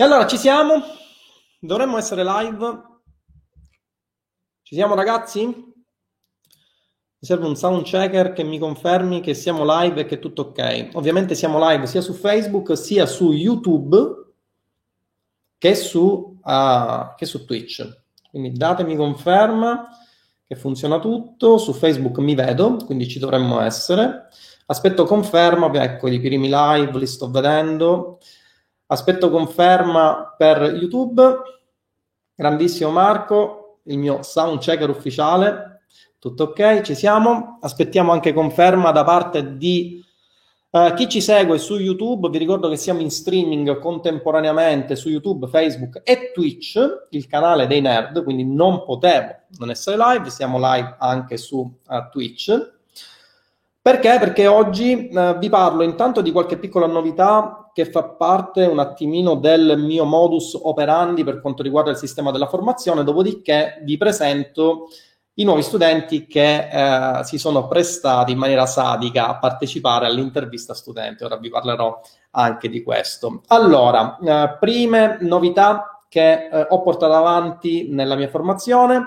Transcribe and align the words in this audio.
E 0.00 0.04
allora 0.04 0.28
ci 0.28 0.36
siamo? 0.36 0.80
Dovremmo 1.58 1.98
essere 1.98 2.22
live? 2.22 2.82
Ci 4.62 4.76
siamo 4.76 4.94
ragazzi? 4.94 5.44
Mi 5.44 5.74
serve 7.18 7.48
un 7.48 7.56
sound 7.56 7.82
checker 7.82 8.32
che 8.32 8.44
mi 8.44 8.60
confermi 8.60 9.20
che 9.20 9.34
siamo 9.34 9.64
live 9.64 10.02
e 10.02 10.04
che 10.04 10.14
è 10.14 10.18
tutto 10.20 10.42
ok. 10.42 10.90
Ovviamente 10.92 11.34
siamo 11.34 11.58
live 11.68 11.88
sia 11.88 12.00
su 12.00 12.12
Facebook 12.12 12.78
sia 12.78 13.06
su 13.06 13.32
YouTube 13.32 13.96
che 15.58 15.74
su, 15.74 16.38
uh, 16.44 17.14
che 17.16 17.26
su 17.26 17.44
Twitch. 17.44 18.04
Quindi 18.30 18.52
datemi 18.52 18.94
conferma 18.94 19.88
che 20.46 20.54
funziona 20.54 21.00
tutto. 21.00 21.58
Su 21.58 21.72
Facebook 21.72 22.18
mi 22.18 22.36
vedo, 22.36 22.76
quindi 22.86 23.08
ci 23.08 23.18
dovremmo 23.18 23.60
essere. 23.62 24.28
Aspetto 24.66 25.06
conferma, 25.06 25.68
ecco 25.82 26.06
i 26.06 26.20
primi 26.20 26.46
live, 26.48 26.96
li 26.96 27.06
sto 27.08 27.28
vedendo. 27.28 28.20
Aspetto 28.90 29.28
conferma 29.28 30.34
per 30.34 30.62
YouTube. 30.62 31.22
Grandissimo 32.34 32.90
Marco, 32.90 33.80
il 33.82 33.98
mio 33.98 34.22
sound 34.22 34.60
checker 34.60 34.88
ufficiale. 34.88 35.82
Tutto 36.18 36.44
ok, 36.44 36.80
ci 36.80 36.94
siamo. 36.94 37.58
Aspettiamo 37.60 38.12
anche 38.12 38.32
conferma 38.32 38.90
da 38.90 39.04
parte 39.04 39.58
di 39.58 40.02
uh, 40.70 40.94
chi 40.94 41.06
ci 41.06 41.20
segue 41.20 41.58
su 41.58 41.76
YouTube. 41.76 42.30
Vi 42.30 42.38
ricordo 42.38 42.70
che 42.70 42.76
siamo 42.76 43.00
in 43.00 43.10
streaming 43.10 43.78
contemporaneamente 43.78 44.96
su 44.96 45.10
YouTube, 45.10 45.48
Facebook 45.48 46.00
e 46.02 46.32
Twitch, 46.32 46.80
il 47.10 47.26
canale 47.26 47.66
dei 47.66 47.82
nerd, 47.82 48.24
quindi 48.24 48.46
non 48.46 48.84
potevo 48.86 49.34
non 49.58 49.68
essere 49.68 49.98
live. 49.98 50.30
Siamo 50.30 50.56
live 50.58 50.96
anche 50.98 51.36
su 51.36 51.58
uh, 51.58 52.08
Twitch. 52.10 52.76
Perché? 53.82 54.16
Perché 54.18 54.46
oggi 54.46 55.10
uh, 55.12 55.36
vi 55.36 55.50
parlo 55.50 55.82
intanto 55.82 56.22
di 56.22 56.32
qualche 56.32 56.56
piccola 56.56 56.86
novità 56.86 57.67
che 57.78 57.84
fa 57.84 58.02
parte 58.02 58.64
un 58.64 58.80
attimino 58.80 59.36
del 59.36 59.78
mio 59.78 60.04
modus 60.04 60.58
operandi 60.60 61.22
per 61.22 61.40
quanto 61.40 61.62
riguarda 61.62 61.92
il 61.92 61.96
sistema 61.96 62.32
della 62.32 62.48
formazione, 62.48 63.04
dopodiché 63.04 63.80
vi 63.84 63.96
presento 63.96 64.88
i 65.34 65.44
nuovi 65.44 65.62
studenti 65.62 66.26
che 66.26 66.68
eh, 66.72 67.22
si 67.22 67.38
sono 67.38 67.68
prestati 67.68 68.32
in 68.32 68.38
maniera 68.38 68.66
sadica 68.66 69.28
a 69.28 69.38
partecipare 69.38 70.06
all'intervista 70.06 70.74
studente. 70.74 71.24
Ora 71.24 71.36
vi 71.36 71.50
parlerò 71.50 72.00
anche 72.32 72.68
di 72.68 72.82
questo. 72.82 73.42
Allora, 73.46 74.18
eh, 74.18 74.56
prime 74.58 75.18
novità 75.20 76.00
che 76.08 76.48
eh, 76.48 76.66
ho 76.68 76.82
portato 76.82 77.14
avanti 77.14 77.90
nella 77.92 78.16
mia 78.16 78.28
formazione. 78.28 79.06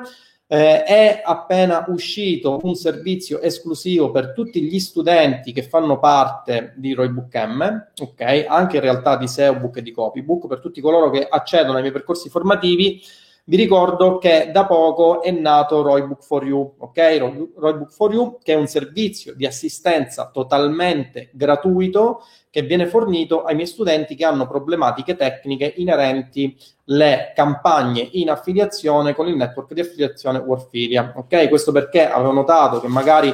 Eh, 0.53 0.83
è 0.83 1.21
appena 1.23 1.85
uscito 1.87 2.59
un 2.63 2.75
servizio 2.75 3.39
esclusivo 3.39 4.11
per 4.11 4.33
tutti 4.33 4.61
gli 4.61 4.81
studenti 4.81 5.53
che 5.53 5.63
fanno 5.63 5.97
parte 5.97 6.73
di 6.75 6.91
Roybook 6.91 7.33
M, 7.33 7.87
ok? 8.01 8.45
Anche 8.49 8.75
in 8.75 8.81
realtà 8.81 9.15
di 9.15 9.29
SEObook 9.29 9.77
e 9.77 9.81
di 9.81 9.91
Copybook, 9.91 10.47
per 10.47 10.59
tutti 10.59 10.81
coloro 10.81 11.09
che 11.09 11.25
accedono 11.25 11.75
ai 11.75 11.81
miei 11.83 11.93
percorsi 11.93 12.27
formativi. 12.27 13.01
Vi 13.45 13.55
ricordo 13.55 14.17
che 14.17 14.49
da 14.51 14.65
poco 14.65 15.21
è 15.21 15.31
nato 15.31 15.83
Roybook 15.83 16.21
for 16.21 16.45
You, 16.45 16.73
ok? 16.79 17.53
Roybook 17.55 17.89
for 17.89 18.13
You, 18.13 18.37
che 18.43 18.51
è 18.51 18.57
un 18.57 18.67
servizio 18.67 19.33
di 19.33 19.45
assistenza 19.45 20.31
totalmente 20.33 21.29
gratuito 21.31 22.23
che 22.51 22.61
viene 22.63 22.85
fornito 22.85 23.43
ai 23.43 23.55
miei 23.55 23.65
studenti 23.65 24.13
che 24.13 24.25
hanno 24.25 24.45
problematiche 24.45 25.15
tecniche 25.15 25.73
inerenti 25.77 26.55
alle 26.87 27.31
campagne 27.33 28.07
in 28.11 28.29
affiliazione 28.29 29.15
con 29.15 29.27
il 29.27 29.37
network 29.37 29.73
di 29.73 29.79
affiliazione 29.79 30.37
Warfilia. 30.37 31.13
Ok, 31.15 31.47
questo 31.47 31.71
perché 31.71 32.07
avevo 32.07 32.33
notato 32.33 32.81
che 32.81 32.89
magari 32.89 33.33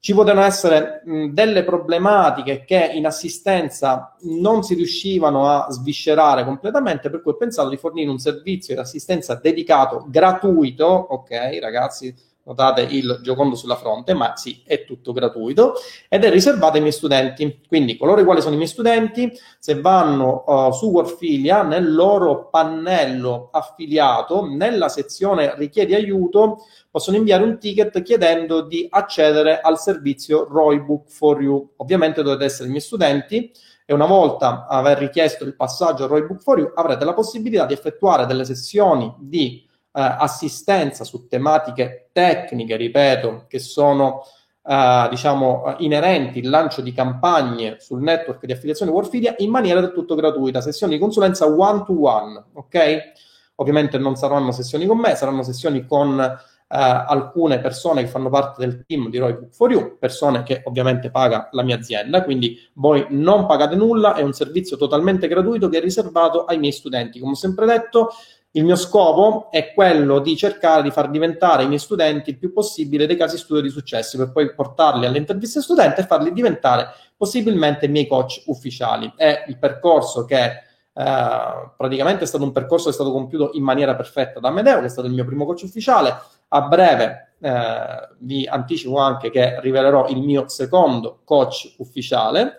ci 0.00 0.14
potevano 0.14 0.44
essere 0.44 1.02
mh, 1.04 1.26
delle 1.28 1.64
problematiche 1.64 2.64
che 2.64 2.90
in 2.92 3.06
assistenza 3.06 4.16
non 4.22 4.62
si 4.62 4.74
riuscivano 4.74 5.48
a 5.48 5.70
sviscerare 5.70 6.44
completamente, 6.44 7.08
per 7.08 7.22
cui 7.22 7.32
ho 7.32 7.36
pensato 7.36 7.68
di 7.68 7.76
fornire 7.76 8.10
un 8.10 8.18
servizio 8.18 8.74
di 8.74 8.80
assistenza 8.80 9.34
dedicato 9.36 10.04
gratuito, 10.08 10.86
ok, 10.86 11.58
ragazzi, 11.60 12.14
notate 12.46 12.82
il 12.82 13.18
giocondo 13.22 13.56
sulla 13.56 13.76
fronte, 13.76 14.14
ma 14.14 14.36
sì, 14.36 14.62
è 14.64 14.84
tutto 14.84 15.12
gratuito 15.12 15.74
ed 16.08 16.24
è 16.24 16.30
riservato 16.30 16.76
ai 16.76 16.80
miei 16.80 16.92
studenti. 16.92 17.60
Quindi 17.66 17.96
coloro 17.96 18.20
i 18.20 18.24
quali 18.24 18.40
sono 18.40 18.54
i 18.54 18.56
miei 18.56 18.68
studenti, 18.68 19.30
se 19.58 19.80
vanno 19.80 20.44
uh, 20.46 20.72
su 20.72 20.90
Warfilia, 20.90 21.62
nel 21.62 21.92
loro 21.92 22.48
pannello 22.48 23.48
affiliato, 23.50 24.46
nella 24.46 24.88
sezione 24.88 25.54
richiedi 25.56 25.94
aiuto, 25.94 26.64
possono 26.90 27.16
inviare 27.16 27.42
un 27.42 27.58
ticket 27.58 28.00
chiedendo 28.02 28.62
di 28.62 28.86
accedere 28.88 29.60
al 29.60 29.78
servizio 29.78 30.46
Roybook 30.48 31.08
for 31.08 31.42
You. 31.42 31.72
Ovviamente 31.76 32.22
dovete 32.22 32.44
essere 32.44 32.68
i 32.68 32.70
miei 32.70 32.80
studenti 32.80 33.50
e 33.84 33.92
una 33.92 34.06
volta 34.06 34.66
aver 34.68 34.98
richiesto 34.98 35.44
il 35.44 35.54
passaggio 35.54 36.04
a 36.04 36.06
Roybook 36.06 36.40
for 36.40 36.58
You 36.58 36.72
avrete 36.74 37.04
la 37.04 37.12
possibilità 37.14 37.66
di 37.66 37.72
effettuare 37.72 38.26
delle 38.26 38.44
sessioni 38.44 39.12
di 39.18 39.65
assistenza 40.02 41.04
su 41.04 41.26
tematiche 41.26 42.10
tecniche, 42.12 42.76
ripeto, 42.76 43.44
che 43.48 43.58
sono 43.58 44.22
eh, 44.62 45.06
diciamo 45.10 45.76
inerenti 45.78 46.40
al 46.40 46.50
lancio 46.50 46.80
di 46.80 46.92
campagne 46.92 47.76
sul 47.78 48.02
network 48.02 48.44
di 48.44 48.52
affiliazione 48.52 48.90
Warfilia 48.90 49.34
in 49.38 49.50
maniera 49.50 49.80
del 49.80 49.92
tutto 49.92 50.14
gratuita, 50.14 50.60
sessioni 50.60 50.94
di 50.94 50.98
consulenza 50.98 51.46
one 51.46 51.84
to 51.84 52.02
one, 52.02 52.44
ok? 52.52 53.12
Ovviamente 53.56 53.96
non 53.96 54.16
saranno 54.16 54.52
sessioni 54.52 54.86
con 54.86 54.98
me, 54.98 55.14
saranno 55.14 55.42
sessioni 55.42 55.86
con 55.86 56.20
eh, 56.20 56.34
alcune 56.68 57.60
persone 57.60 58.02
che 58.02 58.08
fanno 58.08 58.28
parte 58.28 58.66
del 58.66 58.84
team 58.86 59.08
di 59.08 59.18
Roy 59.18 59.34
Book 59.34 59.54
for 59.54 59.70
You, 59.70 59.96
persone 59.98 60.42
che 60.42 60.62
ovviamente 60.64 61.10
paga 61.10 61.48
la 61.52 61.62
mia 61.62 61.76
azienda, 61.76 62.24
quindi 62.24 62.58
voi 62.74 63.06
non 63.10 63.46
pagate 63.46 63.76
nulla, 63.76 64.14
è 64.14 64.22
un 64.22 64.32
servizio 64.32 64.76
totalmente 64.76 65.28
gratuito 65.28 65.68
che 65.68 65.78
è 65.78 65.80
riservato 65.80 66.44
ai 66.44 66.58
miei 66.58 66.72
studenti. 66.72 67.20
Come 67.20 67.32
ho 67.32 67.36
sempre 67.36 67.66
detto, 67.66 68.10
il 68.56 68.64
mio 68.64 68.76
scopo 68.76 69.48
è 69.50 69.72
quello 69.74 70.18
di 70.18 70.34
cercare 70.34 70.82
di 70.82 70.90
far 70.90 71.10
diventare 71.10 71.64
i 71.64 71.66
miei 71.66 71.78
studenti 71.78 72.30
il 72.30 72.38
più 72.38 72.52
possibile 72.52 73.06
dei 73.06 73.16
casi 73.16 73.36
studio 73.36 73.62
di 73.62 73.68
successo 73.68 74.16
per 74.16 74.32
poi 74.32 74.54
portarli 74.54 75.04
alle 75.04 75.18
interviste 75.18 75.60
studenti 75.60 76.00
e 76.00 76.06
farli 76.06 76.32
diventare 76.32 76.88
possibilmente 77.16 77.86
miei 77.86 78.06
coach 78.06 78.42
ufficiali. 78.46 79.12
È 79.14 79.44
il 79.48 79.58
percorso 79.58 80.24
che 80.24 80.44
eh, 80.44 81.70
praticamente 81.76 82.24
è 82.24 82.26
stato 82.26 82.44
un 82.44 82.52
percorso 82.52 82.84
che 82.84 82.90
è 82.92 82.94
stato 82.94 83.12
compiuto 83.12 83.50
in 83.52 83.62
maniera 83.62 83.94
perfetta 83.94 84.40
da 84.40 84.50
Medeo, 84.50 84.80
che 84.80 84.86
è 84.86 84.90
stato 84.90 85.06
il 85.06 85.12
mio 85.12 85.26
primo 85.26 85.44
coach 85.44 85.62
ufficiale. 85.62 86.16
A 86.48 86.62
breve 86.62 87.34
eh, 87.38 88.08
vi 88.20 88.46
anticipo 88.46 88.96
anche 88.96 89.28
che 89.28 89.60
rivelerò 89.60 90.08
il 90.08 90.22
mio 90.22 90.48
secondo 90.48 91.20
coach 91.24 91.74
ufficiale 91.78 92.56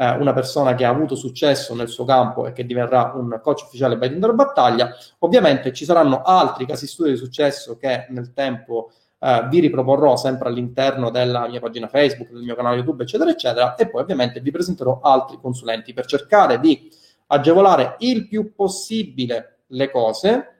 eh, 0.00 0.12
una 0.12 0.32
persona 0.32 0.74
che 0.74 0.86
ha 0.86 0.88
avuto 0.88 1.14
successo 1.14 1.74
nel 1.74 1.88
suo 1.88 2.06
campo 2.06 2.46
e 2.46 2.52
che 2.52 2.64
diverrà 2.64 3.12
un 3.14 3.38
coach 3.42 3.64
ufficiale 3.64 3.98
by 3.98 4.08
Tinder 4.08 4.32
Battaglia. 4.32 4.94
Ovviamente 5.18 5.74
ci 5.74 5.84
saranno 5.84 6.22
altri 6.22 6.64
casi 6.64 6.86
studio 6.86 7.12
di 7.12 7.18
successo 7.18 7.76
che 7.76 8.06
nel 8.08 8.32
tempo 8.32 8.92
eh, 9.18 9.46
vi 9.50 9.60
riproporrò 9.60 10.16
sempre 10.16 10.48
all'interno 10.48 11.10
della 11.10 11.46
mia 11.48 11.60
pagina 11.60 11.86
Facebook, 11.86 12.30
del 12.30 12.44
mio 12.44 12.54
canale 12.54 12.76
YouTube, 12.76 13.02
eccetera, 13.02 13.30
eccetera, 13.30 13.74
e 13.74 13.90
poi 13.90 14.00
ovviamente 14.00 14.40
vi 14.40 14.50
presenterò 14.50 15.00
altri 15.02 15.38
consulenti 15.38 15.92
per 15.92 16.06
cercare 16.06 16.58
di 16.60 16.90
agevolare 17.26 17.96
il 17.98 18.26
più 18.26 18.54
possibile 18.54 19.64
le 19.66 19.90
cose. 19.90 20.54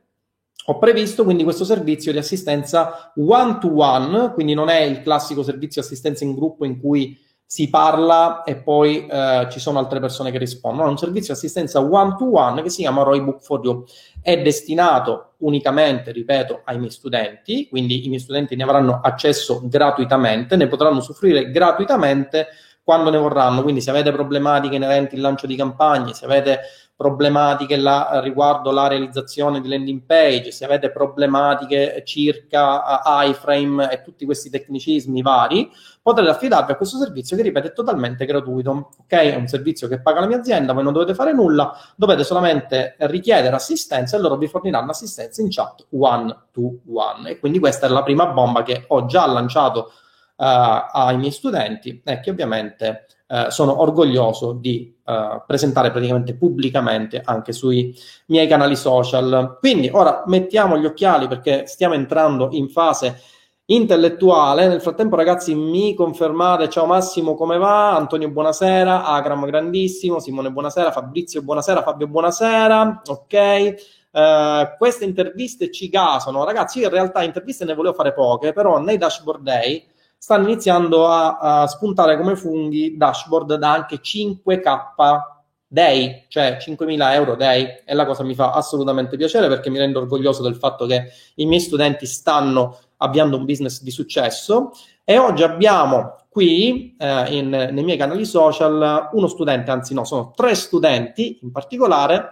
Ho 0.66 0.78
previsto 0.78 1.24
quindi 1.24 1.44
questo 1.44 1.64
servizio 1.64 2.12
di 2.12 2.18
assistenza 2.18 3.10
one 3.16 3.56
to 3.58 3.74
one, 3.74 4.32
quindi 4.34 4.52
non 4.52 4.68
è 4.68 4.80
il 4.82 5.00
classico 5.00 5.42
servizio 5.42 5.80
assistenza 5.80 6.24
in 6.24 6.34
gruppo 6.34 6.66
in 6.66 6.78
cui 6.78 7.18
si 7.52 7.68
parla 7.68 8.44
e 8.44 8.54
poi 8.54 9.08
eh, 9.08 9.48
ci 9.50 9.58
sono 9.58 9.80
altre 9.80 9.98
persone 9.98 10.30
che 10.30 10.38
rispondono. 10.38 10.86
È 10.86 10.90
un 10.90 10.98
servizio 10.98 11.32
di 11.34 11.40
assistenza 11.40 11.80
one 11.80 12.14
to 12.16 12.32
one 12.36 12.62
che 12.62 12.70
si 12.70 12.82
chiama 12.82 13.02
Roybook 13.02 13.42
for 13.42 13.60
You. 13.64 13.84
È 14.22 14.40
destinato 14.40 15.32
unicamente, 15.38 16.12
ripeto, 16.12 16.60
ai 16.62 16.78
miei 16.78 16.92
studenti, 16.92 17.66
quindi 17.68 18.04
i 18.04 18.08
miei 18.08 18.20
studenti 18.20 18.54
ne 18.54 18.62
avranno 18.62 19.00
accesso 19.02 19.62
gratuitamente, 19.64 20.54
ne 20.54 20.68
potranno 20.68 20.98
usufruire 20.98 21.50
gratuitamente 21.50 22.46
quando 22.90 23.10
ne 23.10 23.18
vorranno. 23.18 23.62
Quindi 23.62 23.80
se 23.80 23.90
avete 23.90 24.10
problematiche 24.10 24.74
inerenti 24.74 25.14
al 25.14 25.20
lancio 25.20 25.46
di 25.46 25.54
campagne, 25.54 26.12
se 26.12 26.24
avete 26.24 26.58
problematiche 26.96 27.76
la, 27.76 28.18
riguardo 28.20 28.72
la 28.72 28.88
realizzazione 28.88 29.60
di 29.60 29.68
landing 29.68 30.02
page, 30.04 30.50
se 30.50 30.64
avete 30.64 30.90
problematiche 30.90 32.02
circa 32.04 33.00
uh, 33.04 33.28
iframe 33.28 33.92
e 33.92 34.02
tutti 34.02 34.24
questi 34.24 34.50
tecnicismi 34.50 35.22
vari, 35.22 35.70
potrete 36.02 36.30
affidarvi 36.30 36.72
a 36.72 36.76
questo 36.76 36.98
servizio 36.98 37.36
che, 37.36 37.44
ripeto, 37.44 37.68
è 37.68 37.72
totalmente 37.72 38.26
gratuito. 38.26 38.90
Ok? 38.98 39.12
È 39.12 39.36
un 39.36 39.46
servizio 39.46 39.86
che 39.86 40.02
paga 40.02 40.18
la 40.18 40.26
mia 40.26 40.38
azienda, 40.38 40.72
voi 40.72 40.82
non 40.82 40.92
dovete 40.92 41.14
fare 41.14 41.32
nulla, 41.32 41.72
dovete 41.94 42.24
solamente 42.24 42.96
richiedere 42.98 43.54
assistenza 43.54 44.16
e 44.16 44.20
loro 44.20 44.36
vi 44.36 44.48
forniranno 44.48 44.90
assistenza 44.90 45.40
in 45.40 45.48
chat 45.48 45.86
one 45.92 46.36
to 46.50 46.80
one. 46.92 47.30
E 47.30 47.38
quindi 47.38 47.60
questa 47.60 47.86
è 47.86 47.88
la 47.88 48.02
prima 48.02 48.26
bomba 48.26 48.64
che 48.64 48.84
ho 48.88 49.06
già 49.06 49.26
lanciato 49.26 49.92
ai 50.42 51.18
miei 51.18 51.32
studenti 51.32 52.00
e 52.02 52.20
che 52.20 52.30
ovviamente 52.30 53.06
eh, 53.26 53.46
sono 53.50 53.80
orgoglioso 53.80 54.52
di 54.52 54.96
eh, 55.04 55.42
presentare 55.46 55.90
praticamente 55.90 56.34
pubblicamente 56.34 57.20
anche 57.24 57.52
sui 57.52 57.94
miei 58.26 58.48
canali 58.48 58.74
social. 58.74 59.58
Quindi 59.60 59.88
ora 59.92 60.24
mettiamo 60.26 60.78
gli 60.78 60.86
occhiali 60.86 61.28
perché 61.28 61.66
stiamo 61.66 61.94
entrando 61.94 62.48
in 62.52 62.68
fase 62.68 63.20
intellettuale. 63.66 64.66
Nel 64.66 64.80
frattempo, 64.80 65.14
ragazzi, 65.14 65.54
mi 65.54 65.94
confermate. 65.94 66.68
Ciao 66.68 66.86
Massimo, 66.86 67.34
come 67.34 67.56
va? 67.56 67.94
Antonio, 67.94 68.30
buonasera. 68.30 69.04
Agram, 69.04 69.44
grandissimo. 69.46 70.18
Simone, 70.18 70.50
buonasera. 70.50 70.90
Fabrizio, 70.90 71.42
buonasera. 71.42 71.82
Fabio, 71.82 72.08
buonasera. 72.08 73.02
Ok. 73.06 73.74
Uh, 74.12 74.76
queste 74.76 75.04
interviste 75.04 75.70
ci 75.70 75.88
gasano, 75.88 76.44
ragazzi. 76.44 76.80
Io 76.80 76.86
in 76.86 76.92
realtà 76.92 77.22
interviste 77.22 77.64
ne 77.64 77.74
volevo 77.74 77.94
fare 77.94 78.12
poche, 78.12 78.52
però 78.52 78.80
nei 78.80 78.98
dashboard 78.98 79.42
day 79.42 79.86
stanno 80.22 80.48
iniziando 80.48 81.08
a, 81.08 81.38
a 81.38 81.66
spuntare 81.66 82.18
come 82.18 82.36
funghi 82.36 82.94
dashboard 82.98 83.54
da 83.54 83.72
anche 83.72 84.00
5K 84.02 85.20
day, 85.66 86.26
cioè 86.28 86.58
5.000 86.60 87.12
euro 87.14 87.36
day, 87.36 87.82
e 87.86 87.94
la 87.94 88.04
cosa 88.04 88.22
mi 88.22 88.34
fa 88.34 88.52
assolutamente 88.52 89.16
piacere 89.16 89.48
perché 89.48 89.70
mi 89.70 89.78
rendo 89.78 89.98
orgoglioso 89.98 90.42
del 90.42 90.56
fatto 90.56 90.84
che 90.84 91.06
i 91.36 91.46
miei 91.46 91.60
studenti 91.60 92.04
stanno 92.04 92.78
avviando 92.98 93.38
un 93.38 93.46
business 93.46 93.80
di 93.80 93.90
successo. 93.90 94.72
E 95.04 95.16
oggi 95.16 95.42
abbiamo 95.42 96.16
qui 96.28 96.94
eh, 96.98 97.34
in, 97.34 97.48
nei 97.48 97.82
miei 97.82 97.96
canali 97.96 98.26
social 98.26 99.08
uno 99.12 99.26
studente, 99.26 99.70
anzi 99.70 99.94
no, 99.94 100.04
sono 100.04 100.32
tre 100.36 100.54
studenti 100.54 101.38
in 101.40 101.50
particolare 101.50 102.28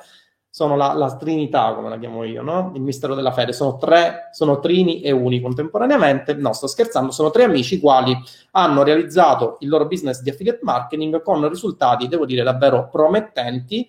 sono 0.51 0.77
la, 0.77 0.93
la, 0.95 1.17
Trinità, 1.17 1.75
come 1.75 1.89
la 1.89 1.99
chiamo 1.99 2.25
io, 2.25 2.43
no? 2.43 2.73
il 2.75 2.81
mistero 2.81 3.15
della 3.15 3.33
fede. 3.33 3.53
Sono 3.53 3.77
tre, 3.77 4.29
sono 4.33 4.59
trini 4.61 5.01
e 5.03 5.11
uni 5.11 5.41
contemporaneamente. 5.41 6.35
No, 6.35 6.53
sto 6.53 6.67
scherzando, 6.67 7.13
sono 7.13 7.31
tre 7.31 7.45
amici 7.45 7.75
i 7.75 7.81
quali 7.81 8.17
hanno 8.53 8.83
realizzato 8.83 9.59
il 9.61 9.69
loro 9.69 9.87
business 9.87 10.21
di 10.21 10.31
affiliate 10.31 10.61
marketing 10.63 11.23
con 11.23 11.49
risultati, 11.49 12.09
devo 12.09 12.27
dire, 12.27 12.43
davvero 12.43 12.89
promettenti, 12.89 13.87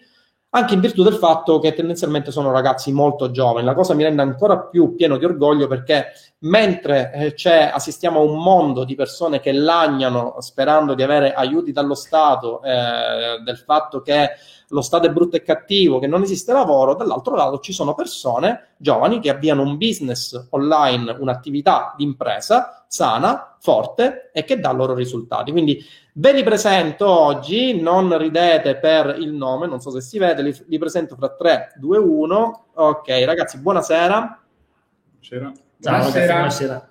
anche 0.51 0.73
in 0.73 0.79
virtù 0.79 1.03
del 1.03 1.13
fatto 1.13 1.59
che 1.59 1.73
tendenzialmente 1.73 2.31
sono 2.31 2.51
ragazzi 2.51 2.91
molto 2.91 3.29
giovani. 3.31 3.65
La 3.65 3.75
cosa 3.75 3.93
mi 3.93 4.03
rende 4.03 4.21
ancora 4.21 4.59
più 4.59 4.95
pieno 4.95 5.17
di 5.17 5.25
orgoglio 5.25 5.67
perché 5.67 6.07
mentre 6.39 7.11
eh, 7.13 7.51
assistiamo 7.71 8.19
a 8.19 8.23
un 8.23 8.41
mondo 8.41 8.83
di 8.83 8.95
persone 8.95 9.39
che 9.39 9.51
lagnano 9.51 10.35
sperando 10.39 10.95
di 10.95 11.03
avere 11.03 11.33
aiuti 11.33 11.71
dallo 11.71 11.93
Stato, 11.93 12.63
eh, 12.63 13.41
del 13.43 13.57
fatto 13.57 14.01
che 14.01 14.29
lo 14.69 14.81
Stato 14.81 15.07
è 15.07 15.11
brutto 15.11 15.35
e 15.35 15.41
cattivo, 15.41 15.99
che 15.99 16.07
non 16.07 16.21
esiste 16.21 16.53
lavoro, 16.53 16.95
dall'altro 16.95 17.35
lato 17.35 17.59
ci 17.59 17.73
sono 17.73 17.95
persone 17.95 18.75
giovani 18.77 19.19
che 19.19 19.29
avviano 19.29 19.63
un 19.63 19.77
business 19.77 20.47
online, 20.51 21.15
un'attività 21.19 21.93
di 21.97 22.03
impresa 22.03 22.85
sana, 22.87 23.55
forte 23.59 24.31
e 24.33 24.43
che 24.43 24.59
dà 24.59 24.71
loro 24.71 24.93
risultati. 24.93 25.51
Quindi 25.51 25.83
ve 26.13 26.33
li 26.33 26.43
presento 26.43 27.07
oggi, 27.07 27.79
non 27.79 28.17
ridete 28.17 28.77
per 28.77 29.15
il 29.19 29.31
nome, 29.31 29.67
non 29.67 29.79
so 29.79 29.91
se 29.91 30.01
si 30.01 30.17
vede, 30.17 30.41
li, 30.41 30.55
li 30.67 30.77
presento 30.77 31.15
fra 31.15 31.29
3, 31.29 31.73
2, 31.75 31.97
1. 31.97 32.65
Ok, 32.73 33.07
ragazzi, 33.25 33.59
buonasera. 33.59 34.43
Buonasera. 35.11 35.51
Ciao, 35.81 35.97
buonasera. 35.97 36.25
Ragazzi, 36.25 36.63
buonasera. 36.65 36.88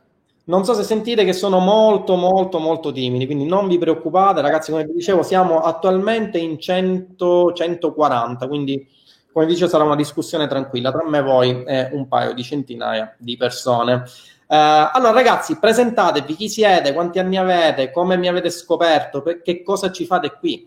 Non 0.48 0.64
so 0.64 0.72
se 0.72 0.82
sentite 0.82 1.26
che 1.26 1.34
sono 1.34 1.58
molto, 1.58 2.16
molto, 2.16 2.58
molto 2.58 2.90
timidi, 2.90 3.26
quindi 3.26 3.44
non 3.44 3.68
vi 3.68 3.76
preoccupate, 3.76 4.40
ragazzi. 4.40 4.70
Come 4.70 4.86
vi 4.86 4.94
dicevo, 4.94 5.22
siamo 5.22 5.60
attualmente 5.60 6.38
in 6.38 6.58
100, 6.58 7.52
140, 7.52 8.48
quindi 8.48 8.88
come 9.30 9.44
vi 9.44 9.52
dicevo 9.52 9.70
sarà 9.70 9.84
una 9.84 9.94
discussione 9.94 10.46
tranquilla 10.46 10.90
tra 10.90 11.06
me 11.06 11.18
e 11.18 11.22
voi 11.22 11.64
e 11.64 11.90
un 11.92 12.08
paio 12.08 12.32
di 12.32 12.42
centinaia 12.42 13.14
di 13.18 13.36
persone. 13.36 14.04
Uh, 14.46 14.88
allora, 14.90 15.10
ragazzi, 15.10 15.58
presentatevi 15.58 16.34
chi 16.34 16.48
siete, 16.48 16.94
quanti 16.94 17.18
anni 17.18 17.36
avete, 17.36 17.90
come 17.90 18.16
mi 18.16 18.26
avete 18.26 18.48
scoperto, 18.48 19.22
che 19.22 19.62
cosa 19.62 19.92
ci 19.92 20.06
fate 20.06 20.32
qui, 20.38 20.66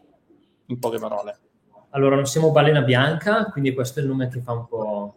in 0.67 0.77
poche 0.77 0.99
parole. 0.99 1.39
Allora, 1.89 2.13
non 2.13 2.27
siamo 2.27 2.51
Balena 2.51 2.81
Bianca, 2.81 3.45
quindi 3.45 3.73
questo 3.73 3.99
è 3.99 4.03
il 4.03 4.09
nome 4.09 4.27
che 4.27 4.41
fa 4.41 4.51
un 4.51 4.67
po', 4.67 5.15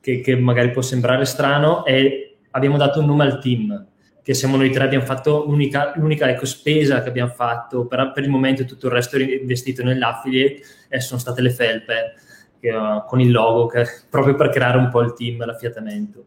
che, 0.00 0.20
che 0.20 0.34
magari 0.34 0.72
può 0.72 0.82
sembrare 0.82 1.24
strano, 1.24 1.84
e 1.84 2.38
abbiamo 2.50 2.76
dato 2.76 2.98
un 2.98 3.06
nome 3.06 3.22
al 3.22 3.38
team 3.40 3.86
che 4.30 4.36
siamo 4.36 4.56
noi 4.56 4.70
tre, 4.70 4.84
abbiamo 4.84 5.04
fatto 5.04 5.44
l'unica, 5.44 5.92
l'unica 5.96 6.30
ecco, 6.30 6.46
spesa 6.46 7.02
che 7.02 7.08
abbiamo 7.08 7.32
fatto, 7.32 7.86
per, 7.86 8.12
per, 8.14 8.22
il 8.22 8.30
momento 8.30 8.64
tutto 8.64 8.86
il 8.86 8.92
resto 8.92 9.16
è 9.16 9.22
investito 9.22 9.82
nell'affiliate 9.82 10.62
e 10.88 11.00
sono 11.00 11.18
state 11.18 11.42
le 11.42 11.50
felpe 11.50 12.14
che, 12.60 12.70
uh, 12.70 13.04
con 13.06 13.20
il 13.20 13.32
logo, 13.32 13.66
che, 13.66 13.84
proprio 14.08 14.36
per 14.36 14.50
creare 14.50 14.78
un 14.78 14.88
po' 14.88 15.00
il 15.00 15.14
team, 15.14 15.44
l'affiatamento. 15.44 16.26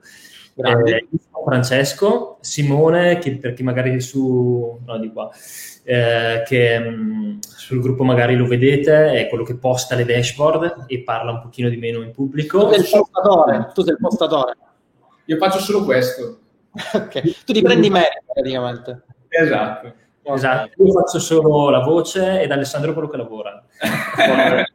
Eh, 0.55 1.07
Francesco, 1.45 2.39
Simone, 2.41 3.19
che 3.19 3.37
per 3.37 3.53
chi 3.53 3.63
magari 3.63 4.01
su, 4.01 4.81
no, 4.85 4.97
di 4.99 5.09
qua, 5.09 5.29
eh, 5.83 6.43
che 6.45 6.79
mh, 6.79 6.89
mm, 6.89 7.37
sul 7.39 7.79
gruppo 7.79 8.03
magari 8.03 8.35
lo 8.35 8.47
vedete, 8.47 9.13
è 9.13 9.29
quello 9.29 9.45
che 9.45 9.55
posta 9.55 9.95
le 9.95 10.03
dashboard 10.03 10.83
e 10.87 11.03
parla 11.03 11.31
un 11.31 11.39
pochino 11.39 11.69
di 11.69 11.77
meno 11.77 12.01
in 12.01 12.11
pubblico. 12.11 12.67
Tu 12.67 12.73
sei 12.73 12.79
il 12.81 12.89
postatore, 12.89 13.71
tu 13.73 13.81
sei 13.81 13.93
il 13.93 13.99
postatore. 14.01 14.57
Io 15.23 15.37
faccio 15.37 15.59
solo 15.59 15.85
questo. 15.85 16.39
ok, 16.93 17.43
tu 17.45 17.53
ti 17.53 17.61
prendi 17.61 17.89
merito 17.89 18.23
praticamente. 18.33 19.03
Esatto. 19.29 19.87
Okay. 20.25 20.35
Esatto, 20.35 20.83
io 20.83 20.93
faccio 20.93 21.19
solo 21.19 21.69
la 21.69 21.81
voce 21.81 22.41
ed 22.41 22.51
Alessandro 22.51 22.93
quello 22.93 23.09
che 23.09 23.17
lavora. 23.17 23.61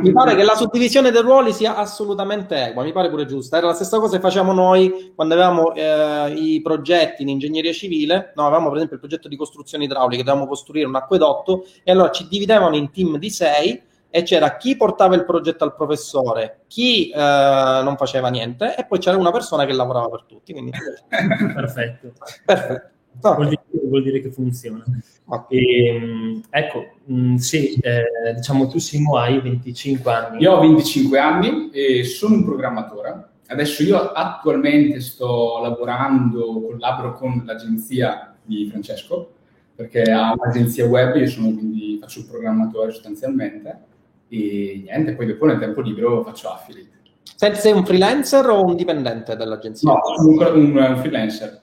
mi 0.00 0.12
pare 0.12 0.34
che 0.34 0.42
la 0.42 0.56
suddivisione 0.56 1.12
dei 1.12 1.22
ruoli 1.22 1.52
sia 1.52 1.76
assolutamente 1.76 2.66
equa, 2.66 2.82
mi 2.82 2.92
pare 2.92 3.10
pure 3.10 3.26
giusta. 3.26 3.58
Era 3.58 3.68
la 3.68 3.74
stessa 3.74 3.98
cosa 3.98 4.16
che 4.16 4.22
facciamo 4.22 4.52
noi 4.52 5.12
quando 5.14 5.34
avevamo 5.34 5.72
eh, 5.74 6.32
i 6.34 6.60
progetti 6.62 7.22
in 7.22 7.28
ingegneria 7.28 7.72
civile. 7.72 8.32
No, 8.34 8.46
avevamo 8.46 8.68
per 8.68 8.76
esempio 8.76 8.96
il 8.96 9.02
progetto 9.02 9.28
di 9.28 9.36
costruzione 9.36 9.84
idraulica, 9.84 10.24
dovevamo 10.24 10.48
costruire 10.48 10.88
un 10.88 10.96
acquedotto 10.96 11.66
e 11.84 11.92
allora 11.92 12.10
ci 12.10 12.26
dividevano 12.26 12.74
in 12.74 12.90
team 12.90 13.18
di 13.18 13.30
sei 13.30 13.80
e 14.10 14.22
c'era 14.24 14.56
chi 14.56 14.76
portava 14.76 15.14
il 15.14 15.24
progetto 15.24 15.64
al 15.64 15.74
professore, 15.74 16.62
chi 16.66 17.10
eh, 17.10 17.16
non 17.16 17.96
faceva 17.96 18.28
niente 18.28 18.74
e 18.76 18.84
poi 18.84 18.98
c'era 18.98 19.16
una 19.16 19.30
persona 19.30 19.64
che 19.64 19.72
lavorava 19.72 20.08
per 20.08 20.24
tutti. 20.26 20.52
Quindi... 20.52 20.72
Perfetto. 21.08 22.12
Perfetto. 22.44 22.88
Okay. 23.22 23.34
Vuol, 23.34 23.48
dire, 23.48 23.62
vuol, 23.88 24.02
dire, 24.02 24.20
che 24.20 24.30
funziona. 24.30 24.84
Okay. 25.26 25.58
E, 25.58 25.86
ehm, 25.86 26.42
ecco, 26.48 26.86
mh, 27.04 27.32
mm, 27.32 27.34
sì, 27.36 27.74
eh, 27.74 28.34
diciamo 28.34 28.66
tu 28.68 28.78
Simo 28.78 29.16
hai 29.16 29.40
25 29.40 30.12
anni. 30.12 30.42
Io 30.42 30.52
ho 30.52 30.60
25 30.60 31.18
anni 31.18 31.70
e 31.70 32.04
sono 32.04 32.36
un 32.36 32.44
programmatore. 32.44 33.28
Adesso 33.46 33.82
io 33.82 34.12
attualmente 34.12 35.00
sto 35.00 35.58
lavorando, 35.60 36.60
collaboro 36.62 37.14
con 37.14 37.42
l'agenzia 37.44 38.36
di 38.42 38.68
Francesco, 38.70 39.32
perché 39.74 40.02
ha 40.02 40.32
un'agenzia 40.32 40.86
web, 40.86 41.16
io 41.16 41.26
sono 41.26 41.52
quindi 41.52 41.98
faccio 42.00 42.20
il 42.20 42.26
programmatore 42.26 42.92
sostanzialmente 42.92 43.88
e 44.30 44.80
niente, 44.84 45.14
poi 45.14 45.26
dopo 45.26 45.44
nel 45.44 45.58
tempo 45.58 45.80
libero 45.80 46.22
faccio 46.22 46.50
affiliate. 46.50 46.98
Senti, 47.34 47.58
sei 47.58 47.72
un 47.72 47.84
freelancer 47.84 48.46
o 48.48 48.64
un 48.64 48.76
dipendente 48.76 49.34
dell'agenzia? 49.34 49.90
No, 49.90 50.00
sono 50.16 50.54
un, 50.54 50.76
un 50.76 50.96
freelancer. 50.98 51.60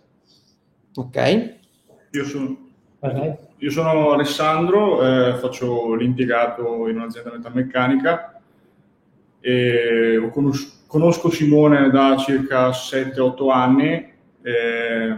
Ok. 0.95 1.55
Io 2.11 2.25
sono, 2.25 2.57
okay. 2.99 3.35
io 3.57 3.71
sono 3.71 4.11
Alessandro, 4.11 5.01
eh, 5.03 5.35
faccio 5.35 5.93
l'impiegato 5.93 6.87
in 6.87 6.97
un'azienda 6.97 7.31
metalmeccanica 7.31 8.41
e 9.39 10.29
conosco, 10.33 10.71
conosco 10.87 11.29
Simone 11.29 11.89
da 11.89 12.17
circa 12.17 12.69
7-8 12.69 13.51
anni. 13.51 14.13
Eh, 14.41 15.15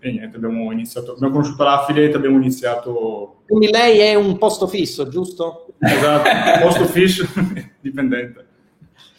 e 0.00 0.12
niente, 0.12 0.36
abbiamo 0.36 0.72
iniziato, 0.72 1.12
abbiamo 1.12 1.32
conosciuto 1.32 1.62
l'affiliate, 1.64 2.16
abbiamo 2.16 2.36
iniziato... 2.36 3.37
Quindi 3.48 3.70
lei 3.70 3.98
è 4.00 4.14
un 4.14 4.36
posto 4.36 4.66
fisso, 4.66 5.08
giusto? 5.08 5.68
Esatto, 5.78 6.28
posto 6.60 6.84
fisso, 6.84 7.26
dipendente. 7.80 8.46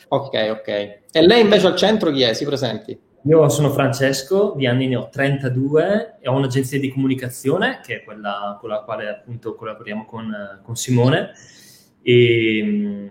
Ok, 0.09 0.49
ok. 0.51 0.67
E 0.67 1.25
lei 1.25 1.41
invece 1.41 1.65
al 1.65 1.75
centro 1.75 2.11
chi 2.11 2.21
è? 2.21 2.33
Si 2.33 2.45
presenti? 2.45 2.97
Io 3.23 3.49
sono 3.49 3.71
Francesco, 3.71 4.53
di 4.55 4.67
anni 4.67 4.87
ne 4.87 4.97
ho 4.97 5.09
32 5.09 6.17
e 6.21 6.29
ho 6.29 6.35
un'agenzia 6.35 6.79
di 6.79 6.91
comunicazione 6.91 7.79
che 7.83 7.97
è 7.97 8.03
quella 8.03 8.55
con 8.59 8.69
la 8.69 8.81
quale 8.81 9.09
appunto 9.09 9.55
collaboriamo 9.55 10.05
con, 10.05 10.59
con 10.61 10.75
Simone. 10.75 11.31
E, 12.03 13.09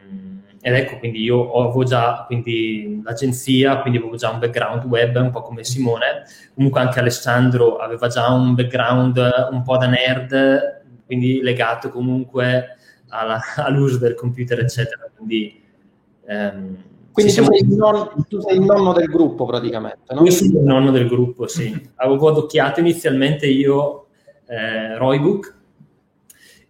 ed 0.61 0.75
ecco, 0.75 0.99
quindi 0.99 1.23
io 1.23 1.53
avevo 1.53 1.83
già 1.85 2.25
quindi, 2.27 3.01
l'agenzia, 3.05 3.79
quindi 3.79 3.99
avevo 3.99 4.17
già 4.17 4.31
un 4.31 4.39
background 4.39 4.85
web, 4.85 5.17
un 5.17 5.31
po' 5.31 5.43
come 5.43 5.65
Simone. 5.65 6.25
Comunque 6.55 6.81
anche 6.81 7.01
Alessandro 7.01 7.77
aveva 7.77 8.09
già 8.09 8.29
un 8.29 8.55
background 8.55 9.49
un 9.51 9.63
po' 9.63 9.77
da 9.77 9.87
nerd, 9.87 10.78
quindi 11.09 11.41
legato 11.41 11.89
comunque 11.89 12.77
alla, 13.09 13.41
all'uso 13.57 13.97
del 13.97 14.15
computer, 14.15 14.61
eccetera. 14.61 15.11
Quindi, 15.17 15.59
ehm, 16.27 16.77
quindi 17.11 17.33
tu, 17.33 17.43
sei 17.43 17.67
non, 17.67 18.27
tu, 18.29 18.41
sei 18.41 18.59
il 18.59 18.63
nonno 18.63 18.93
del 18.93 19.09
gruppo 19.09 19.47
praticamente, 19.47 20.13
no? 20.15 20.23
Io 20.23 20.31
sono 20.31 20.59
il 20.59 20.65
nonno 20.65 20.91
del 20.91 21.09
gruppo, 21.09 21.47
sì. 21.47 21.91
Avevo 21.97 22.29
adocchiato 22.29 22.81
inizialmente 22.81 23.47
io 23.47 24.09
eh, 24.47 24.99
Roybook, 24.99 25.57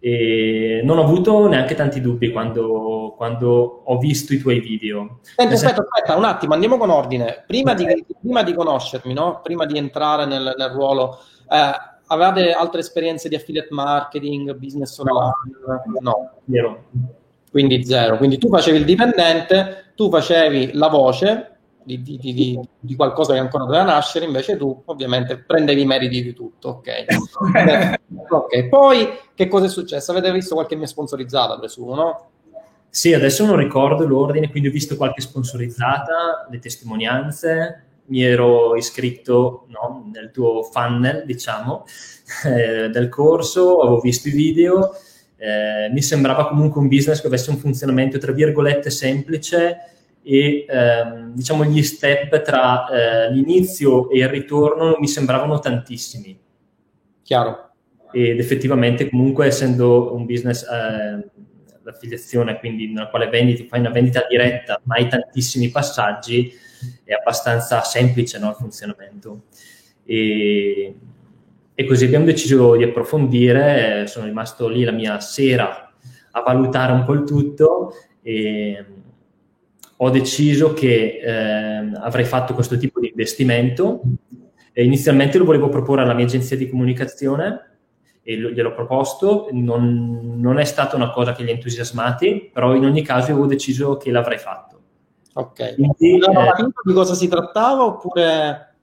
e 0.01 0.81
non 0.85 0.99
ho 0.99 1.03
avuto 1.03 1.49
neanche 1.49 1.75
tanti 1.75 2.01
dubbi 2.01 2.31
quando, 2.31 3.15
quando 3.17 3.83
ho 3.85 3.99
visto 3.99 4.33
i 4.33 4.39
tuoi 4.39 4.61
video. 4.61 5.19
Senti, 5.23 5.55
aspetta, 5.55 5.83
aspetta, 5.83 6.17
un 6.17 6.25
attimo, 6.25 6.55
andiamo 6.55 6.79
con 6.79 6.91
ordine. 6.91 7.43
Prima, 7.47 7.75
di, 7.75 7.85
prima 8.21 8.45
di, 8.45 8.55
conoscermi, 8.55 9.13
no? 9.13 9.41
prima 9.43 9.67
di 9.67 9.77
entrare 9.77 10.25
nel, 10.25 10.55
nel 10.57 10.71
ruolo, 10.71 11.19
eh, 11.51 11.98
avevate 12.09 12.53
altre 12.53 12.81
esperienze 12.81 13.29
di 13.29 13.35
affiliate 13.35 13.69
marketing, 13.71 14.55
business 14.57 14.99
online? 14.99 15.33
No, 16.01 16.33
zero. 16.51 16.85
Quindi 17.51 17.85
zero. 17.85 18.19
Quindi 18.19 18.39
tu 18.39 18.49
facevi 18.49 18.79
il 18.79 18.85
dipendente, 18.85 19.93
tu 19.95 20.11
facevi 20.11 20.73
la 20.75 20.89
voce, 20.89 21.59
di, 21.85 22.03
di, 22.03 22.19
di, 22.19 22.61
di, 22.79 22.97
qualcosa 22.97 23.33
che 23.33 23.39
ancora 23.39 23.65
doveva 23.65 23.85
nascere, 23.85 24.27
invece 24.27 24.59
tu 24.59 24.83
ovviamente 24.87 25.39
prendevi 25.39 25.81
i 25.81 25.87
meriti 25.87 26.23
di 26.23 26.35
tutto, 26.35 26.83
ok? 26.83 27.05
ok, 28.29 28.69
poi 28.69 29.09
che 29.35 29.49
cosa 29.49 29.65
è 29.65 29.69
successo? 29.69 30.11
Avete 30.11 30.31
visto 30.31 30.55
qualche 30.55 30.77
mia 30.77 30.87
sponsorizzata, 30.87 31.59
presumo, 31.59 31.95
no? 31.95 32.31
Sì, 32.91 33.15
adesso 33.15 33.47
non 33.47 33.57
ricordo 33.57 34.07
l'ordine, 34.07 34.51
quindi 34.51 34.69
ho 34.69 34.73
visto 34.73 34.97
qualche 34.97 35.23
sponsorizzata, 35.23 36.47
le 36.51 36.59
testimonianze, 36.59 37.88
mi 38.09 38.23
ero 38.23 38.77
iscritto 38.77 39.67
no, 39.69 40.11
nel 40.13 40.31
tuo 40.31 40.63
funnel, 40.63 41.25
diciamo, 41.25 41.85
eh, 42.47 42.89
del 42.89 43.09
corso, 43.09 43.81
avevo 43.81 44.01
visto 44.01 44.29
i 44.29 44.33
video, 44.33 44.91
eh, 45.37 45.89
mi 45.93 46.03
sembrava 46.03 46.49
comunque 46.49 46.81
un 46.81 46.89
business 46.89 47.21
che 47.21 47.27
avesse 47.29 47.51
un 47.51 47.59
funzionamento, 47.59 48.19
tra 48.19 48.33
virgolette, 48.33 48.91
semplice 48.91 49.77
e 50.23 50.67
ehm, 50.69 51.33
diciamo 51.35 51.65
gli 51.65 51.83
step 51.83 52.43
tra 52.43 52.87
eh, 52.89 53.33
l'inizio 53.33 54.11
e 54.11 54.19
il 54.19 54.29
ritorno 54.29 54.97
mi 54.99 55.09
sembravano 55.09 55.59
tantissimi. 55.59 56.39
Chiaro. 57.23 57.71
Ed 58.11 58.39
effettivamente 58.39 59.09
comunque 59.09 59.47
essendo 59.47 60.15
un 60.15 60.27
business 60.27 60.63
eh, 60.65 61.31
l'affiliazione, 61.83 62.59
quindi 62.59 62.89
nella 62.89 63.09
quale 63.09 63.29
vendi, 63.29 63.67
fai 63.69 63.81
una 63.81 63.91
vendita 63.91 64.27
diretta, 64.29 64.81
ma 64.85 64.97
hai 64.97 65.09
tantissimi 65.09 65.71
passaggi, 65.71 66.53
è 67.05 67.13
abbastanza 67.13 67.83
semplice 67.83 68.39
no, 68.39 68.51
il 68.51 68.57
funzionamento. 68.57 69.43
E, 70.05 70.95
e, 71.75 71.85
così 71.87 72.05
abbiamo 72.05 72.25
deciso 72.25 72.77
di 72.77 72.85
approfondire, 72.85 74.07
sono 74.07 74.27
rimasto 74.27 74.69
lì 74.69 74.85
la 74.85 74.93
mia 74.93 75.21
sera 75.21 75.93
a 76.31 76.41
valutare 76.43 76.93
un 76.93 77.05
po' 77.05 77.13
il 77.13 77.25
tutto 77.25 77.93
e 78.23 78.85
ho 80.01 80.11
deciso 80.11 80.73
che 80.73 81.21
eh, 81.23 81.91
avrei 82.01 82.25
fatto 82.25 82.55
questo 82.55 82.77
tipo 82.77 83.01
di 83.01 83.09
investimento. 83.09 84.03
E 84.73 84.85
inizialmente 84.85 85.39
lo 85.39 85.45
volevo 85.45 85.69
proporre 85.69 86.03
alla 86.03 86.15
mia 86.15 86.25
agenzia 86.25 86.57
di 86.57 86.69
comunicazione 86.69 87.69
e 88.23 88.37
gliel'ho 88.37 88.75
proposto, 88.75 89.49
non, 89.53 90.37
non, 90.37 90.59
è 90.59 90.65
stata 90.65 90.95
una 90.95 91.11
cosa 91.11 91.33
che 91.33 91.43
li 91.43 91.51
ha 91.51 91.55
entusiasmati, 91.55 92.51
però 92.53 92.75
in 92.75 92.85
ogni 92.85 93.03
caso 93.03 93.33
avevo 93.33 93.47
deciso 93.47 93.97
che 93.97 94.11
l'avrei 94.11 94.39
fatto. 94.39 94.78
Ok, 95.39 95.77
quindi 95.77 96.19
eh, 96.19 96.67
di 96.83 96.93
cosa 96.93 97.15
si 97.15 97.29
trattava 97.29 97.85
oppure... 97.85 98.75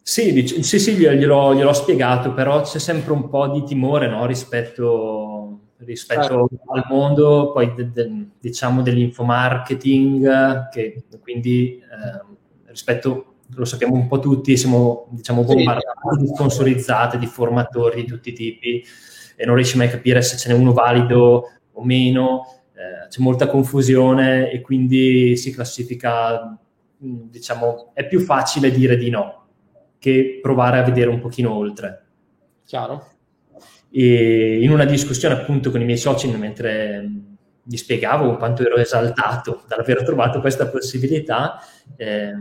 Sì, 0.00 0.32
dic- 0.32 0.60
sì, 0.60 0.78
sì 0.78 0.94
gliel'ho, 0.94 1.54
gliel'ho, 1.54 1.72
spiegato, 1.72 2.32
però 2.32 2.62
c'è 2.62 2.78
sempre 2.78 3.12
un 3.12 3.28
po' 3.28 3.48
di 3.48 3.64
timore 3.64 4.08
no? 4.08 4.26
rispetto, 4.26 5.58
rispetto 5.78 6.48
certo. 6.48 6.72
al 6.72 6.84
mondo, 6.88 7.50
poi 7.52 7.74
de- 7.74 7.90
de- 7.90 8.28
diciamo 8.38 8.80
dell'infomarketing, 8.82 10.68
che 10.68 11.02
quindi 11.20 11.78
eh, 11.78 12.36
rispetto 12.68 13.34
lo 13.54 13.64
sappiamo 13.64 13.94
un 13.94 14.06
po' 14.06 14.20
tutti, 14.20 14.56
siamo 14.56 15.08
diciamo, 15.10 15.42
bombardati 15.42 16.20
di 16.20 16.28
sponsorizzate, 16.28 17.18
di 17.18 17.26
formatori 17.26 18.02
di 18.02 18.06
tutti 18.06 18.28
i 18.28 18.34
tipi 18.34 18.84
e 19.36 19.44
non 19.44 19.56
riesci 19.56 19.76
mai 19.76 19.88
a 19.88 19.90
capire 19.90 20.22
se 20.22 20.36
ce 20.36 20.48
n'è 20.48 20.54
uno 20.54 20.72
valido 20.72 21.50
o 21.72 21.84
meno, 21.84 22.57
eh, 22.78 23.08
c'è 23.08 23.20
molta 23.20 23.48
confusione 23.48 24.52
e 24.52 24.60
quindi 24.60 25.36
si 25.36 25.52
classifica, 25.52 26.56
diciamo, 26.96 27.90
è 27.92 28.06
più 28.06 28.20
facile 28.20 28.70
dire 28.70 28.96
di 28.96 29.10
no 29.10 29.46
che 29.98 30.38
provare 30.40 30.78
a 30.78 30.84
vedere 30.84 31.10
un 31.10 31.18
pochino 31.18 31.52
oltre. 31.52 32.04
Chiaro. 32.64 33.04
E 33.90 34.62
in 34.62 34.70
una 34.70 34.84
discussione 34.84 35.34
appunto 35.34 35.72
con 35.72 35.80
i 35.80 35.84
miei 35.84 35.98
soci 35.98 36.28
mentre 36.28 37.10
gli 37.64 37.76
spiegavo 37.76 38.36
quanto 38.36 38.64
ero 38.64 38.76
esaltato 38.76 39.64
dall'aver 39.66 40.04
trovato 40.04 40.40
questa 40.40 40.68
possibilità, 40.68 41.58
eh, 41.96 42.32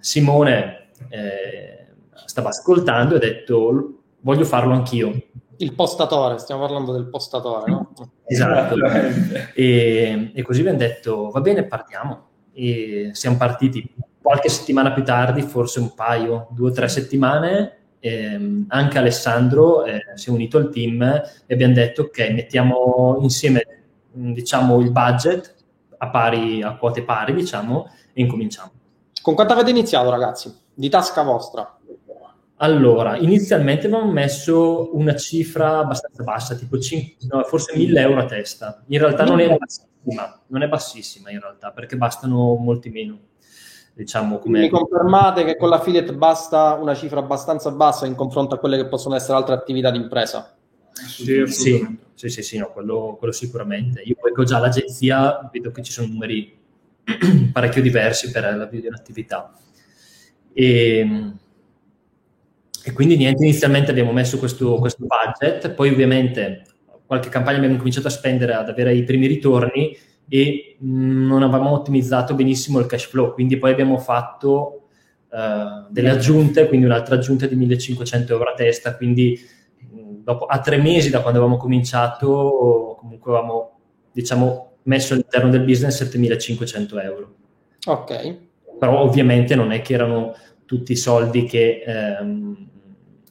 Simone 0.00 0.88
eh, 1.08 1.86
stava 2.24 2.48
ascoltando 2.48 3.14
e 3.14 3.16
ha 3.18 3.20
detto 3.20 4.02
voglio 4.22 4.44
farlo 4.44 4.72
anch'io. 4.72 5.28
Il 5.64 5.72
postatore, 5.72 6.36
stiamo 6.38 6.60
parlando 6.60 6.92
del 6.92 7.06
postatore, 7.06 7.70
no? 7.70 7.92
Esatto. 8.26 8.76
e, 9.54 10.30
e, 10.34 10.42
così 10.42 10.60
abbiamo 10.60 10.76
detto 10.76 11.30
va 11.30 11.40
bene, 11.40 11.64
partiamo. 11.64 12.28
E 12.52 13.10
siamo 13.14 13.38
partiti 13.38 13.94
qualche 14.20 14.50
settimana 14.50 14.92
più 14.92 15.02
tardi, 15.02 15.40
forse 15.40 15.80
un 15.80 15.94
paio, 15.94 16.48
due 16.50 16.68
o 16.68 16.72
tre 16.72 16.88
settimane, 16.88 17.78
eh, 17.98 18.64
anche 18.68 18.98
Alessandro 18.98 19.84
eh, 19.84 20.02
si 20.16 20.28
è 20.28 20.32
unito 20.32 20.58
al 20.58 20.68
team 20.68 21.02
e 21.02 21.54
abbiamo 21.54 21.72
detto 21.72 22.02
ok, 22.02 22.30
mettiamo 22.32 23.16
insieme 23.22 23.64
diciamo, 24.10 24.80
il 24.80 24.90
budget 24.90 25.54
a, 25.96 26.10
pari, 26.10 26.62
a 26.62 26.76
quote 26.76 27.02
pari, 27.04 27.32
diciamo, 27.32 27.90
e 28.12 28.20
incominciamo. 28.20 28.70
Con 29.22 29.34
quanto 29.34 29.54
avete 29.54 29.70
iniziato, 29.70 30.10
ragazzi? 30.10 30.54
Di 30.74 30.90
tasca 30.90 31.22
vostra? 31.22 31.78
Allora, 32.64 33.18
inizialmente 33.18 33.88
avevamo 33.88 34.10
messo 34.10 34.96
una 34.96 35.14
cifra 35.14 35.80
abbastanza 35.80 36.22
bassa, 36.22 36.54
tipo 36.54 36.78
5, 36.78 37.26
no, 37.28 37.42
forse 37.44 37.76
1000 37.76 38.00
euro 38.00 38.20
a 38.20 38.24
testa. 38.24 38.82
In 38.86 39.00
realtà 39.00 39.24
non 39.24 39.38
è 39.38 39.54
bassissima, 39.54 40.40
non 40.46 40.62
è 40.62 40.68
bassissima 40.68 41.30
in 41.30 41.40
realtà, 41.40 41.72
perché 41.72 41.98
bastano 41.98 42.54
molti 42.54 42.88
meno. 42.88 43.18
Diciamo 43.92 44.38
come... 44.38 44.60
Mi 44.60 44.70
confermate 44.70 45.44
che 45.44 45.58
con 45.58 45.68
l'affiliate 45.68 46.14
basta 46.14 46.72
una 46.80 46.94
cifra 46.94 47.20
abbastanza 47.20 47.70
bassa 47.70 48.06
in 48.06 48.14
confronto 48.14 48.54
a 48.54 48.58
quelle 48.58 48.78
che 48.78 48.86
possono 48.86 49.14
essere 49.14 49.36
altre 49.36 49.54
attività 49.54 49.90
di 49.90 49.98
impresa? 49.98 50.56
Sì, 50.90 51.46
sì, 51.46 51.98
sì, 52.14 52.28
sì, 52.30 52.42
sì 52.42 52.56
no, 52.56 52.72
quello, 52.72 53.16
quello, 53.18 53.34
sicuramente. 53.34 54.00
Io 54.00 54.14
poi 54.18 54.32
ho 54.34 54.44
già 54.44 54.58
l'agenzia, 54.58 55.50
vedo 55.52 55.70
che 55.70 55.82
ci 55.82 55.92
sono 55.92 56.06
numeri 56.06 56.56
parecchio 57.52 57.82
diversi 57.82 58.30
per 58.30 58.56
l'avvio 58.56 58.80
di 58.80 58.86
un'attività. 58.86 59.52
E, 60.54 61.32
e, 62.84 62.92
quindi 62.92 63.16
niente, 63.16 63.44
inizialmente 63.44 63.90
abbiamo 63.90 64.12
messo 64.12 64.38
questo, 64.38 64.76
questo 64.76 65.06
budget, 65.06 65.70
poi 65.70 65.90
ovviamente 65.90 66.64
qualche 67.06 67.28
campagna 67.28 67.58
abbiamo 67.58 67.76
cominciato 67.76 68.06
a 68.06 68.10
spendere, 68.10 68.54
ad 68.54 68.68
avere 68.68 68.94
i 68.94 69.04
primi 69.04 69.26
ritorni 69.26 69.96
e 70.28 70.76
non 70.80 71.42
avevamo 71.42 71.72
ottimizzato 71.72 72.34
benissimo 72.34 72.78
il 72.78 72.86
cash 72.86 73.06
flow, 73.06 73.32
quindi 73.32 73.58
poi 73.58 73.72
abbiamo 73.72 73.98
fatto 73.98 74.88
uh, 75.28 75.90
delle 75.90 76.10
aggiunte, 76.10 76.66
quindi 76.66 76.86
un'altra 76.86 77.16
aggiunta 77.16 77.46
di 77.46 77.54
1500 77.54 78.32
euro 78.32 78.50
a 78.50 78.54
testa, 78.54 78.96
quindi 78.96 79.38
dopo, 80.24 80.46
a 80.46 80.58
tre 80.60 80.78
mesi 80.78 81.10
da 81.10 81.20
quando 81.20 81.38
avevamo 81.38 81.60
cominciato, 81.60 82.96
comunque 82.98 83.32
avevamo, 83.32 83.78
diciamo, 84.10 84.72
messo 84.84 85.12
all'interno 85.12 85.50
del 85.50 85.62
business 85.62 85.96
7500 85.98 87.00
euro. 87.00 87.34
Ok. 87.86 88.36
Però 88.78 89.00
ovviamente 89.00 89.54
non 89.54 89.70
è 89.70 89.82
che 89.82 89.94
erano 89.94 90.34
tutti 90.64 90.92
i 90.92 90.96
soldi 90.96 91.44
che 91.44 91.82
ehm, 91.86 92.68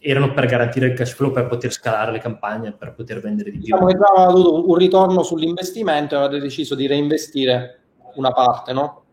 erano 0.04 0.34
per 0.34 0.46
garantire 0.48 0.88
il 0.88 0.94
cash 0.94 1.14
flow, 1.14 1.32
per 1.32 1.48
poter 1.48 1.72
scalare 1.72 2.12
le 2.12 2.20
campagne, 2.20 2.74
per 2.74 2.94
poter 2.94 3.22
vendere 3.22 3.52
di 3.52 3.58
più. 3.58 3.66
Diciamo 3.66 3.86
che 3.86 3.98
già 3.98 4.06
aveva 4.14 4.30
avuto 4.30 4.70
un 4.70 4.76
ritorno 4.76 5.24
sull'investimento 5.24 6.16
e 6.16 6.18
avete 6.18 6.40
deciso 6.42 6.76
di 6.76 6.88
reinvestire 6.88 7.80
una 8.16 8.32
parte, 8.32 8.74
no? 8.74 9.04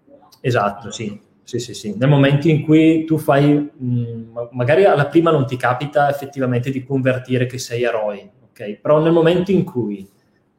Esatto, 0.41 0.91
sì. 0.91 1.29
Sì, 1.43 1.59
sì, 1.59 1.75
sì. 1.75 1.95
Nel 1.97 2.09
momento 2.09 2.49
in 2.49 2.63
cui 2.63 3.05
tu 3.05 3.19
fai, 3.19 3.55
mh, 3.55 4.49
magari 4.53 4.85
alla 4.85 5.07
prima 5.07 5.31
non 5.31 5.47
ti 5.47 5.57
capita 5.57 6.09
effettivamente 6.09 6.71
di 6.71 6.85
convertire 6.85 7.47
che 7.47 7.59
sei 7.59 7.83
eroi, 7.83 8.29
ok? 8.51 8.79
Però 8.81 9.01
nel 9.01 9.13
momento 9.13 9.51
in 9.51 9.65
cui 9.65 10.09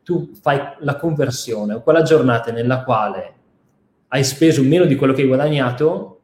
tu 0.04 0.32
fai 0.42 0.60
la 0.80 0.96
conversione 0.96 1.76
o 1.76 1.82
quella 1.82 2.02
giornata 2.02 2.52
nella 2.52 2.84
quale 2.84 3.34
hai 4.10 4.24
speso 4.24 4.64
meno 4.64 4.86
di 4.86 4.96
quello 4.96 5.14
che 5.14 5.22
hai 5.22 5.28
guadagnato, 5.28 6.20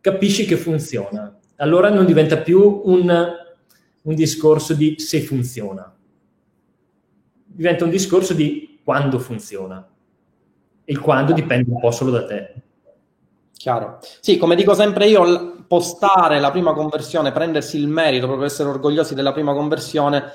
capisci 0.00 0.44
che 0.44 0.56
funziona. 0.56 1.35
Allora 1.56 1.90
non 1.90 2.04
diventa 2.04 2.38
più 2.38 2.82
un, 2.84 3.34
un 4.02 4.14
discorso 4.14 4.74
di 4.74 4.96
se 4.98 5.20
funziona, 5.20 5.94
diventa 7.44 7.84
un 7.84 7.90
discorso 7.90 8.34
di 8.34 8.80
quando 8.84 9.18
funziona. 9.18 9.86
Il 10.88 11.00
quando 11.00 11.32
dipende 11.32 11.70
un 11.70 11.80
po' 11.80 11.90
solo 11.90 12.12
da 12.12 12.24
te. 12.24 12.54
Chiaro. 13.52 13.98
Sì, 14.20 14.36
come 14.36 14.54
dico 14.54 14.74
sempre 14.74 15.08
io, 15.08 15.64
postare 15.66 16.38
la 16.38 16.52
prima 16.52 16.72
conversione, 16.72 17.32
prendersi 17.32 17.78
il 17.78 17.88
merito, 17.88 18.26
proprio 18.26 18.46
essere 18.46 18.68
orgogliosi 18.68 19.14
della 19.14 19.32
prima 19.32 19.52
conversione, 19.54 20.32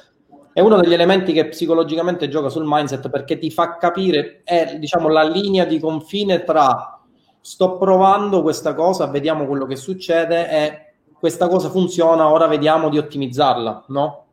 è 0.54 0.60
uno 0.60 0.78
degli 0.82 0.94
elementi 0.94 1.32
che 1.32 1.48
psicologicamente 1.48 2.28
gioca 2.28 2.50
sul 2.50 2.66
mindset 2.66 3.10
perché 3.10 3.38
ti 3.38 3.50
fa 3.50 3.78
capire, 3.78 4.42
è 4.44 4.76
diciamo 4.78 5.08
la 5.08 5.24
linea 5.24 5.64
di 5.64 5.80
confine 5.80 6.44
tra 6.44 7.00
sto 7.40 7.78
provando 7.78 8.42
questa 8.42 8.74
cosa, 8.74 9.08
vediamo 9.08 9.46
quello 9.46 9.66
che 9.66 9.78
succede 9.78 10.50
e 10.50 10.91
questa 11.22 11.48
cosa 11.48 11.70
funziona, 11.70 12.32
ora 12.32 12.48
vediamo 12.48 12.90
di 12.90 12.98
ottimizzarla, 12.98 13.86
no? 13.90 14.26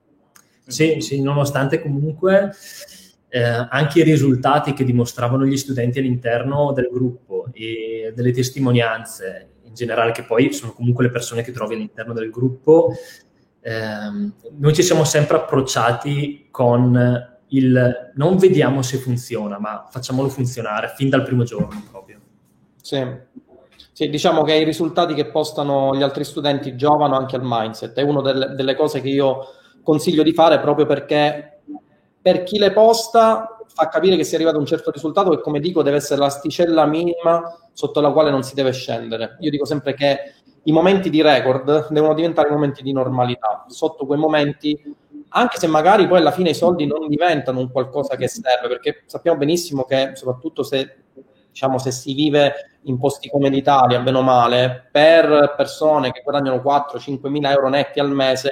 Sì, 0.67 1.03
sì 1.03 1.21
nonostante 1.21 1.83
comunque 1.83 2.51
eh, 3.29 3.43
anche 3.43 3.99
i 3.99 4.05
risultati 4.05 4.73
che 4.73 4.85
dimostravano 4.85 5.45
gli 5.45 5.59
studenti 5.59 5.99
all'interno 5.99 6.73
del 6.73 6.89
gruppo 6.91 7.45
e 7.53 8.15
delle 8.17 8.33
testimonianze 8.33 9.51
in 9.65 9.75
generale, 9.75 10.13
che 10.13 10.23
poi 10.23 10.51
sono 10.55 10.73
comunque 10.73 11.05
le 11.05 11.11
persone 11.11 11.43
che 11.43 11.53
trovi 11.53 11.75
all'interno 11.75 12.15
del 12.15 12.31
gruppo, 12.31 12.95
ehm, 13.61 14.33
noi 14.57 14.75
ci 14.75 14.83
siamo 14.83 15.05
sempre 15.05 15.37
approcciati 15.37 16.49
con 16.51 17.37
il 17.49 18.13
non 18.15 18.39
vediamo 18.39 18.81
se 18.81 18.97
funziona, 18.97 19.59
ma 19.59 19.87
facciamolo 19.91 20.31
funzionare 20.31 20.91
fin 20.97 21.11
dal 21.11 21.23
primo 21.23 21.45
giorno 21.45 21.83
proprio. 21.91 22.19
Sì. 22.81 23.05
Sì, 23.99 24.09
diciamo 24.11 24.45
che 24.45 24.55
i 24.55 24.63
risultati 24.63 25.13
che 25.13 25.27
postano 25.27 25.93
gli 25.93 26.03
altri 26.03 26.23
studenti 26.23 26.77
giovano 26.77 27.17
anche 27.17 27.35
al 27.35 27.43
mindset. 27.43 27.99
È 27.99 28.03
una 28.03 28.21
delle, 28.21 28.55
delle 28.55 28.77
cose 28.77 29.01
che 29.01 29.09
io 29.09 29.41
consiglio 29.83 30.23
di 30.23 30.33
fare 30.33 30.61
proprio 30.61 30.87
perché 30.87 31.63
per 32.23 32.45
chi 32.45 32.59
le 32.59 32.71
posta 32.71 33.59
fa 33.67 33.89
capire 33.89 34.15
che 34.15 34.23
si 34.23 34.35
è 34.35 34.37
arrivato 34.37 34.57
a 34.59 34.61
un 34.61 34.67
certo 34.67 34.93
risultato 34.93 35.31
che, 35.31 35.41
come 35.41 35.59
dico, 35.59 35.83
deve 35.83 35.97
essere 35.97 36.21
l'asticella 36.21 36.87
minima 36.87 37.43
sotto 37.73 38.01
la 38.01 38.13
quale 38.13 38.31
non 38.31 38.45
si 38.45 38.55
deve 38.55 38.71
scendere. 38.71 39.37
Io 39.41 39.51
dico 39.51 39.65
sempre 39.65 39.95
che 39.95 40.33
i 40.63 40.71
momenti 40.71 41.11
di 41.11 41.21
record 41.21 41.89
devono 41.91 42.15
diventare 42.15 42.51
momenti 42.51 42.85
di 42.85 42.93
normalità. 42.93 43.65
Sotto 43.67 44.07
quei 44.07 44.21
momenti, 44.21 44.81
anche 45.31 45.59
se 45.59 45.67
magari 45.67 46.07
poi 46.07 46.19
alla 46.19 46.31
fine 46.31 46.51
i 46.51 46.55
soldi 46.55 46.87
non 46.87 47.09
diventano 47.09 47.59
un 47.59 47.73
qualcosa 47.73 48.15
che 48.15 48.29
serve, 48.29 48.69
perché 48.69 49.03
sappiamo 49.07 49.39
benissimo 49.39 49.83
che 49.83 50.13
soprattutto 50.15 50.63
se 50.63 50.99
diciamo, 51.59 51.79
se 51.79 51.91
si 51.91 52.15
vive 52.15 52.79
in 52.83 52.99
posti 52.99 53.29
come 53.29 53.49
l'Italia, 53.49 53.99
bene 53.99 54.19
o 54.19 54.23
male, 54.23 54.89
per 54.93 55.55
persone 55.57 56.13
che 56.13 56.23
guadagnano 56.23 56.63
4-5 56.65 57.29
mila 57.29 57.51
euro 57.51 57.69
netti 57.69 57.99
al 57.99 58.13
mese 58.13 58.51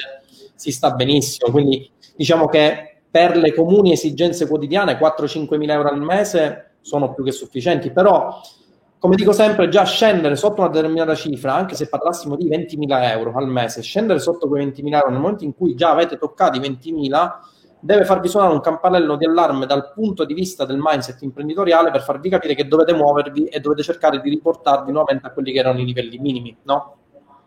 si 0.57 0.73
sta 0.73 0.91
benissimo. 0.91 1.53
Quindi 1.53 1.89
diciamo 2.17 2.49
che 2.49 3.03
per 3.09 3.37
le 3.37 3.55
comuni 3.55 3.93
esigenze 3.93 4.49
quotidiane 4.49 4.99
4-5 4.99 5.57
mila 5.57 5.75
euro 5.75 5.89
al 5.89 6.01
mese 6.01 6.79
sono 6.81 7.15
più 7.15 7.23
che 7.23 7.31
sufficienti, 7.31 7.93
però 7.93 8.41
come 8.99 9.15
dico 9.15 9.31
sempre, 9.31 9.69
già 9.69 9.85
scendere 9.85 10.35
sotto 10.35 10.63
una 10.63 10.71
determinata 10.71 11.15
cifra, 11.15 11.55
anche 11.55 11.77
se 11.77 11.89
parlassimo 11.89 12.35
di 12.35 12.49
20.000 12.49 13.11
euro 13.11 13.35
al 13.37 13.47
mese, 13.47 13.83
scendere 13.83 14.19
sotto 14.19 14.49
quei 14.49 14.67
20.000 14.67 14.95
euro 14.95 15.11
nel 15.11 15.21
momento 15.21 15.45
in 15.45 15.55
cui 15.55 15.77
già 15.77 15.91
avete 15.91 16.19
toccato 16.19 16.59
i 16.59 16.61
20.000 16.61 17.31
deve 17.87 18.05
farvi 18.05 18.29
suonare 18.29 18.53
un 18.53 18.61
campanello 18.61 19.17
di 19.17 19.25
allarme 19.25 19.65
dal 19.65 19.93
punto 19.95 20.25
di 20.25 20.35
vista 20.35 20.65
del 20.65 20.79
mindset 20.81 21.23
imprenditoriale 21.23 21.93
per 21.93 22.03
farvi 22.03 22.29
capire 22.29 22.55
che 22.55 22.67
dovete 22.67 22.93
muovervi 22.93 23.47
e 23.47 23.61
dovete 23.61 23.83
cercare 23.83 24.21
di 24.21 24.29
riportarvi 24.29 24.91
nuovamente 24.91 25.29
a 25.29 25.31
quelli 25.31 25.53
che 25.53 25.61
erano 25.61 25.81
i 25.81 25.85
livelli 25.85 26.19
minimi, 26.19 26.55
no? 26.65 26.97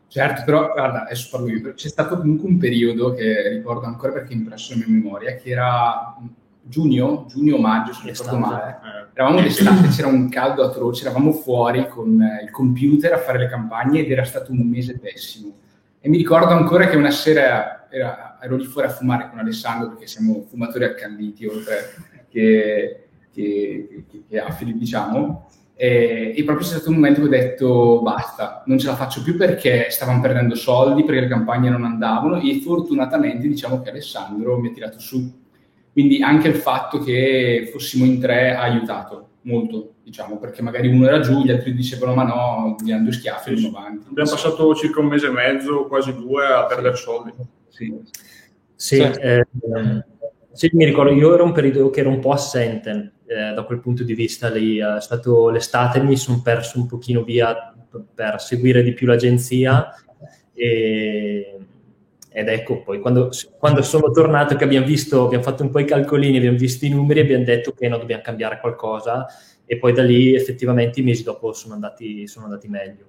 Certo, 0.08 0.42
però 0.44 0.72
guarda, 0.72 1.04
adesso 1.04 1.28
parlo 1.30 1.50
io, 1.50 1.74
c'è 1.74 1.88
stato 1.88 2.18
comunque 2.18 2.48
un 2.48 2.58
periodo 2.58 3.14
che 3.14 3.50
ricordo 3.50 3.86
ancora 3.86 4.14
perché 4.14 4.34
è 4.34 4.38
impresso 4.38 4.74
nella 4.74 4.88
mia 4.88 5.04
memoria, 5.04 5.36
che 5.36 5.50
era 5.52 6.16
giugno, 6.64 7.26
giugno-maggio, 7.28 7.94
se 7.94 8.00
non 8.06 8.14
ricordo 8.14 8.38
male. 8.38 8.80
Eh. 8.84 9.08
Eravamo 9.14 9.42
d'estate, 9.42 9.88
c'era 9.90 10.08
un 10.08 10.30
caldo 10.30 10.64
atroce, 10.64 11.04
eravamo 11.04 11.32
fuori 11.34 11.88
con 11.88 12.22
eh, 12.22 12.44
il 12.44 12.50
computer 12.50 13.14
a 13.14 13.18
fare 13.18 13.40
le 13.40 13.50
campagne 13.50 14.00
ed 14.00 14.12
era 14.12 14.24
stato 14.24 14.52
un 14.52 14.68
mese 14.68 14.98
pessimo. 14.98 15.54
E 16.00 16.10
mi 16.10 16.18
ricordo 16.18 16.54
ancora 16.54 16.88
che 16.88 16.96
una 16.96 17.12
sera 17.12 17.88
era, 17.90 18.29
ero 18.42 18.56
lì 18.56 18.66
fuori 18.66 18.88
a 18.88 18.92
fumare 18.92 19.30
con 19.30 19.40
Alessandro 19.40 19.90
perché 19.90 20.08
siamo 20.08 20.46
fumatori 20.48 20.86
accanditi 20.86 21.46
oltre 21.46 21.94
che, 22.30 23.08
che, 23.32 24.06
che, 24.10 24.24
che 24.28 24.40
affili, 24.40 24.78
diciamo. 24.78 25.48
E, 25.76 26.34
e, 26.36 26.44
proprio 26.44 26.68
c'è 26.68 26.74
stato 26.74 26.90
un 26.90 26.96
momento 26.96 27.22
che 27.22 27.28
ho 27.28 27.30
detto 27.30 28.02
basta, 28.02 28.64
non 28.66 28.78
ce 28.78 28.88
la 28.88 28.96
faccio 28.96 29.24
più 29.24 29.38
perché 29.38 29.88
stavamo 29.90 30.20
perdendo 30.20 30.56
soldi, 30.56 31.06
perché 31.06 31.22
le 31.22 31.28
campagne 31.28 31.70
non 31.70 31.86
andavano 31.86 32.42
e 32.42 32.60
fortunatamente 32.60 33.48
diciamo 33.48 33.82
che 33.82 33.90
Alessandro 33.90 34.60
mi 34.60 34.68
ha 34.68 34.72
tirato 34.72 35.00
su. 35.00 35.40
Quindi 35.92 36.22
anche 36.22 36.50
il 36.50 36.56
fatto 36.56 37.00
che 37.00 37.70
fossimo 37.72 38.04
in 38.04 38.20
tre 38.20 38.56
ha 38.56 38.62
aiutato 38.62 39.30
molto, 39.44 39.94
diciamo, 40.04 40.38
perché 40.38 40.62
magari 40.62 40.90
uno 40.90 41.08
era 41.08 41.20
giù, 41.20 41.44
gli 41.44 41.52
altri 41.52 41.74
dicevano 41.74 42.14
ma 42.14 42.24
no, 42.24 42.76
gli 42.84 42.92
hanno 42.92 43.04
due 43.04 43.14
schiaffi 43.14 43.58
sì, 43.58 43.66
avanti. 43.68 44.08
Abbiamo 44.10 44.30
passato 44.30 44.76
circa 44.76 45.00
un 45.00 45.08
mese 45.08 45.28
e 45.28 45.32
mezzo, 45.32 45.86
quasi 45.88 46.14
due, 46.14 46.46
a 46.46 46.66
perdere 46.66 46.96
soldi. 46.96 47.32
Sì. 47.70 47.98
Sì, 48.80 48.96
certo. 48.96 49.20
eh, 49.20 49.46
sì, 50.54 50.70
mi 50.72 50.86
ricordo, 50.86 51.12
io 51.12 51.34
ero 51.34 51.44
un 51.44 51.52
periodo 51.52 51.90
che 51.90 52.00
ero 52.00 52.08
un 52.08 52.20
po' 52.20 52.32
assente 52.32 53.16
eh, 53.26 53.54
da 53.54 53.64
quel 53.64 53.82
punto 53.82 54.04
di 54.04 54.14
vista, 54.14 54.48
lì 54.48 54.78
è 54.78 55.02
stato 55.02 55.50
l'estate, 55.50 56.02
mi 56.02 56.16
sono 56.16 56.42
perso 56.42 56.80
un 56.80 56.88
pochino 56.88 57.24
via 57.24 57.76
per 58.16 58.40
seguire 58.40 58.82
di 58.82 58.94
più 58.94 59.06
l'agenzia 59.06 59.94
e, 60.54 61.58
ed 62.32 62.48
ecco 62.48 62.82
poi 62.82 63.02
quando, 63.02 63.32
quando, 63.58 63.82
sono 63.82 64.12
tornato 64.12 64.56
che 64.56 64.64
abbiamo 64.64 64.86
visto, 64.86 65.26
abbiamo 65.26 65.44
fatto 65.44 65.64
un 65.64 65.72
po' 65.72 65.80
i 65.80 65.86
calcolini, 65.86 66.38
abbiamo 66.38 66.58
visto 66.58 66.86
i 66.86 66.90
numeri, 66.90 67.20
abbiamo 67.20 67.44
detto 67.44 67.74
che 67.74 67.90
no, 67.90 67.98
dobbiamo 67.98 68.22
cambiare 68.22 68.62
qualcosa 68.62 69.28
e 69.66 69.78
poi 69.78 69.92
da 69.92 70.04
lì 70.04 70.34
effettivamente 70.34 71.02
i 71.02 71.04
mesi 71.04 71.24
dopo 71.24 71.52
sono 71.52 71.74
andati, 71.74 72.28
sono 72.28 72.46
andati 72.46 72.70
meglio. 72.70 73.08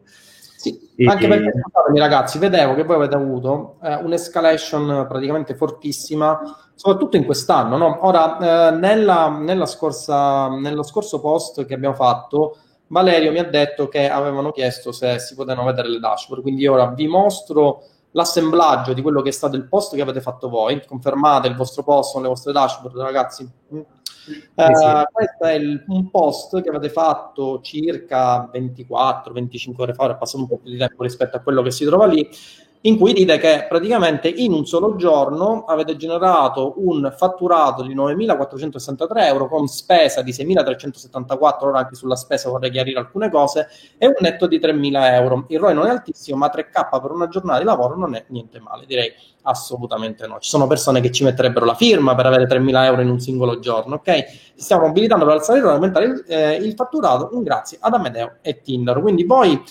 Sì, 0.60 0.78
anche 1.06 1.26
perché 1.26 1.52
ragazzi, 1.94 2.38
vedevo 2.38 2.74
che 2.74 2.82
voi 2.82 2.96
avete 2.96 3.14
avuto 3.14 3.78
eh, 3.82 3.94
un'escalation 3.94 5.06
praticamente 5.08 5.54
fortissima, 5.54 6.38
soprattutto 6.74 7.16
in 7.16 7.24
quest'anno. 7.24 7.78
No? 7.78 8.06
Ora, 8.06 8.68
eh, 8.68 8.76
nella, 8.76 9.30
nella 9.30 9.64
scorsa, 9.64 10.48
nello 10.48 10.82
scorso 10.82 11.18
post 11.18 11.64
che 11.64 11.72
abbiamo 11.72 11.94
fatto, 11.94 12.58
Valerio 12.88 13.32
mi 13.32 13.38
ha 13.38 13.48
detto 13.48 13.88
che 13.88 14.10
avevano 14.10 14.50
chiesto 14.50 14.92
se 14.92 15.18
si 15.18 15.34
potevano 15.34 15.66
vedere 15.66 15.88
le 15.88 15.98
dashboard, 15.98 16.42
quindi 16.42 16.66
ora 16.66 16.88
vi 16.88 17.06
mostro 17.06 17.84
l'assemblaggio 18.10 18.92
di 18.92 19.00
quello 19.00 19.22
che 19.22 19.30
è 19.30 19.32
stato 19.32 19.56
il 19.56 19.66
post 19.66 19.94
che 19.94 20.02
avete 20.02 20.20
fatto 20.20 20.50
voi. 20.50 20.84
Confermate 20.84 21.48
il 21.48 21.56
vostro 21.56 21.82
post 21.82 22.12
con 22.12 22.20
le 22.20 22.28
vostre 22.28 22.52
dashboard, 22.52 22.98
ragazzi. 22.98 23.50
Uh, 24.54 25.04
questo 25.10 25.44
è 25.44 25.52
il, 25.54 25.82
un 25.88 26.10
post 26.10 26.60
che 26.62 26.68
avete 26.68 26.90
fatto 26.90 27.60
circa 27.62 28.50
24-25 28.52 29.74
ore 29.76 29.94
fa, 29.94 30.04
ora 30.04 30.14
è 30.14 30.18
passato 30.18 30.42
un 30.42 30.48
po' 30.48 30.58
più 30.58 30.70
di 30.70 30.76
tempo 30.76 31.02
rispetto 31.02 31.36
a 31.36 31.40
quello 31.40 31.62
che 31.62 31.70
si 31.70 31.84
trova 31.84 32.06
lì, 32.06 32.28
in 32.82 32.96
cui 32.96 33.12
dite 33.12 33.36
che 33.38 33.66
praticamente 33.68 34.28
in 34.28 34.52
un 34.52 34.64
solo 34.64 34.96
giorno 34.96 35.64
avete 35.64 35.96
generato 35.96 36.74
un 36.76 37.12
fatturato 37.14 37.82
di 37.82 37.94
9.463 37.94 39.26
euro 39.26 39.48
con 39.48 39.66
spesa 39.66 40.22
di 40.22 40.30
6.374, 40.30 41.64
ora 41.66 41.80
anche 41.80 41.94
sulla 41.94 42.16
spesa 42.16 42.48
vorrei 42.48 42.70
chiarire 42.70 42.98
alcune 42.98 43.28
cose, 43.28 43.68
e 43.98 44.06
un 44.06 44.14
netto 44.20 44.46
di 44.46 44.58
3.000 44.58 45.12
euro. 45.12 45.44
Il 45.48 45.58
ROI 45.58 45.74
non 45.74 45.86
è 45.86 45.90
altissimo, 45.90 46.38
ma 46.38 46.50
3K 46.52 47.00
per 47.02 47.10
una 47.10 47.28
giornata 47.28 47.58
di 47.58 47.66
lavoro 47.66 47.96
non 47.96 48.14
è 48.14 48.24
niente 48.28 48.60
male, 48.60 48.86
direi 48.86 49.12
assolutamente 49.42 50.26
no. 50.26 50.38
Ci 50.38 50.48
sono 50.48 50.66
persone 50.66 51.02
che 51.02 51.10
ci 51.10 51.22
metterebbero 51.22 51.66
la 51.66 51.74
firma 51.74 52.14
per 52.14 52.26
avere 52.26 52.46
3.000 52.46 52.84
euro 52.84 53.02
in 53.02 53.10
un 53.10 53.20
singolo 53.20 53.58
giorno, 53.58 53.96
ok? 53.96 54.24
Ci 54.24 54.52
stiamo 54.54 54.86
mobilitando 54.86 55.26
per 55.26 55.34
alzare 55.34 55.58
il 55.58 55.64
ROI 55.64 55.72
e 55.72 55.76
aumentare 55.76 56.04
il, 56.06 56.24
eh, 56.26 56.54
il 56.54 56.72
fatturato, 56.74 57.28
grazie 57.42 57.76
ad 57.78 57.92
Amedeo 57.92 58.36
e 58.40 58.62
Tinder. 58.62 59.00
Quindi 59.00 59.24
voi 59.24 59.62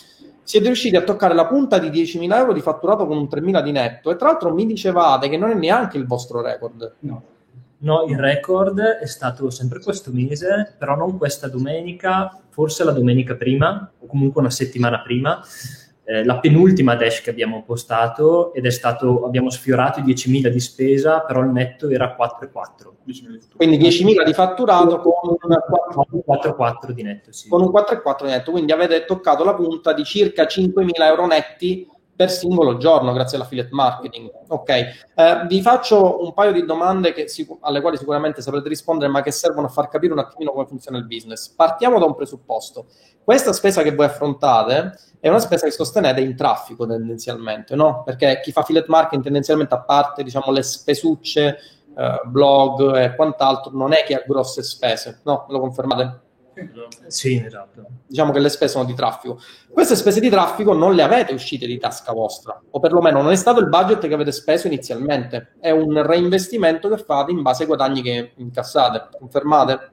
siete 0.49 0.65
riusciti 0.65 0.95
a 0.95 1.03
toccare 1.03 1.35
la 1.35 1.45
punta 1.45 1.77
di 1.77 1.89
10.000 1.89 2.35
euro 2.35 2.53
di 2.53 2.59
fatturato 2.59 3.05
con 3.05 3.15
un 3.15 3.27
3.000 3.31 3.61
di 3.61 3.71
netto 3.71 4.09
e 4.09 4.15
tra 4.15 4.29
l'altro 4.29 4.51
mi 4.51 4.65
dicevate 4.65 5.29
che 5.29 5.37
non 5.37 5.51
è 5.51 5.53
neanche 5.53 5.99
il 5.99 6.07
vostro 6.07 6.41
record. 6.41 6.95
No. 7.01 7.23
No, 7.81 8.05
il 8.09 8.17
record 8.17 8.79
è 8.79 9.05
stato 9.05 9.51
sempre 9.51 9.79
questo 9.79 10.09
mese, 10.11 10.73
però 10.75 10.95
non 10.95 11.19
questa 11.19 11.47
domenica, 11.47 12.35
forse 12.49 12.83
la 12.83 12.93
domenica 12.93 13.35
prima, 13.35 13.91
o 13.99 14.07
comunque 14.07 14.41
una 14.41 14.49
settimana 14.49 15.03
prima, 15.03 15.39
eh, 16.09 16.25
la 16.25 16.39
penultima 16.39 16.95
dash 16.95 17.21
che 17.21 17.29
abbiamo 17.29 17.61
postato 17.61 18.51
ed 18.55 18.65
è 18.65 18.71
stato, 18.71 19.25
abbiamo 19.25 19.51
sfiorato 19.51 19.99
i 19.99 20.03
10.000 20.03 20.47
di 20.47 20.59
spesa, 20.59 21.19
però 21.19 21.41
il 21.41 21.49
netto 21.49 21.87
era 21.87 22.15
4,4. 22.19 23.53
Quindi 23.55 23.77
10.000 23.77 24.25
di 24.25 24.33
fatturato 24.33 25.01
con 25.01 25.13
un 25.39 26.17
4,4 26.27 26.91
di 26.93 27.03
netto, 27.03 27.31
sì. 27.31 27.47
Con 27.47 27.61
un 27.61 27.67
4,4 27.67 28.23
di 28.23 28.29
netto, 28.31 28.49
quindi 28.49 28.71
avete 28.71 29.05
toccato 29.05 29.43
la 29.43 29.53
punta 29.53 29.93
di 29.93 30.03
circa 30.03 30.45
5.000 30.45 30.89
euro 31.03 31.27
netti 31.27 31.87
per 32.19 32.31
singolo 32.31 32.75
giorno 32.75 33.13
grazie 33.13 33.37
all'affiliate 33.37 33.69
marketing. 33.71 34.29
Ok, 34.49 34.69
eh, 34.69 35.45
vi 35.47 35.61
faccio 35.61 36.21
un 36.21 36.33
paio 36.33 36.51
di 36.51 36.65
domande 36.65 37.13
che, 37.13 37.27
alle 37.61 37.79
quali 37.79 37.95
sicuramente 37.95 38.41
saprete 38.41 38.67
rispondere, 38.67 39.09
ma 39.09 39.21
che 39.21 39.31
servono 39.31 39.67
a 39.67 39.69
far 39.69 39.87
capire 39.87 40.11
un 40.11 40.19
attimino 40.19 40.51
come 40.51 40.65
funziona 40.65 40.97
il 40.97 41.05
business. 41.05 41.47
Partiamo 41.47 41.97
da 41.97 42.03
un 42.03 42.15
presupposto. 42.15 42.87
Questa 43.23 43.53
spesa 43.53 43.83
che 43.83 43.95
voi 43.95 44.07
affrontate 44.07 44.99
è 45.21 45.29
una 45.29 45.39
spesa 45.39 45.65
che 45.65 45.71
sostenete 45.71 46.19
in 46.19 46.35
traffico 46.35 46.85
tendenzialmente, 46.85 47.73
no? 47.75 48.03
Perché 48.03 48.41
chi 48.43 48.51
fa 48.51 48.59
affiliate 48.59 48.89
marketing 48.89 49.23
tendenzialmente, 49.23 49.73
a 49.75 49.79
parte 49.79 50.21
diciamo, 50.21 50.51
le 50.51 50.61
spesucce, 50.61 51.57
eh, 51.95 52.21
blog 52.25 52.97
e 52.97 53.15
quant'altro, 53.15 53.71
non 53.73 53.93
è 53.93 54.03
che 54.03 54.15
ha 54.15 54.23
grosse 54.27 54.61
spese, 54.61 55.21
no? 55.23 55.45
Me 55.47 55.53
lo 55.53 55.61
confermate? 55.61 56.19
Sì, 57.07 57.43
esatto. 57.45 57.85
Diciamo 58.07 58.31
che 58.31 58.39
le 58.39 58.49
spese 58.49 58.73
sono 58.73 58.85
di 58.85 58.93
traffico. 58.93 59.39
Queste 59.69 59.95
spese 59.95 60.19
di 60.19 60.29
traffico 60.29 60.73
non 60.73 60.95
le 60.95 61.03
avete 61.03 61.33
uscite 61.33 61.65
di 61.65 61.77
tasca 61.77 62.11
vostra, 62.11 62.61
o 62.69 62.79
perlomeno 62.79 63.21
non 63.21 63.31
è 63.31 63.35
stato 63.35 63.59
il 63.59 63.69
budget 63.69 64.07
che 64.07 64.13
avete 64.13 64.31
speso 64.31 64.67
inizialmente, 64.67 65.53
è 65.59 65.71
un 65.71 66.05
reinvestimento 66.05 66.89
che 66.89 66.97
fate 66.97 67.31
in 67.31 67.41
base 67.41 67.63
ai 67.63 67.67
guadagni 67.67 68.01
che 68.01 68.31
incassate. 68.35 69.17
Confermate? 69.17 69.91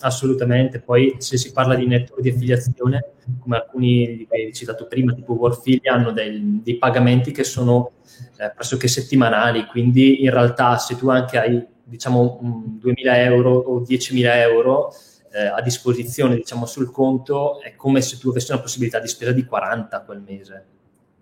Assolutamente, 0.00 0.80
poi 0.80 1.16
se 1.18 1.36
si 1.36 1.50
parla 1.50 1.74
di 1.74 1.86
network 1.86 2.22
di 2.22 2.28
affiliazione, 2.28 3.14
come 3.40 3.56
alcuni 3.56 4.26
che 4.28 4.36
hai 4.36 4.52
citato 4.52 4.86
prima, 4.86 5.12
tipo 5.12 5.32
Warfilia, 5.32 5.94
hanno 5.94 6.12
dei, 6.12 6.60
dei 6.62 6.76
pagamenti 6.76 7.32
che 7.32 7.44
sono 7.44 7.92
eh, 8.38 8.52
pressoché 8.54 8.86
settimanali, 8.86 9.66
quindi 9.66 10.22
in 10.22 10.30
realtà 10.30 10.76
se 10.78 10.96
tu 10.96 11.08
anche 11.08 11.38
hai 11.38 11.66
diciamo 11.82 12.40
2.000 12.82 12.92
euro 13.16 13.50
o 13.56 13.80
10.000 13.80 14.36
euro, 14.36 14.92
eh, 15.34 15.46
a 15.46 15.60
disposizione 15.60 16.36
diciamo, 16.36 16.64
sul 16.64 16.90
conto 16.90 17.60
è 17.60 17.74
come 17.74 18.00
se 18.00 18.18
tu 18.18 18.30
avessi 18.30 18.52
una 18.52 18.60
possibilità 18.60 19.00
di 19.00 19.08
spesa 19.08 19.32
di 19.32 19.44
40 19.44 20.00
quel 20.02 20.22
mese 20.24 20.64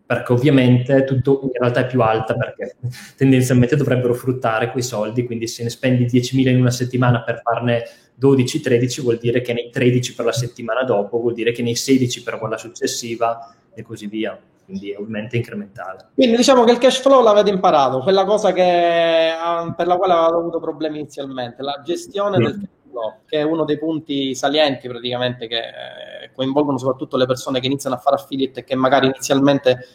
perché 0.04 0.32
ovviamente 0.32 1.04
tutto 1.04 1.40
in 1.44 1.50
realtà 1.58 1.80
è 1.80 1.86
più 1.86 2.02
alta 2.02 2.34
perché 2.34 2.76
tendenzialmente 3.16 3.76
dovrebbero 3.76 4.12
fruttare 4.12 4.70
quei 4.70 4.82
soldi, 4.82 5.24
quindi 5.24 5.46
se 5.46 5.62
ne 5.62 5.70
spendi 5.70 6.04
10.000 6.04 6.48
in 6.48 6.60
una 6.60 6.70
settimana 6.70 7.22
per 7.22 7.40
farne 7.42 7.84
12-13 8.20 9.00
vuol 9.00 9.16
dire 9.16 9.40
che 9.40 9.54
nei 9.54 9.70
13 9.70 10.14
per 10.14 10.26
la 10.26 10.32
settimana 10.32 10.82
dopo, 10.82 11.18
vuol 11.18 11.32
dire 11.32 11.52
che 11.52 11.62
nei 11.62 11.74
16 11.74 12.22
per 12.22 12.38
quella 12.38 12.58
successiva 12.58 13.54
e 13.72 13.82
così 13.82 14.06
via. 14.06 14.38
Quindi 14.64 14.94
ovviamente 14.94 15.36
incrementale. 15.36 16.08
Quindi 16.14 16.36
diciamo 16.36 16.64
che 16.64 16.72
il 16.72 16.78
cash 16.78 17.00
flow 17.00 17.22
l'avete 17.22 17.50
imparato, 17.50 18.00
quella 18.00 18.24
cosa 18.24 18.52
che, 18.52 19.32
ah, 19.36 19.74
per 19.76 19.86
la 19.86 19.96
quale 19.96 20.12
avevate 20.12 20.36
avuto 20.36 20.60
problemi 20.60 20.98
inizialmente, 21.00 21.62
la 21.62 21.80
gestione 21.84 22.36
sì. 22.36 22.42
del 22.42 22.52
cash 22.60 22.81
che 23.26 23.38
è 23.38 23.42
uno 23.42 23.64
dei 23.64 23.78
punti 23.78 24.34
salienti 24.34 24.88
praticamente 24.88 25.46
che 25.46 25.58
eh, 25.58 26.30
coinvolgono 26.34 26.78
soprattutto 26.78 27.16
le 27.16 27.26
persone 27.26 27.60
che 27.60 27.66
iniziano 27.66 27.96
a 27.96 27.98
fare 27.98 28.16
affiliate 28.16 28.60
e 28.60 28.64
che 28.64 28.74
magari 28.74 29.06
inizialmente 29.06 29.86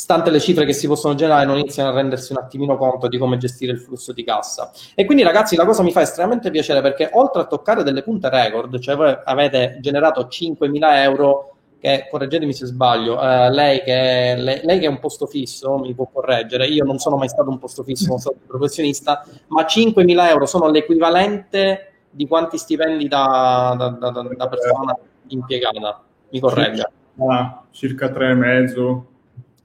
stante 0.00 0.30
le 0.30 0.40
cifre 0.40 0.64
che 0.64 0.72
si 0.72 0.86
possono 0.86 1.14
generare, 1.14 1.44
non 1.44 1.58
iniziano 1.58 1.90
a 1.90 1.92
rendersi 1.92 2.32
un 2.32 2.38
attimino 2.38 2.78
conto 2.78 3.06
di 3.06 3.18
come 3.18 3.36
gestire 3.36 3.72
il 3.72 3.80
flusso 3.80 4.14
di 4.14 4.24
cassa. 4.24 4.72
E 4.94 5.04
quindi, 5.04 5.22
ragazzi, 5.22 5.56
la 5.56 5.66
cosa 5.66 5.82
mi 5.82 5.92
fa 5.92 6.00
estremamente 6.00 6.50
piacere 6.50 6.80
perché 6.80 7.10
oltre 7.12 7.42
a 7.42 7.44
toccare 7.44 7.82
delle 7.82 8.02
punte 8.02 8.30
record, 8.30 8.78
cioè 8.78 8.96
voi 8.96 9.14
avete 9.22 9.76
generato 9.80 10.22
5.000 10.22 10.78
euro, 11.02 11.56
che 11.78 12.08
correggetemi 12.10 12.54
se 12.54 12.64
sbaglio, 12.64 13.20
eh, 13.20 13.50
lei, 13.50 13.82
che 13.82 14.36
lei, 14.38 14.60
lei, 14.62 14.78
che 14.78 14.86
è 14.86 14.88
un 14.88 15.00
posto 15.00 15.26
fisso 15.26 15.78
mi 15.78 15.94
può 15.94 16.08
correggere, 16.10 16.66
io 16.66 16.84
non 16.84 16.98
sono 16.98 17.16
mai 17.16 17.28
stato 17.28 17.50
un 17.50 17.58
posto 17.58 17.82
fisso, 17.82 18.04
sono 18.04 18.18
stato 18.18 18.36
un 18.40 18.46
professionista, 18.46 19.26
ma 19.48 19.64
5.000 19.64 20.28
euro 20.28 20.46
sono 20.46 20.70
l'equivalente 20.70 21.89
di 22.10 22.26
quanti 22.26 22.58
stipendi 22.58 23.08
da, 23.08 23.74
da, 23.78 23.88
da, 23.88 24.10
da 24.10 24.48
persona 24.48 24.96
impiegata. 25.28 26.02
Mi 26.30 26.40
corregga. 26.40 26.90
Ah, 27.28 27.62
circa 27.70 28.10
tre 28.10 28.30
e 28.30 28.34
mezzo 28.34 29.10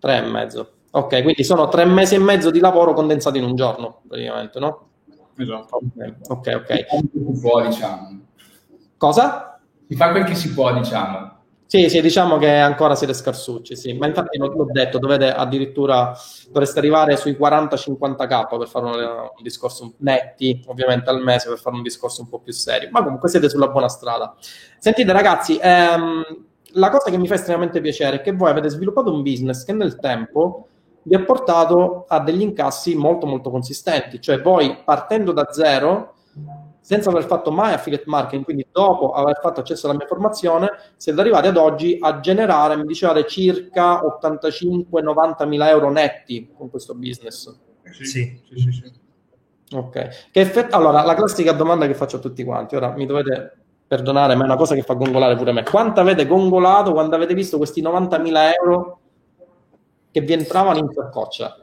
Tre 0.06 0.18
e 0.18 0.22
mezzo. 0.22 0.72
Ok, 0.92 1.24
quindi 1.24 1.44
sono 1.44 1.68
tre 1.68 1.84
mesi 1.84 2.14
e 2.14 2.20
mezzo 2.20 2.52
di 2.52 2.60
lavoro 2.60 2.94
condensati 2.94 3.40
in 3.40 3.44
un 3.44 3.56
giorno, 3.56 4.02
praticamente, 4.08 4.60
no? 4.60 4.90
Esatto. 5.36 5.78
Ok, 5.78 6.14
ok. 6.28 6.62
okay. 6.62 6.86
Si 7.12 7.40
può, 7.42 7.66
diciamo. 7.66 8.20
Cosa? 8.98 9.60
Si 9.88 9.96
fa 9.96 10.12
quel 10.12 10.24
che 10.26 10.36
si 10.36 10.54
può, 10.54 10.72
diciamo. 10.74 11.35
Sì, 11.68 11.90
sì, 11.90 12.00
diciamo 12.00 12.38
che 12.38 12.50
ancora 12.50 12.94
siete 12.94 13.14
scarsucci, 13.14 13.76
sì. 13.76 13.94
Ma 13.94 14.06
infatti 14.06 14.38
l'ho 14.38 14.68
detto, 14.72 15.00
dovete 15.00 15.32
addirittura, 15.32 16.16
dovreste 16.48 16.78
arrivare 16.78 17.18
sui 17.18 17.32
40-50k 17.34 18.58
per 18.58 18.68
fare 18.68 18.86
un, 18.86 18.94
un, 18.94 19.44
discorso 19.44 19.94
netti, 19.98 20.64
ovviamente 20.68 21.10
al 21.10 21.22
mese, 21.22 21.50
per 21.50 21.58
fare 21.58 21.76
un 21.76 21.82
discorso 21.82 22.22
un 22.22 22.30
po' 22.30 22.40
più 22.40 22.54
serio. 22.54 22.90
Ma 22.92 23.04
comunque 23.04 23.30
siete 23.30 23.50
sulla 23.50 23.68
buona 23.68 23.90
strada. 23.90 24.36
Sentite 24.78 25.12
ragazzi, 25.12 25.58
ehm, 25.60 26.24
la 26.74 26.90
cosa 26.90 27.10
che 27.10 27.18
mi 27.18 27.28
fa 27.28 27.34
estremamente 27.34 27.82
piacere 27.82 28.18
è 28.18 28.22
che 28.22 28.32
voi 28.32 28.52
avete 28.52 28.70
sviluppato 28.70 29.12
un 29.12 29.24
business 29.24 29.64
che 29.64 29.74
nel 29.74 29.98
tempo 29.98 30.68
vi 31.04 31.16
ha 31.16 31.24
portato 31.24 32.06
a 32.08 32.20
degli 32.20 32.42
incassi 32.42 32.96
molto 32.96 33.26
molto 33.26 33.50
consistenti, 33.50 34.22
cioè 34.22 34.42
voi 34.42 34.82
partendo 34.84 35.32
da 35.32 35.48
zero, 35.52 36.15
senza 36.86 37.10
aver 37.10 37.26
fatto 37.26 37.50
mai 37.50 37.74
affiliate 37.74 38.04
marketing, 38.06 38.44
quindi 38.44 38.68
dopo 38.72 39.14
aver 39.14 39.40
fatto 39.42 39.62
accesso 39.62 39.88
alla 39.88 39.98
mia 39.98 40.06
formazione, 40.06 40.70
siete 40.98 41.20
arrivati 41.20 41.48
ad 41.48 41.58
oggi 41.58 41.98
a 42.00 42.20
generare, 42.20 42.78
mi 42.78 42.86
dicevate, 42.86 43.26
circa 43.26 44.04
85-90 44.22 45.48
mila 45.48 45.68
euro 45.68 45.90
netti 45.90 46.52
con 46.56 46.70
questo 46.70 46.94
business. 46.94 47.52
Sì, 47.90 48.06
sì, 48.06 48.40
sì. 48.54 48.72
sì. 48.72 48.92
Ok. 49.76 50.30
Che 50.30 50.40
effett- 50.40 50.76
allora, 50.76 51.02
la 51.02 51.16
classica 51.16 51.54
domanda 51.54 51.88
che 51.88 51.96
faccio 51.96 52.18
a 52.18 52.20
tutti 52.20 52.44
quanti, 52.44 52.76
ora 52.76 52.92
mi 52.92 53.08
dovete 53.08 53.58
perdonare, 53.88 54.36
ma 54.36 54.44
è 54.44 54.46
una 54.46 54.56
cosa 54.56 54.76
che 54.76 54.84
fa 54.84 54.94
gongolare 54.94 55.36
pure 55.38 55.54
me. 55.54 55.64
Quanto 55.64 56.02
avete 56.02 56.28
gongolato 56.28 56.92
quando 56.92 57.16
avete 57.16 57.34
visto 57.34 57.58
questi 57.58 57.82
90.000 57.82 58.54
euro 58.62 59.00
che 60.12 60.22
vi 60.22 60.34
entravano 60.34 60.78
in 60.78 60.90
saccoccia? 60.94 61.58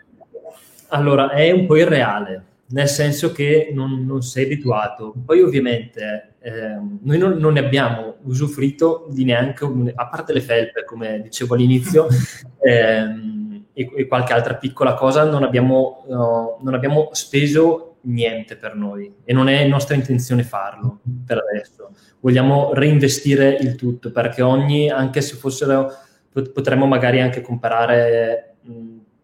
Allora, 0.88 1.30
è 1.30 1.52
un 1.52 1.64
po' 1.66 1.76
irreale, 1.76 2.44
nel 2.72 2.88
senso 2.88 3.32
che 3.32 3.70
non, 3.72 4.04
non 4.04 4.22
sei 4.22 4.44
abituato. 4.44 5.14
Poi 5.24 5.40
ovviamente 5.40 6.35
eh, 6.40 6.76
noi 7.02 7.18
non, 7.18 7.37
non, 7.38 7.54
ne 7.54 7.61
abbiamo 7.61 8.16
usufruito 8.22 9.06
di 9.11 9.24
neanche, 9.24 9.64
un, 9.64 9.90
a 9.94 10.08
parte 10.08 10.32
le 10.32 10.40
felpe, 10.40 10.85
come 10.85 11.20
dicevo 11.22 11.54
all'inizio, 11.54 12.08
ehm, 12.61 13.64
e, 13.72 13.90
e, 13.96 14.06
qualche 14.06 14.32
altra 14.32 14.54
piccola 14.54 14.94
cosa, 14.94 15.24
non 15.24 15.42
abbiamo, 15.42 16.04
no, 16.08 16.58
non 16.62 16.74
abbiamo 16.74 17.11
speso 17.12 17.96
niente 18.04 18.56
per 18.56 18.74
noi 18.74 19.14
e 19.22 19.32
non 19.32 19.48
è 19.48 19.64
nostra 19.66 19.94
intenzione 19.94 20.42
farlo 20.42 21.00
per 21.26 21.38
adesso. 21.38 21.90
Vogliamo 22.20 22.72
reinvestire 22.72 23.56
il 23.61 23.76
tutto 23.76 24.11
perché 24.11 24.42
ogni, 24.42 24.90
anche 24.90 25.20
se 25.20 25.37
fossero, 25.37 25.90
potremmo 26.32 26.87
magari 26.87 27.20
anche 27.20 27.40
comprare, 27.40 28.56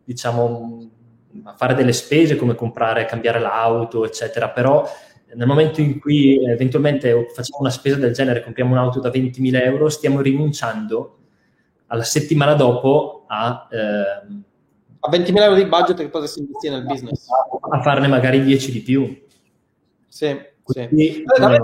diciamo, 0.05 0.88
fare 1.57 1.75
delle 1.75 1.93
spese 1.93 2.37
come 2.37 2.55
comprare, 2.55 3.05
cambiare 3.05 3.39
l'auto, 3.39 4.05
eccetera, 4.05 4.51
però 4.51 4.89
nel 5.35 5.47
momento 5.47 5.81
in 5.81 5.99
cui 5.99 6.43
eventualmente 6.45 7.27
facciamo 7.35 7.61
una 7.61 7.71
spesa 7.71 7.97
del 7.97 8.13
genere, 8.13 8.43
compriamo 8.43 8.73
un'auto 8.73 9.01
da 9.01 9.11
20.000 9.11 9.63
euro, 9.63 9.89
stiamo 9.89 10.21
rinunciando 10.21 11.19
alla 11.89 12.05
settimana 12.05 12.55
dopo 12.55 13.25
a... 13.27 13.69
Eh, 13.71 14.47
a 15.01 15.11
20.000 15.11 15.43
euro 15.43 15.55
di 15.55 15.67
budget 15.67 15.97
che 15.97 16.09
potresti 16.09 16.41
investire 16.41 16.75
nel 16.75 16.85
business. 16.85 17.27
A 17.71 17.81
farne 17.83 18.09
magari 18.09 18.43
10 18.43 18.73
di 18.73 18.81
più. 18.81 19.27
Sì, 20.09 20.37
Quindi, 20.63 21.13
sì. 21.13 21.25
Allora, 21.37 21.59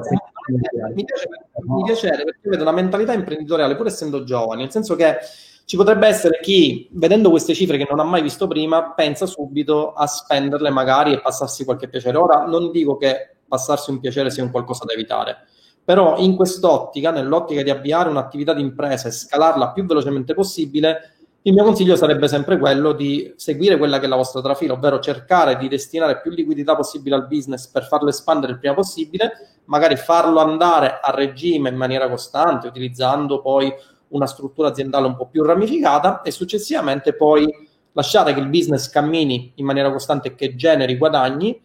mi, 0.95 1.05
piace, 1.05 1.29
mi 1.67 1.83
piacerebbe 1.85 2.25
perché 2.25 2.49
vedo 2.49 2.63
una 2.63 2.73
mentalità 2.73 3.13
imprenditoriale, 3.13 3.77
pur 3.77 3.87
essendo 3.87 4.25
giovani, 4.25 4.63
nel 4.63 4.71
senso 4.71 4.95
che 4.95 5.17
ci 5.67 5.77
potrebbe 5.77 6.07
essere 6.07 6.41
chi, 6.41 6.89
vedendo 6.93 7.31
queste 7.31 7.55
cifre 7.55 7.79
che 7.79 7.87
non 7.89 8.01
ha 8.01 8.05
mai 8.05 8.23
visto 8.23 8.47
prima, 8.47 8.93
pensa 8.93 9.27
subito 9.27 9.93
a 9.93 10.07
spenderle 10.07 10.71
magari 10.71 11.13
e 11.13 11.21
passarsi 11.21 11.65
qualche 11.65 11.89
piacere. 11.89 12.19
Ora 12.19 12.45
non 12.45 12.71
dico 12.71 12.97
che 12.97 13.37
passarsi 13.49 13.91
un 13.91 14.01
piacere 14.01 14.31
sia 14.31 14.43
un 14.43 14.51
qualcosa 14.51 14.85
da 14.85 14.93
evitare, 14.93 15.47
però 15.83 16.19
in 16.19 16.37
quest'ottica, 16.37 17.11
nell'ottica 17.11 17.63
di 17.63 17.71
avviare 17.71 18.09
un'attività 18.09 18.53
di 18.53 18.61
impresa 18.61 19.09
e 19.09 19.13
scalarla 19.13 19.73
più 19.73 19.87
velocemente 19.87 20.35
possibile, 20.35 21.15
il 21.47 21.53
mio 21.53 21.65
consiglio 21.65 21.95
sarebbe 21.95 22.27
sempre 22.27 22.59
quello 22.59 22.93
di 22.93 23.35
seguire 23.37 23.77
quella 23.77 23.99
che 23.99 24.07
è 24.07 24.09
la 24.09 24.17
vostra 24.17 24.41
trafila, 24.41 24.73
ovvero 24.73 24.99
cercare 24.99 25.59
di 25.59 25.69
destinare 25.69 26.21
più 26.23 26.31
liquidità 26.31 26.75
possibile 26.75 27.17
al 27.17 27.27
business 27.27 27.69
per 27.69 27.85
farlo 27.85 28.09
espandere 28.09 28.53
il 28.53 28.59
prima 28.59 28.73
possibile, 28.73 29.61
magari 29.67 29.97
farlo 29.97 30.41
andare 30.41 31.01
a 31.03 31.11
regime 31.11 31.69
in 31.69 31.77
maniera 31.77 32.09
costante, 32.09 32.67
utilizzando 32.67 33.43
poi 33.43 33.71
una 34.09 34.27
struttura 34.27 34.69
aziendale 34.69 35.07
un 35.07 35.17
po' 35.17 35.27
più 35.27 35.43
ramificata 35.43 36.23
e 36.23 36.31
successivamente 36.31 37.15
poi 37.15 37.49
lasciare 37.93 38.35
che 38.35 38.41
il 38.41 38.49
business 38.49 38.89
cammini 38.91 39.53
in 39.57 39.65
maniera 39.65 39.91
costante 39.91 40.29
e 40.29 40.35
che 40.35 40.55
generi 40.55 40.97
guadagni 40.97 41.61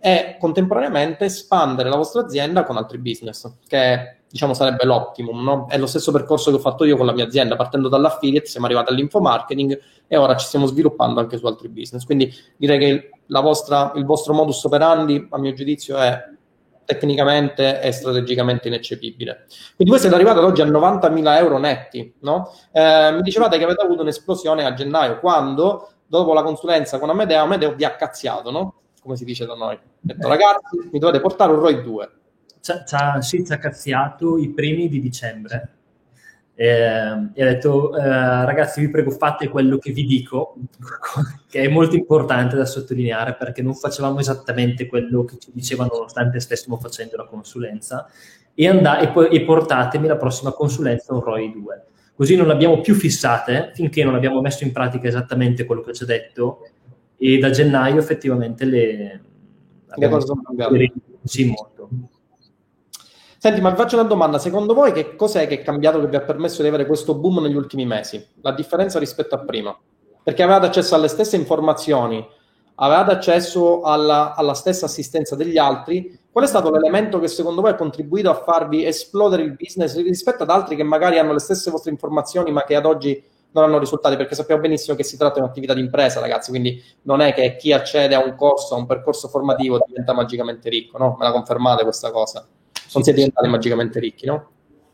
e 0.00 0.36
contemporaneamente 0.38 1.26
espandere 1.26 1.88
la 1.88 1.96
vostra 1.96 2.22
azienda 2.22 2.64
con 2.64 2.76
altri 2.76 2.98
business, 2.98 3.58
che 3.68 4.16
diciamo 4.28 4.54
sarebbe 4.54 4.84
l'optimum, 4.84 5.42
no? 5.42 5.66
È 5.68 5.78
lo 5.78 5.86
stesso 5.86 6.10
percorso 6.10 6.50
che 6.50 6.56
ho 6.56 6.60
fatto 6.60 6.84
io 6.84 6.96
con 6.96 7.06
la 7.06 7.12
mia 7.12 7.24
azienda, 7.24 7.54
partendo 7.54 7.88
dall'affiliate, 7.88 8.46
siamo 8.46 8.66
arrivati 8.66 8.90
all'infomarketing 8.90 9.80
e 10.08 10.16
ora 10.16 10.34
ci 10.36 10.46
stiamo 10.46 10.66
sviluppando 10.66 11.20
anche 11.20 11.36
su 11.36 11.46
altri 11.46 11.68
business. 11.68 12.04
Quindi 12.04 12.32
direi 12.56 12.78
che 12.78 13.10
vostra, 13.26 13.92
il 13.94 14.04
vostro 14.04 14.32
modus 14.34 14.64
operandi, 14.64 15.28
a 15.30 15.38
mio 15.38 15.52
giudizio, 15.52 15.96
è 15.98 16.20
tecnicamente 16.84 17.80
e 17.80 17.92
strategicamente 17.92 18.68
ineccepibile. 18.68 19.46
Quindi 19.76 19.92
voi 19.92 19.98
siete 19.98 20.14
arrivati 20.14 20.38
ad 20.38 20.44
oggi 20.44 20.62
a 20.62 20.66
90.000 20.66 21.36
euro 21.38 21.58
netti, 21.58 22.14
no? 22.20 22.52
Eh, 22.72 23.12
mi 23.12 23.22
dicevate 23.22 23.58
che 23.58 23.64
avete 23.64 23.82
avuto 23.82 24.02
un'esplosione 24.02 24.64
a 24.64 24.74
gennaio, 24.74 25.18
quando, 25.18 25.90
dopo 26.06 26.32
la 26.32 26.42
consulenza 26.42 26.98
con 26.98 27.10
Amedeo, 27.10 27.42
Amedeo 27.42 27.74
vi 27.74 27.84
ha 27.84 27.94
cazziato, 27.96 28.50
no? 28.50 28.74
Come 29.02 29.16
si 29.16 29.24
dice 29.24 29.46
da 29.46 29.54
noi. 29.54 29.74
Ha 29.74 29.80
detto, 30.00 30.28
ragazzi, 30.28 30.88
mi 30.90 30.98
dovete 30.98 31.20
portare 31.20 31.52
un 31.52 31.58
ROI 31.58 31.82
2 31.82 32.10
ci 32.62 32.94
ha, 32.94 33.20
sì, 33.20 33.44
ci 33.44 33.52
ha 33.52 33.58
cazziato 33.58 34.38
i 34.38 34.50
primi 34.50 34.88
di 34.88 35.00
dicembre 35.00 35.70
eh, 36.62 37.30
e 37.34 37.42
ha 37.42 37.46
detto 37.46 37.96
eh, 37.96 38.06
ragazzi 38.44 38.80
vi 38.80 38.88
prego 38.88 39.10
fate 39.10 39.48
quello 39.48 39.78
che 39.78 39.90
vi 39.90 40.04
dico 40.04 40.54
che 41.50 41.62
è 41.62 41.66
molto 41.66 41.96
importante 41.96 42.54
da 42.54 42.64
sottolineare 42.64 43.34
perché 43.34 43.62
non 43.62 43.74
facevamo 43.74 44.20
esattamente 44.20 44.86
quello 44.86 45.24
che 45.24 45.38
ci 45.38 45.50
dicevano 45.52 45.90
nonostante 45.92 46.38
stessimo 46.38 46.76
facendo 46.76 47.16
la 47.16 47.24
consulenza. 47.24 48.08
E, 48.54 48.68
and- 48.68 48.86
e, 49.00 49.08
poi, 49.08 49.28
e 49.30 49.42
portatemi 49.42 50.06
la 50.06 50.16
prossima 50.16 50.52
consulenza 50.52 51.14
un 51.14 51.20
ROI 51.20 51.52
2 51.52 51.82
così 52.14 52.36
non 52.36 52.46
l'abbiamo 52.46 52.80
più 52.80 52.94
fissate 52.94 53.72
finché 53.74 54.04
non 54.04 54.14
abbiamo 54.14 54.40
messo 54.40 54.62
in 54.62 54.70
pratica 54.70 55.08
esattamente 55.08 55.64
quello 55.64 55.80
che 55.80 55.94
ci 55.94 56.02
ha 56.04 56.06
detto 56.06 56.68
e 57.16 57.38
da 57.38 57.50
gennaio 57.50 57.98
effettivamente 57.98 58.64
le, 58.66 59.20
le 59.96 60.08
cose 60.08 60.26
sono 60.26 60.42
cambiate. 60.42 60.92
sì 61.24 61.46
molto 61.46 61.88
Senti, 63.44 63.60
ma 63.60 63.70
vi 63.70 63.76
faccio 63.76 63.96
una 63.96 64.06
domanda. 64.06 64.38
Secondo 64.38 64.72
voi 64.72 64.92
che 64.92 65.16
cos'è 65.16 65.48
che 65.48 65.54
è 65.54 65.62
cambiato 65.64 65.98
che 65.98 66.06
vi 66.06 66.14
ha 66.14 66.20
permesso 66.20 66.62
di 66.62 66.68
avere 66.68 66.86
questo 66.86 67.16
boom 67.16 67.40
negli 67.40 67.56
ultimi 67.56 67.84
mesi? 67.84 68.24
La 68.40 68.52
differenza 68.52 69.00
rispetto 69.00 69.34
a 69.34 69.38
prima? 69.38 69.76
Perché 70.22 70.44
avevate 70.44 70.66
accesso 70.66 70.94
alle 70.94 71.08
stesse 71.08 71.34
informazioni, 71.34 72.24
avevate 72.76 73.10
accesso 73.10 73.82
alla, 73.82 74.36
alla 74.36 74.54
stessa 74.54 74.86
assistenza 74.86 75.34
degli 75.34 75.58
altri. 75.58 76.16
Qual 76.30 76.44
è 76.44 76.46
stato 76.46 76.70
l'elemento 76.70 77.18
che 77.18 77.26
secondo 77.26 77.62
voi 77.62 77.72
ha 77.72 77.74
contribuito 77.74 78.30
a 78.30 78.34
farvi 78.34 78.86
esplodere 78.86 79.42
il 79.42 79.56
business 79.56 80.00
rispetto 80.00 80.44
ad 80.44 80.50
altri 80.50 80.76
che 80.76 80.84
magari 80.84 81.18
hanno 81.18 81.32
le 81.32 81.40
stesse 81.40 81.68
vostre 81.72 81.90
informazioni 81.90 82.52
ma 82.52 82.62
che 82.62 82.76
ad 82.76 82.86
oggi 82.86 83.20
non 83.50 83.64
hanno 83.64 83.80
risultati 83.80 84.14
perché 84.14 84.36
sappiamo 84.36 84.60
benissimo 84.60 84.96
che 84.96 85.02
si 85.02 85.16
tratta 85.16 85.34
di 85.34 85.40
un'attività 85.40 85.74
di 85.74 85.80
impresa, 85.80 86.20
ragazzi, 86.20 86.50
quindi 86.50 86.80
non 87.02 87.20
è 87.20 87.34
che 87.34 87.56
chi 87.56 87.72
accede 87.72 88.14
a 88.14 88.24
un 88.24 88.36
corso, 88.36 88.76
a 88.76 88.78
un 88.78 88.86
percorso 88.86 89.26
formativo 89.26 89.80
diventa 89.84 90.12
magicamente 90.12 90.68
ricco, 90.68 90.96
no? 90.96 91.16
Me 91.18 91.24
la 91.24 91.32
confermate 91.32 91.82
questa 91.82 92.12
cosa? 92.12 92.46
Non 92.94 93.02
si 93.02 93.10
è 93.10 93.14
diventati 93.14 93.48
magicamente 93.48 94.00
ricchi, 94.00 94.26
no? 94.26 94.50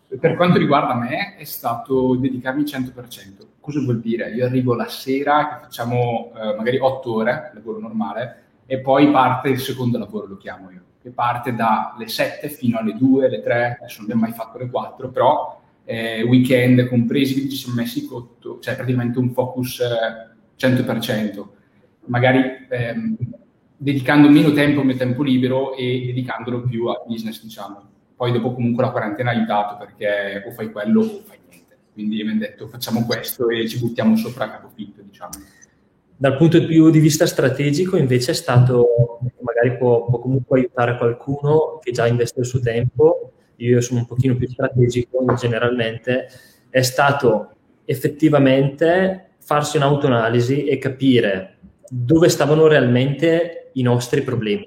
Per 0.08 0.36
quanto 0.36 0.58
riguarda 0.58 0.94
me 0.94 1.36
è 1.36 1.44
stato 1.44 2.16
dedicarmi 2.16 2.62
100%. 2.62 3.46
Cosa 3.60 3.80
vuol 3.80 4.00
dire? 4.00 4.30
Io 4.30 4.46
arrivo 4.46 4.74
la 4.74 4.88
sera, 4.88 5.58
facciamo 5.62 6.32
eh, 6.34 6.54
magari 6.56 6.78
8 6.78 7.14
ore, 7.14 7.50
lavoro 7.54 7.78
normale, 7.78 8.42
e 8.64 8.80
poi 8.80 9.10
parte 9.10 9.50
il 9.50 9.60
secondo 9.60 9.98
lavoro, 9.98 10.26
lo 10.26 10.36
chiamo 10.36 10.70
io, 10.70 10.82
che 11.02 11.10
parte 11.10 11.54
dalle 11.54 12.08
7 12.08 12.48
fino 12.48 12.78
alle 12.78 12.94
2, 12.94 13.26
alle 13.26 13.42
3, 13.42 13.78
adesso 13.80 13.96
non 14.00 14.04
abbiamo 14.04 14.22
mai 14.22 14.32
fatto 14.32 14.58
le 14.58 14.70
4, 14.70 15.10
però 15.10 15.60
eh, 15.84 16.22
weekend 16.22 16.86
compresi, 16.88 17.48
ci 17.48 17.56
siamo 17.56 17.80
messi 17.80 18.06
cotto, 18.06 18.58
cioè 18.60 18.76
praticamente 18.76 19.18
un 19.18 19.30
focus 19.32 19.80
eh, 19.80 20.66
100%, 20.66 21.44
magari 22.06 22.66
ehm, 22.68 23.16
dedicando 23.80 24.28
meno 24.28 24.52
tempo 24.52 24.80
al 24.80 24.86
mio 24.86 24.96
tempo 24.96 25.22
libero 25.22 25.76
e 25.76 26.02
dedicandolo 26.06 26.62
più 26.62 26.86
al 26.86 27.02
business, 27.06 27.42
diciamo. 27.42 27.82
Poi 28.16 28.32
dopo 28.32 28.52
comunque 28.52 28.84
la 28.84 28.90
quarantena 28.90 29.30
ha 29.30 29.34
aiutato 29.34 29.76
perché 29.76 30.42
o 30.44 30.50
fai 30.50 30.72
quello 30.72 31.00
o 31.00 31.22
fai 31.24 31.38
niente. 31.48 31.76
Quindi 31.92 32.22
mi 32.24 32.30
hanno 32.30 32.40
detto 32.40 32.66
facciamo 32.66 33.06
questo 33.06 33.48
e 33.48 33.68
ci 33.68 33.78
buttiamo 33.78 34.16
sopra 34.16 34.44
a 34.44 34.50
capofitto, 34.50 35.00
diciamo. 35.02 35.30
Dal 36.16 36.36
punto 36.36 36.58
di 36.58 36.98
vista 36.98 37.26
strategico 37.26 37.96
invece 37.96 38.32
è 38.32 38.34
stato, 38.34 39.20
magari 39.40 39.76
può, 39.78 40.04
può 40.04 40.18
comunque 40.18 40.58
aiutare 40.58 40.96
qualcuno 40.96 41.78
che 41.80 41.92
già 41.92 42.08
investe 42.08 42.40
il 42.40 42.46
suo 42.46 42.58
tempo, 42.58 43.32
io 43.56 43.80
sono 43.80 44.00
un 44.00 44.06
pochino 44.06 44.34
più 44.34 44.48
strategico 44.48 45.24
generalmente, 45.36 46.26
è 46.70 46.82
stato 46.82 47.52
effettivamente 47.84 49.34
farsi 49.38 49.76
un'autoanalisi 49.76 50.64
e 50.64 50.78
capire 50.78 51.58
dove 51.88 52.28
stavano 52.28 52.66
realmente 52.66 53.67
i 53.78 53.82
nostri 53.82 54.22
problemi. 54.22 54.66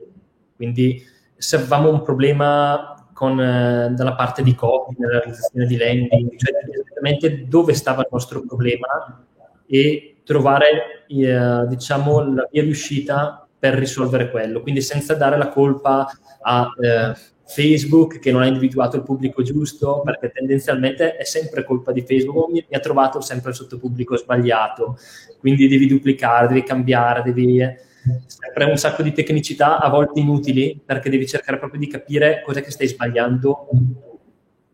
Quindi 0.56 1.04
se 1.36 1.56
avevamo 1.56 1.90
un 1.90 2.02
problema 2.04 3.10
con, 3.14 3.40
eh, 3.40 3.92
dalla 3.96 4.16
parte 4.16 4.44
di 4.44 4.56
copy, 4.56 4.96
nella 4.98 5.20
realizzazione 5.20 5.66
di 5.66 5.78
landing, 5.78 6.38
cioè 6.38 6.52
esattamente 6.72 7.48
dove 7.48 7.74
stava 7.74 8.02
il 8.02 8.08
nostro 8.12 8.44
problema 8.46 9.26
e 9.68 10.18
trovare 10.24 11.06
eh, 11.08 11.68
diciamo, 11.68 12.34
la 12.34 12.48
via 12.52 12.64
di 12.64 12.70
uscita 12.70 13.48
per 13.58 13.76
risolvere 13.76 14.32
quello. 14.32 14.62
Quindi 14.62 14.82
senza 14.82 15.14
dare 15.14 15.38
la 15.38 15.50
colpa 15.50 16.08
a 16.42 16.68
eh, 16.80 17.14
Facebook 17.46 18.20
che 18.20 18.32
non 18.32 18.42
ha 18.42 18.48
individuato 18.48 18.96
il 18.96 19.04
pubblico 19.04 19.44
giusto, 19.44 20.02
perché 20.04 20.32
tendenzialmente 20.32 21.16
è 21.18 21.24
sempre 21.24 21.64
colpa 21.64 21.92
di 21.92 22.02
Facebook, 22.02 22.50
mi, 22.50 22.66
mi 22.68 22.76
ha 22.76 22.80
trovato 22.80 23.20
sempre 23.22 23.50
il 23.50 23.56
sottopubblico 23.56 24.16
sbagliato, 24.16 24.98
quindi 25.38 25.68
devi 25.68 25.86
duplicare, 25.86 26.48
devi 26.48 26.64
cambiare, 26.64 27.24
devi 27.24 27.62
sempre 28.26 28.66
un 28.66 28.78
sacco 28.78 29.04
di 29.04 29.12
tecnicità, 29.12 29.80
a 29.80 29.90
volte 29.90 30.20
inutili, 30.20 30.82
perché 30.84 31.10
devi 31.10 31.28
cercare 31.28 31.58
proprio 31.58 31.80
di 31.80 31.88
capire 31.88 32.42
cos'è 32.46 32.62
che 32.62 32.72
stai 32.72 32.88
sbagliando. 32.88 33.70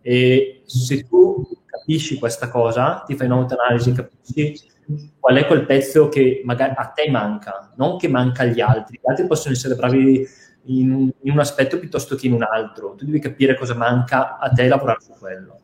E 0.02 0.62
se 0.66 1.04
tu 1.04 1.46
capisci 1.66 2.18
questa 2.18 2.50
cosa, 2.50 3.04
ti 3.06 3.16
fai 3.16 3.28
un'autoanalisi, 3.28 3.92
capisci 3.92 4.76
qual 5.20 5.36
è 5.36 5.46
quel 5.46 5.66
pezzo 5.66 6.08
che 6.08 6.42
magari 6.46 6.74
a 6.76 6.86
te 6.86 7.10
manca, 7.10 7.74
non 7.76 7.98
che 7.98 8.08
manca 8.08 8.44
agli 8.44 8.62
altri. 8.62 9.00
Gli 9.02 9.10
altri 9.10 9.28
possono 9.28 9.54
essere 9.54 9.76
bravi 9.76 10.26
in, 10.66 11.12
in 11.22 11.32
un 11.32 11.40
aspetto 11.40 11.80
piuttosto 11.80 12.16
che 12.16 12.28
in 12.28 12.34
un 12.34 12.44
altro. 12.44 12.96
Tu 12.96 13.06
devi 13.06 13.20
capire 13.20 13.56
cosa 13.56 13.76
manca 13.76 14.38
a 14.38 14.50
te 14.50 14.64
e 14.64 14.68
lavorare 14.68 15.02
su 15.02 15.12
quello. 15.20 15.60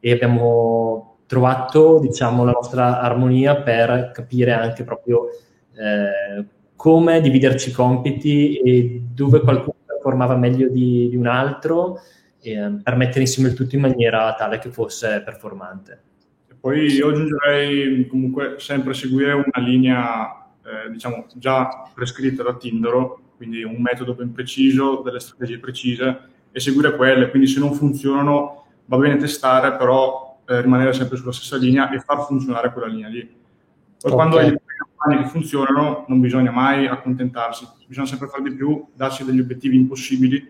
E 0.00 0.12
abbiamo 0.12 1.18
trovato, 1.26 2.00
diciamo, 2.00 2.44
la 2.44 2.52
nostra 2.52 3.00
armonia 3.00 3.62
per 3.62 4.10
capire 4.12 4.52
anche 4.52 4.84
proprio 4.84 5.28
eh, 5.76 6.44
come 6.84 7.22
dividerci 7.22 7.70
i 7.70 7.72
compiti 7.72 8.58
e 8.58 9.00
dove 9.14 9.40
qualcuno 9.40 9.74
performava 9.86 10.36
meglio 10.36 10.68
di, 10.68 11.08
di 11.08 11.16
un 11.16 11.26
altro 11.26 11.98
eh, 12.42 12.76
per 12.82 12.96
mettere 12.96 13.20
insieme 13.20 13.48
il 13.48 13.54
tutto 13.54 13.74
in 13.74 13.80
maniera 13.80 14.34
tale 14.34 14.58
che 14.58 14.68
fosse 14.68 15.22
performante. 15.24 16.02
E 16.46 16.54
poi 16.60 16.92
io 16.92 17.08
aggiungerei 17.08 18.06
comunque 18.06 18.56
sempre 18.58 18.92
seguire 18.92 19.32
una 19.32 19.66
linea 19.66 20.46
eh, 20.62 20.90
diciamo 20.90 21.24
già 21.36 21.90
prescritta 21.94 22.42
da 22.42 22.54
Tindaro, 22.54 23.18
quindi 23.38 23.62
un 23.62 23.80
metodo 23.80 24.12
ben 24.12 24.32
preciso, 24.32 25.00
delle 25.02 25.20
strategie 25.20 25.58
precise 25.58 26.18
e 26.52 26.60
seguire 26.60 26.96
quelle, 26.96 27.30
quindi 27.30 27.48
se 27.48 27.60
non 27.60 27.72
funzionano 27.72 28.66
va 28.84 28.98
bene 28.98 29.16
testare, 29.16 29.74
però 29.78 30.38
eh, 30.46 30.60
rimanere 30.60 30.92
sempre 30.92 31.16
sulla 31.16 31.32
stessa 31.32 31.56
linea 31.56 31.90
e 31.90 31.98
far 32.00 32.26
funzionare 32.26 32.74
quella 32.74 32.88
linea 32.88 33.08
lì. 33.08 33.22
Poi 33.22 34.12
okay. 34.12 34.14
quando 34.14 34.36
hai 34.36 34.54
campagne 35.04 35.22
che 35.22 35.28
funzionano 35.28 36.04
non 36.08 36.20
bisogna 36.20 36.50
mai 36.50 36.86
accontentarsi, 36.86 37.68
bisogna 37.86 38.06
sempre 38.06 38.28
fare 38.28 38.42
di 38.42 38.54
più, 38.54 38.86
darsi 38.94 39.24
degli 39.24 39.40
obiettivi 39.40 39.76
impossibili 39.76 40.42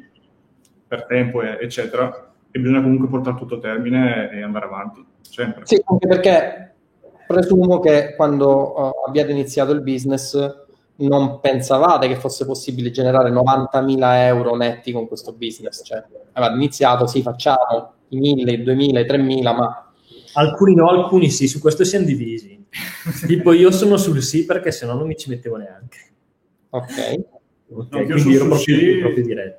per 0.87 1.07
tempo, 1.07 1.43
eccetera, 1.43 2.33
e 2.51 2.61
bisogna 2.61 2.81
comunque 2.81 3.09
portare 3.09 3.37
tutto 3.37 3.57
a 3.57 3.61
termine 3.61 4.31
e 4.31 4.43
andare 4.43 4.67
avanti, 4.67 5.05
sempre. 5.23 5.67
Sì, 5.67 5.83
anche 5.85 6.07
perché 6.07 6.75
presumo 7.27 7.81
che 7.81 8.15
quando 8.15 8.81
uh, 8.81 8.93
abbiate 9.09 9.33
iniziato 9.33 9.73
il 9.73 9.83
business 9.83 10.63
non 10.97 11.41
pensavate 11.41 12.07
che 12.07 12.17
fosse 12.17 12.47
possibile 12.47 12.93
generare 12.93 13.31
90.000 13.33 13.99
euro 14.27 14.55
netti 14.55 14.93
con 14.93 15.09
questo 15.09 15.33
business, 15.33 15.85
cioè 15.85 16.03
avete 16.33 16.55
iniziato, 16.55 17.07
sì, 17.07 17.23
facciamo 17.23 17.95
i 18.09 18.21
1.000, 18.21 18.51
i 18.51 18.65
2.000, 18.65 18.99
i 18.99 19.43
3.000, 19.43 19.43
ma... 19.43 19.89
Alcuni 20.37 20.75
no, 20.75 20.89
alcuni 20.89 21.31
sì, 21.31 21.47
su 21.49 21.61
questo 21.61 21.85
siamo 21.85 22.07
divisi. 22.07 22.64
tipo 23.27 23.53
io 23.53 23.71
sono 23.71 23.97
sul 23.97 24.23
sì 24.23 24.45
perché 24.45 24.73
se 24.73 24.87
no 24.87 24.95
non 24.95 25.07
mi 25.07 25.17
ci 25.17 25.29
mettevo 25.31 25.57
neanche. 25.57 25.99
Ok. 26.71 26.91
okay 26.91 27.25
no, 27.69 28.05
quindi 28.05 28.35
ero 28.35 28.47
proprio, 28.47 28.59
sì. 28.59 29.03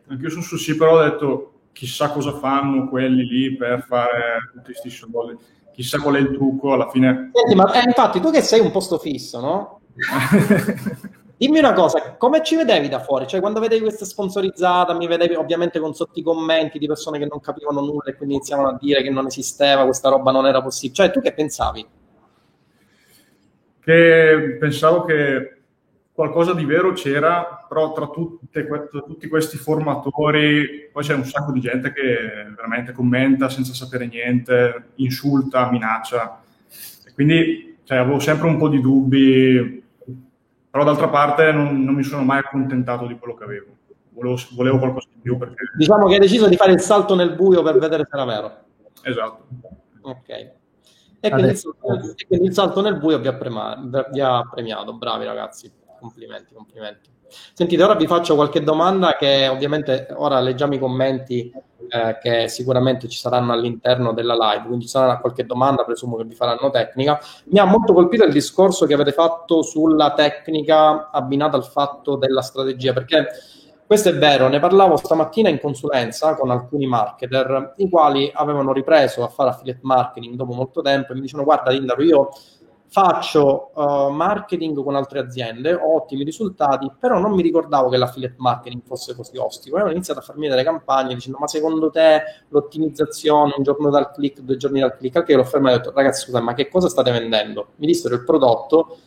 Anche 0.07 0.23
io 0.23 0.29
sono 0.29 0.41
sul 0.41 0.59
sì, 0.59 0.75
però 0.75 0.99
ho 0.99 1.03
detto 1.03 1.51
chissà 1.71 2.09
cosa 2.09 2.31
fanno 2.37 2.87
quelli 2.87 3.25
lì 3.25 3.55
per 3.55 3.83
fare 3.85 4.49
tutti 4.53 4.71
questi 4.71 4.89
soldi, 4.89 5.37
chissà 5.73 5.99
qual 5.99 6.15
è 6.15 6.19
il 6.19 6.31
trucco 6.31 6.73
alla 6.73 6.89
fine. 6.89 7.31
Senti, 7.33 7.55
ma 7.55 7.71
eh, 7.73 7.83
infatti 7.85 8.21
tu 8.21 8.31
che 8.31 8.41
sei 8.41 8.61
un 8.61 8.71
posto 8.71 8.97
fisso, 8.97 9.39
no? 9.39 9.79
Dimmi 11.37 11.59
una 11.59 11.73
cosa, 11.73 12.15
come 12.17 12.41
ci 12.43 12.55
vedevi 12.55 12.87
da 12.87 13.01
fuori? 13.01 13.27
Cioè, 13.27 13.41
quando 13.41 13.59
vedevi 13.59 13.81
questa 13.81 14.05
sponsorizzata, 14.05 14.93
mi 14.93 15.05
vedevi 15.05 15.35
ovviamente 15.35 15.81
con 15.81 15.93
sotto 15.93 16.17
i 16.17 16.23
commenti 16.23 16.79
di 16.79 16.87
persone 16.87 17.19
che 17.19 17.25
non 17.25 17.41
capivano 17.41 17.81
nulla 17.81 18.05
e 18.05 18.15
quindi 18.15 18.35
iniziavano 18.35 18.69
a 18.69 18.77
dire 18.79 19.03
che 19.03 19.09
non 19.09 19.25
esisteva, 19.25 19.83
questa 19.83 20.07
roba 20.07 20.31
non 20.31 20.47
era 20.47 20.61
possibile. 20.61 20.93
Cioè, 20.93 21.11
tu 21.11 21.19
che 21.19 21.33
pensavi? 21.33 21.85
Che 23.85 24.57
pensavo 24.59 25.03
che 25.03 25.57
qualcosa 26.11 26.53
di 26.53 26.65
vero 26.65 26.93
c'era, 26.93 27.65
però 27.69 27.93
tra, 27.93 28.07
tutte, 28.07 28.65
tra 28.65 29.01
tutti 29.01 29.27
questi 29.27 29.57
formatori 29.57 30.89
poi 30.91 31.03
c'è 31.03 31.13
un 31.13 31.25
sacco 31.25 31.51
di 31.51 31.59
gente 31.59 31.93
che 31.93 32.51
veramente 32.55 32.93
commenta 32.93 33.47
senza 33.47 33.73
sapere 33.73 34.07
niente, 34.07 34.85
insulta, 34.95 35.69
minaccia. 35.69 36.41
E 37.05 37.13
quindi 37.13 37.77
cioè, 37.83 37.99
avevo 37.99 38.19
sempre 38.19 38.47
un 38.47 38.57
po' 38.57 38.69
di 38.69 38.81
dubbi 38.81 39.83
però 40.75 40.83
d'altra 40.83 41.07
parte 41.07 41.53
non, 41.53 41.83
non 41.85 41.95
mi 41.95 42.03
sono 42.03 42.23
mai 42.23 42.39
accontentato 42.39 43.07
di 43.07 43.17
quello 43.17 43.33
che 43.33 43.45
avevo. 43.45 43.67
Volevo, 44.09 44.35
volevo, 44.55 44.77
qualcosa 44.77 45.07
di 45.13 45.21
più. 45.21 45.37
Perché... 45.37 45.63
Diciamo 45.77 46.05
che 46.07 46.15
hai 46.15 46.19
deciso 46.19 46.49
di 46.49 46.57
fare 46.57 46.73
il 46.73 46.81
salto 46.81 47.15
nel 47.15 47.33
buio 47.33 47.63
per 47.63 47.77
vedere 47.77 48.05
se 48.09 48.13
era 48.13 48.25
vero. 48.25 48.57
Esatto. 49.03 49.47
Ok. 50.01 50.51
E 51.25 51.31
quindi, 51.31 51.51
il 51.51 51.57
salto, 51.57 52.13
e 52.15 52.27
quindi 52.27 52.47
il 52.47 52.53
salto 52.53 52.81
nel 52.81 52.97
buio 52.97 53.19
vi 53.19 53.27
ha, 53.27 53.33
prema, 53.33 53.81
vi 54.11 54.21
ha 54.21 54.47
premiato. 54.49 54.93
Bravi 54.93 55.25
ragazzi, 55.25 55.71
complimenti, 55.99 56.53
complimenti. 56.53 57.09
Sentite, 57.53 57.83
ora 57.83 57.95
vi 57.95 58.07
faccio 58.07 58.35
qualche 58.35 58.61
domanda 58.61 59.15
che 59.15 59.47
ovviamente 59.47 60.07
ora 60.13 60.39
leggiamo 60.39 60.75
i 60.75 60.79
commenti 60.79 61.51
eh, 61.89 62.17
che 62.21 62.47
sicuramente 62.47 63.07
ci 63.07 63.17
saranno 63.17 63.53
all'interno 63.53 64.13
della 64.13 64.35
live, 64.35 64.65
quindi 64.65 64.85
ci 64.85 64.91
sarà 64.91 65.19
qualche 65.19 65.45
domanda, 65.45 65.83
presumo 65.83 66.15
che 66.15 66.23
vi 66.23 66.35
faranno 66.35 66.69
tecnica. 66.69 67.19
Mi 67.45 67.59
ha 67.59 67.65
molto 67.65 67.93
colpito 67.93 68.23
il 68.23 68.31
discorso 68.31 68.85
che 68.85 68.93
avete 68.93 69.11
fatto 69.11 69.61
sulla 69.61 70.13
tecnica 70.13 71.09
abbinata 71.11 71.57
al 71.57 71.65
fatto 71.65 72.15
della 72.15 72.41
strategia, 72.41 72.93
perché 72.93 73.27
questo 73.85 74.09
è 74.09 74.17
vero, 74.17 74.47
ne 74.47 74.59
parlavo 74.59 74.95
stamattina 74.97 75.49
in 75.49 75.59
consulenza 75.59 76.35
con 76.35 76.49
alcuni 76.49 76.87
marketer, 76.87 77.73
i 77.77 77.89
quali 77.89 78.31
avevano 78.33 78.73
ripreso 78.73 79.23
a 79.23 79.27
fare 79.27 79.51
affiliate 79.51 79.81
marketing 79.83 80.35
dopo 80.35 80.53
molto 80.53 80.81
tempo 80.81 81.11
e 81.11 81.15
mi 81.15 81.21
dicono 81.21 81.43
guarda 81.43 81.71
Tindaro, 81.71 82.01
io 82.01 82.29
faccio 82.87 83.71
uh, 83.73 84.09
marketing 84.09 84.81
con 84.81 84.95
altre 84.95 85.19
aziende, 85.19 85.73
ho 85.73 85.97
ottimi 85.97 86.23
risultati, 86.23 86.89
però 86.97 87.19
non 87.19 87.33
mi 87.33 87.41
ricordavo 87.41 87.89
che 87.89 87.97
l'affiliate 87.97 88.35
marketing 88.37 88.83
fosse 88.85 89.13
così 89.15 89.37
ostico. 89.37 89.77
E 89.77 89.81
ho 89.81 89.89
iniziato 89.89 90.21
a 90.21 90.23
farmi 90.23 90.47
delle 90.47 90.63
campagne 90.63 91.13
dicendo: 91.13 91.37
Ma 91.39 91.47
secondo 91.47 91.89
te 91.89 92.23
l'ottimizzazione 92.49 93.53
un 93.57 93.63
giorno 93.63 93.89
dal 93.89 94.11
click, 94.11 94.39
due 94.39 94.55
giorni 94.55 94.79
dal 94.79 94.95
click? 94.95 95.17
Anche 95.17 95.31
io 95.33 95.37
l'ho 95.39 95.43
fermato 95.43 95.75
e 95.75 95.75
ho 95.75 95.81
detto: 95.81 95.93
Ragazzi, 95.93 96.23
scusa, 96.23 96.39
ma 96.39 96.53
che 96.53 96.69
cosa 96.69 96.87
state 96.87 97.11
vendendo? 97.11 97.71
Mi 97.75 97.87
dissero 97.87 98.15
il 98.15 98.23
prodotto. 98.23 98.97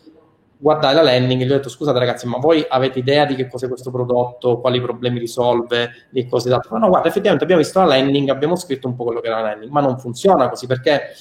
Guardai 0.60 0.92
la 0.92 1.02
landing 1.02 1.40
e 1.40 1.44
gli 1.46 1.50
ho 1.50 1.54
detto: 1.54 1.68
Scusate, 1.68 1.98
ragazzi, 1.98 2.26
ma 2.26 2.38
voi 2.38 2.64
avete 2.68 2.98
idea 2.98 3.24
di 3.24 3.36
che 3.36 3.48
cos'è 3.48 3.68
questo 3.68 3.92
prodotto, 3.92 4.58
quali 4.60 4.80
problemi 4.80 5.20
risolve, 5.20 5.90
di 6.10 6.26
cose 6.26 6.48
d'altro? 6.48 6.70
Ma 6.72 6.78
no, 6.80 6.88
guarda, 6.88 7.06
effettivamente 7.06 7.44
abbiamo 7.44 7.62
visto 7.62 7.78
la 7.78 7.86
landing, 7.86 8.28
abbiamo 8.28 8.56
scritto 8.56 8.88
un 8.88 8.96
po' 8.96 9.04
quello 9.04 9.20
che 9.20 9.28
era 9.28 9.40
la 9.40 9.48
landing, 9.50 9.70
ma 9.70 9.80
non 9.80 9.98
funziona 9.98 10.48
così 10.48 10.66
perché 10.66 11.14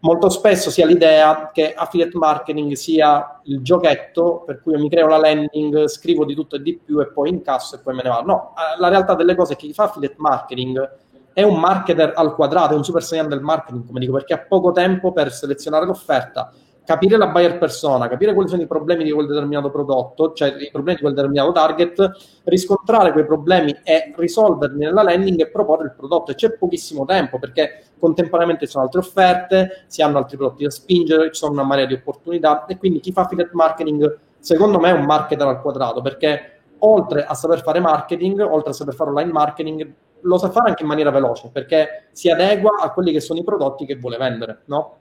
molto 0.00 0.28
spesso 0.28 0.70
si 0.70 0.82
ha 0.82 0.86
l'idea 0.86 1.50
che 1.52 1.74
affiliate 1.74 2.16
marketing 2.16 2.74
sia 2.74 3.40
il 3.44 3.60
giochetto 3.60 4.44
per 4.46 4.60
cui 4.62 4.74
io 4.74 4.78
mi 4.78 4.88
creo 4.88 5.08
la 5.08 5.18
landing, 5.18 5.86
scrivo 5.86 6.24
di 6.24 6.34
tutto 6.34 6.56
e 6.56 6.62
di 6.62 6.78
più 6.78 7.00
e 7.00 7.08
poi 7.08 7.30
incasso 7.30 7.74
e 7.74 7.78
poi 7.80 7.94
me 7.94 8.02
ne 8.04 8.08
vado. 8.08 8.26
No, 8.26 8.54
eh, 8.54 8.78
la 8.80 8.88
realtà 8.88 9.14
delle 9.14 9.34
cose 9.34 9.54
è 9.54 9.56
che 9.56 9.66
chi 9.66 9.72
fa 9.72 9.84
affiliate 9.84 10.16
marketing 10.18 10.90
è 11.32 11.42
un 11.42 11.58
marketer 11.58 12.12
al 12.14 12.34
quadrato, 12.34 12.74
è 12.74 12.76
un 12.76 12.84
super 12.84 13.02
saiyan 13.02 13.28
del 13.28 13.40
marketing, 13.40 13.84
come 13.84 14.00
dico, 14.00 14.12
perché 14.12 14.32
ha 14.32 14.38
poco 14.38 14.72
tempo 14.72 15.12
per 15.12 15.32
selezionare 15.32 15.84
l'offerta, 15.84 16.50
capire 16.86 17.16
la 17.16 17.26
buyer 17.26 17.58
persona, 17.58 18.08
capire 18.08 18.32
quali 18.32 18.48
sono 18.48 18.62
i 18.62 18.66
problemi 18.66 19.02
di 19.02 19.10
quel 19.10 19.26
determinato 19.26 19.70
prodotto, 19.70 20.32
cioè 20.32 20.54
i 20.56 20.70
problemi 20.70 20.96
di 20.96 21.02
quel 21.02 21.14
determinato 21.14 21.52
target, 21.52 22.12
riscontrare 22.44 23.12
quei 23.12 23.26
problemi 23.26 23.76
e 23.82 24.14
risolverli 24.16 24.78
nella 24.78 25.02
landing 25.02 25.40
e 25.40 25.48
proporre 25.48 25.86
il 25.86 25.94
prodotto. 25.96 26.30
E 26.30 26.36
c'è 26.36 26.52
pochissimo 26.52 27.04
tempo 27.04 27.38
perché 27.38 27.82
contemporaneamente 27.98 28.66
ci 28.66 28.70
sono 28.70 28.84
altre 28.84 29.00
offerte, 29.00 29.84
si 29.88 30.00
hanno 30.00 30.18
altri 30.18 30.36
prodotti 30.36 30.62
da 30.62 30.70
spingere, 30.70 31.32
ci 31.32 31.40
sono 31.40 31.52
una 31.52 31.64
marea 31.64 31.86
di 31.86 31.94
opportunità 31.94 32.64
e 32.66 32.78
quindi 32.78 33.00
chi 33.00 33.10
fa 33.10 33.22
affiliate 33.22 33.50
marketing 33.52 34.18
secondo 34.38 34.78
me 34.78 34.90
è 34.90 34.92
un 34.92 35.04
marketer 35.04 35.46
al 35.46 35.60
quadrato 35.60 36.00
perché 36.02 36.60
oltre 36.78 37.24
a 37.24 37.34
saper 37.34 37.62
fare 37.62 37.80
marketing, 37.80 38.40
oltre 38.40 38.70
a 38.70 38.74
saper 38.74 38.94
fare 38.94 39.10
online 39.10 39.32
marketing, 39.32 39.92
lo 40.20 40.38
sa 40.38 40.50
fare 40.50 40.68
anche 40.68 40.82
in 40.82 40.88
maniera 40.88 41.10
veloce 41.10 41.50
perché 41.52 42.08
si 42.12 42.30
adegua 42.30 42.76
a 42.80 42.92
quelli 42.92 43.10
che 43.10 43.20
sono 43.20 43.40
i 43.40 43.44
prodotti 43.44 43.86
che 43.86 43.96
vuole 43.96 44.16
vendere, 44.18 44.62
no? 44.66 44.98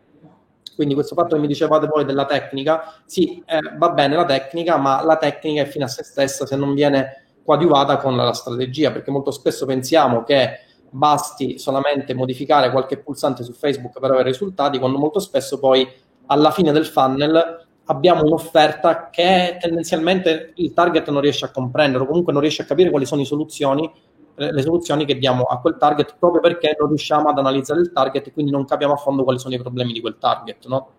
Quindi 0.75 0.93
questo 0.93 1.15
fatto 1.15 1.35
che 1.35 1.41
mi 1.41 1.47
dicevate 1.47 1.87
voi 1.87 2.05
della 2.05 2.25
tecnica, 2.25 2.95
sì, 3.05 3.41
eh, 3.45 3.59
va 3.77 3.89
bene 3.91 4.15
la 4.15 4.25
tecnica, 4.25 4.77
ma 4.77 5.03
la 5.03 5.17
tecnica 5.17 5.61
è 5.61 5.65
fine 5.65 5.85
a 5.85 5.87
se 5.87 6.03
stessa 6.03 6.45
se 6.45 6.55
non 6.55 6.73
viene 6.73 7.23
coadiuvata 7.43 7.97
con 7.97 8.15
la 8.15 8.33
strategia, 8.33 8.91
perché 8.91 9.11
molto 9.11 9.31
spesso 9.31 9.65
pensiamo 9.65 10.23
che 10.23 10.59
basti 10.89 11.57
solamente 11.57 12.13
modificare 12.13 12.71
qualche 12.71 12.97
pulsante 12.97 13.43
su 13.43 13.53
Facebook 13.53 13.99
per 13.99 14.11
avere 14.11 14.29
risultati, 14.29 14.79
quando 14.79 14.97
molto 14.97 15.19
spesso 15.19 15.59
poi 15.59 15.87
alla 16.27 16.51
fine 16.51 16.71
del 16.71 16.85
funnel 16.85 17.63
abbiamo 17.85 18.23
un'offerta 18.23 19.09
che 19.09 19.57
tendenzialmente 19.59 20.53
il 20.55 20.73
target 20.73 21.09
non 21.09 21.21
riesce 21.21 21.45
a 21.45 21.51
comprendere 21.51 22.03
o 22.03 22.07
comunque 22.07 22.33
non 22.33 22.41
riesce 22.41 22.63
a 22.63 22.65
capire 22.65 22.89
quali 22.89 23.05
sono 23.05 23.21
le 23.21 23.27
soluzioni, 23.27 23.91
le 24.35 24.61
soluzioni 24.61 25.05
che 25.05 25.17
diamo 25.17 25.43
a 25.43 25.59
quel 25.59 25.77
target 25.77 26.15
proprio 26.19 26.41
perché 26.41 26.75
non 26.77 26.89
riusciamo 26.89 27.29
ad 27.29 27.37
analizzare 27.37 27.79
il 27.79 27.91
target 27.91 28.27
e 28.27 28.33
quindi 28.33 28.51
non 28.51 28.65
capiamo 28.65 28.93
a 28.93 28.97
fondo 28.97 29.23
quali 29.23 29.39
sono 29.39 29.55
i 29.55 29.59
problemi 29.59 29.93
di 29.93 30.01
quel 30.01 30.17
target, 30.19 30.65
no? 30.67 30.89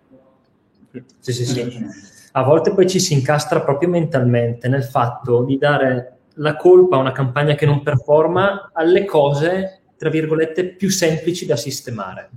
Sì, 1.18 1.32
sì, 1.32 1.44
sì. 1.44 1.86
A 2.32 2.42
volte 2.42 2.72
poi 2.72 2.88
ci 2.88 3.00
si 3.00 3.12
incastra 3.14 3.60
proprio 3.60 3.88
mentalmente 3.88 4.68
nel 4.68 4.84
fatto 4.84 5.42
di 5.42 5.58
dare 5.58 6.18
la 6.34 6.56
colpa 6.56 6.96
a 6.96 7.00
una 7.00 7.12
campagna 7.12 7.54
che 7.54 7.66
non 7.66 7.82
performa 7.82 8.70
alle 8.72 9.04
cose, 9.04 9.82
tra 9.96 10.10
virgolette, 10.10 10.74
più 10.74 10.90
semplici 10.90 11.46
da 11.46 11.56
sistemare. 11.56 12.30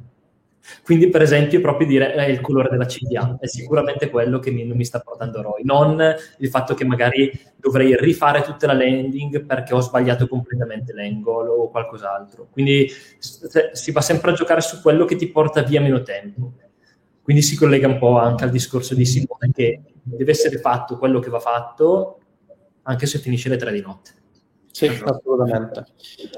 Quindi, 0.84 1.10
per 1.10 1.22
esempio, 1.22 1.62
proprio 1.62 1.88
dire 1.88 2.14
è 2.14 2.26
il 2.28 2.42
colore 2.42 2.70
della 2.70 2.86
CDA 2.86 3.38
è 3.40 3.48
sicuramente 3.48 4.10
quello 4.10 4.40
che 4.40 4.52
mi, 4.52 4.64
mi 4.66 4.86
sta 4.86 5.00
portando 5.00 5.42
ROI, 5.42 5.64
non 5.64 6.16
il 6.38 6.50
fatto 6.50 6.74
che 6.74 6.86
magari 6.86 7.32
dovrei 7.56 7.96
rifare 7.98 8.42
tutta 8.42 8.68
la 8.68 8.74
landing 8.74 9.46
perché 9.46 9.74
ho 9.74 9.82
sbagliato 9.82 10.28
completamente 10.28 10.94
l'angle 10.94 11.48
o 11.50 11.70
qualcos'altro. 11.70 12.48
Quindi 12.52 12.90
si 13.18 13.92
va 13.92 14.02
sempre 14.02 14.32
a 14.32 14.34
giocare 14.34 14.62
su 14.62 14.82
quello 14.82 15.06
che 15.06 15.16
ti 15.16 15.28
porta 15.28 15.62
via 15.62 15.82
meno 15.82 16.02
tempo. 16.02 16.54
Quindi 17.22 17.42
si 17.44 17.56
collega 17.56 17.88
un 17.88 18.00
po' 18.00 18.18
anche 18.18 18.44
al 18.44 18.50
discorso 18.50 18.96
di 18.96 19.06
Simone 19.06 19.52
che 19.54 19.82
deve 20.02 20.32
essere 20.32 20.58
fatto 20.58 20.98
quello 20.98 21.20
che 21.20 21.30
va 21.30 21.40
fatto 21.40 22.20
anche 22.84 23.06
se 23.06 23.20
finisce 23.20 23.50
le 23.50 23.58
tre 23.58 23.72
di 23.72 23.82
notte. 23.82 24.19
Sì, 24.72 24.88
assolutamente. 24.88 25.86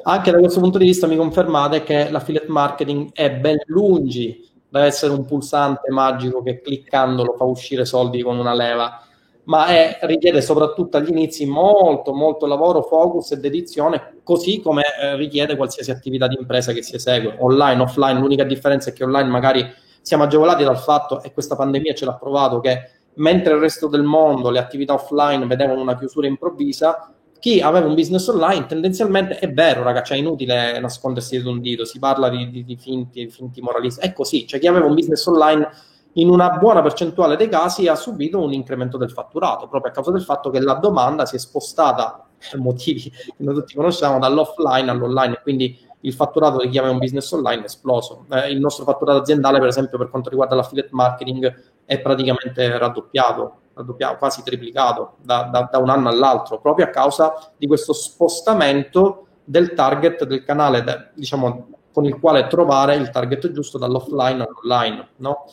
Anche 0.04 0.32
da 0.32 0.40
questo 0.40 0.60
punto 0.60 0.78
di 0.78 0.86
vista 0.86 1.08
mi 1.08 1.16
confermate 1.16 1.84
che 1.84 2.10
l'affiliate 2.10 2.48
marketing 2.48 3.12
è 3.14 3.32
ben 3.32 3.58
lungi 3.68 4.50
da 4.68 4.86
essere 4.86 5.12
un 5.12 5.26
pulsante 5.26 5.92
magico 5.92 6.42
che 6.42 6.62
cliccandolo 6.62 7.34
fa 7.34 7.44
uscire 7.44 7.84
soldi 7.84 8.22
con 8.22 8.38
una 8.38 8.54
leva, 8.54 9.04
ma 9.44 9.68
è, 9.68 10.00
richiede 10.04 10.42
soprattutto 10.42 10.98
agli 10.98 11.10
inizi 11.10 11.46
molto, 11.46 12.14
molto 12.14 12.46
lavoro, 12.46 12.82
focus 12.82 13.32
e 13.32 13.38
dedizione, 13.38 14.22
così 14.24 14.62
come 14.62 14.84
eh, 15.00 15.16
richiede 15.18 15.58
qualsiasi 15.58 15.92
attività 15.92 16.28
di 16.28 16.38
impresa 16.40 16.72
che 16.72 16.84
si 16.84 16.96
esegue, 16.96 17.36
online, 17.40 17.82
offline. 17.82 18.20
L'unica 18.20 18.46
differenza 18.46 18.92
è 18.92 18.94
che 18.94 19.04
online 19.04 19.30
magari 19.30 19.70
siamo 20.02 20.24
agevolati 20.24 20.64
dal 20.64 20.78
fatto, 20.78 21.22
e 21.22 21.34
questa 21.34 21.56
pandemia 21.56 21.94
ce 21.94 22.06
l'ha 22.06 22.16
provato, 22.16 22.60
che 22.62 22.90
mentre 23.16 23.54
il 23.54 23.60
resto 23.60 23.88
del 23.88 24.04
mondo 24.04 24.50
le 24.50 24.60
attività 24.60 24.94
offline 24.94 25.46
vedevano 25.48 25.82
una 25.82 25.98
chiusura 25.98 26.28
improvvisa, 26.28 27.14
chi 27.42 27.60
aveva 27.60 27.88
un 27.88 27.96
business 27.96 28.28
online 28.28 28.68
tendenzialmente 28.68 29.40
è 29.40 29.52
vero, 29.52 29.82
ragazzi, 29.82 30.14
è 30.14 30.16
inutile 30.16 30.80
nascondersi 30.80 31.32
dietro 31.32 31.50
un 31.50 31.60
dito, 31.60 31.86
si 31.86 31.98
parla 31.98 32.30
di, 32.30 32.52
di, 32.52 32.64
di 32.64 32.78
finti, 32.78 33.28
finti 33.32 33.62
moralisti, 33.62 34.06
è 34.06 34.14
così, 34.14 34.46
cioè 34.46 34.60
chi 34.60 34.68
aveva 34.68 34.86
un 34.86 34.94
business 34.94 35.26
online 35.26 35.68
in 36.14 36.30
una 36.30 36.52
buona 36.52 36.84
percentuale 36.84 37.36
dei 37.38 37.50
casi 37.50 37.88
ha 37.88 37.96
subito 37.96 38.40
un 38.40 38.54
incremento 38.54 38.96
del 38.96 39.10
fatturato, 39.10 39.68
proprio 39.68 39.92
a 39.92 39.96
causa 39.96 40.12
del 40.12 40.22
fatto 40.22 40.52
che 40.52 40.60
la 40.60 40.76
domanda 40.76 41.26
si 41.26 41.36
è 41.36 41.40
spostata, 41.40 42.28
per 42.38 42.60
motivi 42.60 43.10
che 43.10 43.34
noi 43.38 43.56
tutti 43.56 43.74
conosciamo, 43.74 44.20
dall'offline 44.20 44.92
all'online, 44.92 45.40
quindi 45.42 45.76
il 46.02 46.14
fatturato 46.14 46.60
di 46.60 46.70
chi 46.70 46.78
aveva 46.78 46.94
un 46.94 47.00
business 47.00 47.32
online 47.32 47.64
è 47.64 47.66
esploso. 47.66 48.26
Eh, 48.30 48.52
il 48.52 48.60
nostro 48.60 48.86
fatturato 48.86 49.22
aziendale, 49.22 49.58
per 49.58 49.68
esempio, 49.68 49.98
per 49.98 50.12
quanto 50.12 50.30
riguarda 50.30 50.54
l'affiliate 50.54 50.90
marketing, 50.92 51.72
è 51.86 52.00
praticamente 52.00 52.78
raddoppiato 52.78 53.61
raddoppiato, 53.74 54.18
quasi 54.18 54.44
triplicato 54.44 55.16
da, 55.22 55.44
da, 55.52 55.70
da, 55.72 55.78
un 55.78 55.90
anno 55.90 56.10
all'altro, 56.10 56.60
proprio 56.60 56.86
a 56.86 56.90
causa 56.90 57.34
di 57.58 57.68
questo 57.68 57.94
spostamento 57.94 59.28
del 59.44 59.74
target 59.74 60.26
del 60.26 60.44
canale, 60.44 60.84
de, 60.84 61.10
diciamo, 61.14 61.68
con 61.92 62.06
il 62.06 62.20
quale 62.20 62.48
trovare 62.48 62.96
il 62.96 63.10
target 63.10 63.52
giusto 63.52 63.78
dall'offline 63.78 64.44
all'online. 64.44 65.10
No? 65.18 65.46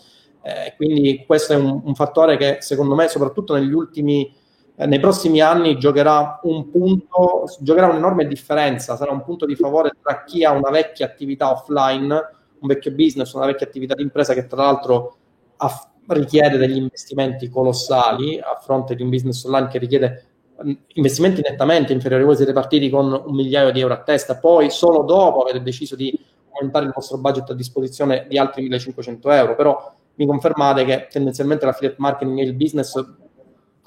Eh, 0.42 0.74
quindi 0.76 1.24
questo 1.26 1.52
è 1.52 1.56
un, 1.56 1.80
un, 1.84 1.94
fattore 1.94 2.36
che 2.36 2.58
secondo 2.60 2.94
me, 2.94 3.08
soprattutto 3.08 3.54
negli 3.54 3.72
ultimi, 3.72 4.32
eh, 4.76 4.86
nei 4.86 5.00
prossimi 5.00 5.40
anni, 5.40 5.78
giocherà 5.78 6.40
un 6.44 6.70
punto, 6.70 7.44
giocherà 7.60 7.88
un'enorme 7.88 8.26
differenza, 8.26 8.96
sarà 8.96 9.10
un 9.12 9.24
punto 9.24 9.46
di 9.46 9.56
favore 9.56 9.92
tra 10.00 10.24
chi 10.24 10.44
ha 10.44 10.52
una 10.52 10.70
vecchia 10.70 11.06
attività 11.06 11.50
offline, 11.50 12.14
un 12.60 12.68
vecchio 12.68 12.92
business, 12.92 13.32
una 13.32 13.46
vecchia 13.46 13.66
attività 13.66 13.94
di 13.94 14.02
impresa 14.02 14.32
che 14.34 14.46
tra 14.46 14.62
l'altro 14.62 15.16
ha 15.56 15.90
richiede 16.08 16.56
degli 16.56 16.76
investimenti 16.76 17.48
colossali 17.48 18.38
a 18.38 18.58
fronte 18.60 18.94
di 18.94 19.02
un 19.02 19.10
business 19.10 19.44
online 19.44 19.68
che 19.68 19.78
richiede 19.78 20.24
mm, 20.64 20.72
investimenti 20.94 21.42
nettamente 21.42 21.92
inferiori. 21.92 22.24
Voi 22.24 22.36
siete 22.36 22.52
partiti 22.52 22.90
con 22.90 23.12
un 23.26 23.34
migliaio 23.34 23.70
di 23.70 23.80
euro 23.80 23.94
a 23.94 24.02
testa, 24.02 24.36
poi 24.36 24.70
solo 24.70 25.02
dopo 25.02 25.42
avete 25.42 25.62
deciso 25.62 25.96
di 25.96 26.18
aumentare 26.52 26.86
il 26.86 26.92
vostro 26.94 27.18
budget 27.18 27.50
a 27.50 27.54
disposizione 27.54 28.26
di 28.28 28.38
altri 28.38 28.62
1500 28.62 29.30
euro, 29.30 29.54
però 29.54 29.94
mi 30.14 30.26
confermate 30.26 30.84
che 30.84 31.08
tendenzialmente 31.10 31.64
l'affiliate 31.64 31.96
marketing 31.98 32.40
è 32.40 32.42
il 32.42 32.54
business 32.54 32.94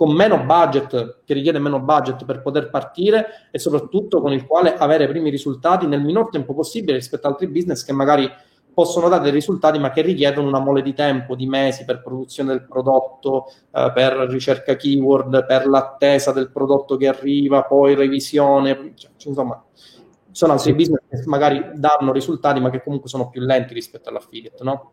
con 0.02 0.14
meno 0.16 0.44
budget, 0.44 1.20
che 1.26 1.34
richiede 1.36 1.60
meno 1.60 1.80
budget 1.80 2.26
per 2.26 2.42
poter 2.42 2.72
partire 2.72 3.50
e 3.52 3.60
soprattutto 3.60 4.20
con 4.20 4.32
il 4.32 4.48
quale 4.48 4.74
avere 4.76 5.08
primi 5.08 5.30
risultati 5.30 5.86
nel 5.86 6.02
minor 6.02 6.30
tempo 6.30 6.56
possibile 6.56 6.98
rispetto 6.98 7.28
ad 7.28 7.34
altri 7.34 7.48
business 7.48 7.84
che 7.84 7.94
magari 7.94 8.28
possono 8.74 9.10
dare 9.10 9.24
dei 9.24 9.32
risultati 9.32 9.80
ma 9.80 9.92
che 9.92 10.02
richiedono 10.02 10.48
una 10.48 10.60
mole 10.60 10.82
di 10.82 10.94
tempo, 10.94 11.36
di 11.36 11.46
mesi 11.46 11.86
per 11.86 12.02
produzione 12.02 12.50
del 12.50 12.66
prodotto, 12.68 13.52
eh, 13.72 13.92
per 13.94 14.14
ricerca 14.30 14.76
keyword, 14.76 15.46
per 15.46 15.68
l'attesa 15.68 16.32
del 16.32 16.52
prodotto 16.52 16.98
che 16.98 17.08
arriva, 17.08 17.64
poi 17.64 17.96
revisione, 17.96 18.94
cioè, 18.96 19.12
insomma 19.26 19.64
sono 20.32 20.54
altri 20.54 20.74
business 20.74 21.02
che 21.10 21.22
magari 21.26 21.72
danno 21.76 22.14
risultati 22.14 22.60
ma 22.62 22.70
che 22.70 22.82
comunque 22.82 23.10
sono 23.10 23.30
più 23.30 23.42
lenti 23.42 23.74
rispetto 23.74 24.10
all'affiliate, 24.10 24.64
no? 24.64 24.92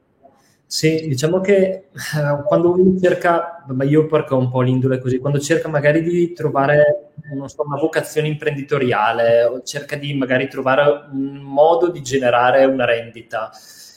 Sì, 0.70 1.08
diciamo 1.08 1.40
che 1.40 1.54
eh, 1.94 2.42
quando 2.46 2.72
uno 2.72 2.98
cerca, 3.00 3.64
ma 3.68 3.84
io 3.84 4.04
perché 4.06 4.34
ho 4.34 4.38
un 4.38 4.50
po' 4.50 4.60
l'indole 4.60 4.98
così, 4.98 5.18
quando 5.18 5.38
cerca 5.40 5.66
magari 5.68 6.02
di 6.02 6.34
trovare 6.34 7.12
so, 7.46 7.62
una 7.64 7.78
vocazione 7.80 8.28
imprenditoriale 8.28 9.44
o 9.44 9.62
cerca 9.62 9.96
di 9.96 10.12
magari 10.14 10.46
trovare 10.46 11.06
un 11.10 11.36
modo 11.38 11.88
di 11.90 12.02
generare 12.02 12.66
una 12.66 12.84
rendita, 12.84 13.50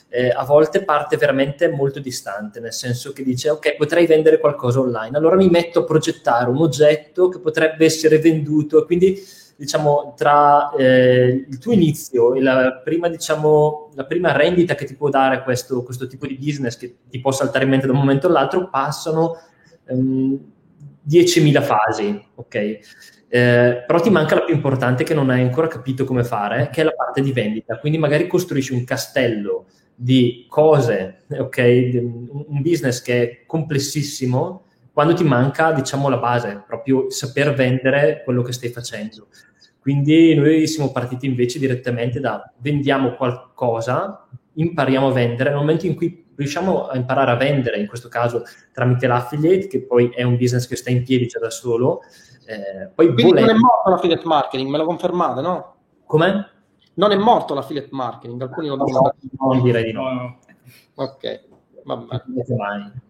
eh, 0.08 0.30
a 0.30 0.46
volte 0.46 0.84
parte 0.86 1.18
veramente 1.18 1.68
molto 1.68 2.00
distante, 2.00 2.62
nel 2.62 2.72
senso 2.74 3.12
che 3.12 3.24
dice 3.24 3.50
ok, 3.50 3.76
potrei 3.76 4.06
vendere 4.08 4.40
qualcosa 4.40 4.80
online, 4.80 5.18
allora 5.18 5.36
mi 5.36 5.50
metto 5.50 5.80
a 5.80 5.84
progettare 5.84 6.50
un 6.50 6.58
oggetto 6.62 7.28
che 7.28 7.40
potrebbe 7.40 7.84
essere 7.84 8.18
venduto, 8.20 8.86
quindi 8.86 9.22
diciamo, 9.56 10.14
tra 10.18 10.72
eh, 10.76 11.46
il 11.48 11.58
tuo 11.58 11.74
inizio 11.74 12.34
e 12.34 12.42
la 12.42 12.82
prima, 12.84 13.08
diciamo, 13.08 13.92
la 13.94 14.06
prima 14.06 14.32
rendita 14.32 14.76
che 14.76 14.86
ti 14.86 14.96
può 14.96 15.10
dare 15.10 15.44
questo, 15.44 15.84
questo, 15.84 16.08
tipo 16.08 16.28
di 16.28 16.38
business 16.38 16.78
che 16.78 16.96
ti 17.10 17.20
può 17.20 17.32
saltare 17.32 17.64
in 17.64 17.70
mente 17.70 17.88
da 17.88 17.94
un 17.94 18.00
momento 18.00 18.28
all'altro, 18.28 18.70
passano 18.70 19.38
ehm, 19.86 20.40
10.000 21.08 21.62
fasi, 21.62 22.26
ok? 22.36 22.56
Eh, 23.34 23.84
però 23.88 24.00
ti 24.02 24.10
manca 24.10 24.36
la 24.36 24.44
più 24.44 24.54
importante 24.54 25.04
che 25.04 25.14
non 25.14 25.30
hai 25.30 25.42
ancora 25.42 25.68
capito 25.68 26.04
come 26.04 26.24
fare, 26.24 26.70
che 26.72 26.82
è 26.82 26.84
la 26.84 26.92
parte 26.92 27.22
di 27.22 27.32
vendita. 27.32 27.80
Quindi 27.80 27.98
magari 27.98 28.28
costruisci 28.28 28.74
un 28.74 28.84
castello 28.84 29.68
di 29.96 30.46
cose, 30.50 31.24
ok? 31.30 31.58
Un 31.94 32.62
business 32.62 33.02
che 33.02 33.22
è 33.22 33.46
complessissimo, 33.46 34.66
quando 34.92 35.14
ti 35.14 35.24
manca, 35.24 35.72
diciamo, 35.72 36.10
la 36.10 36.18
base, 36.18 36.64
proprio 36.68 37.10
saper 37.10 37.54
vendere 37.54 38.22
quello 38.26 38.42
che 38.42 38.52
stai 38.52 38.70
facendo. 38.70 39.28
Quindi 39.82 40.36
noi 40.36 40.68
siamo 40.68 40.92
partiti 40.92 41.26
invece 41.26 41.58
direttamente 41.58 42.20
da 42.20 42.52
vendiamo 42.58 43.16
qualcosa 43.16 44.28
impariamo 44.54 45.08
a 45.08 45.12
vendere, 45.12 45.50
nel 45.50 45.60
momento 45.60 45.86
in 45.86 45.96
cui 45.96 46.26
riusciamo 46.36 46.88
a 46.88 46.98
imparare 46.98 47.32
a 47.32 47.36
vendere, 47.36 47.80
in 47.80 47.88
questo 47.88 48.10
caso 48.10 48.44
tramite 48.74 49.08
l'affiliate, 49.08 49.68
che 49.68 49.82
poi 49.82 50.10
è 50.10 50.24
un 50.24 50.38
business 50.38 50.68
che 50.68 50.76
sta 50.76 50.90
in 50.90 51.04
piedi 51.04 51.28
già 51.28 51.40
da 51.40 51.50
solo, 51.50 52.02
eh, 52.46 52.90
poi 52.94 53.14
Quindi 53.14 53.24
volendo... 53.24 53.52
non 53.52 53.56
è 53.56 53.60
morto 53.60 53.90
l'affiliate 53.90 54.26
marketing, 54.26 54.70
me 54.70 54.78
lo 54.78 54.86
confermate, 54.86 55.42
no? 55.42 55.76
Come? 56.06 56.50
Non 56.94 57.12
è 57.12 57.16
morto 57.16 57.54
l'affiliate 57.54 57.90
marketing, 57.92 58.42
alcuni 58.42 58.68
lo 58.68 58.84
dicono. 58.84 59.14
No, 59.38 59.54
non 59.54 59.64
direi 59.64 59.86
di 59.86 59.92
no. 59.94 60.40
Ok, 60.96 61.42
va 61.86 61.96
bene. 61.98 63.02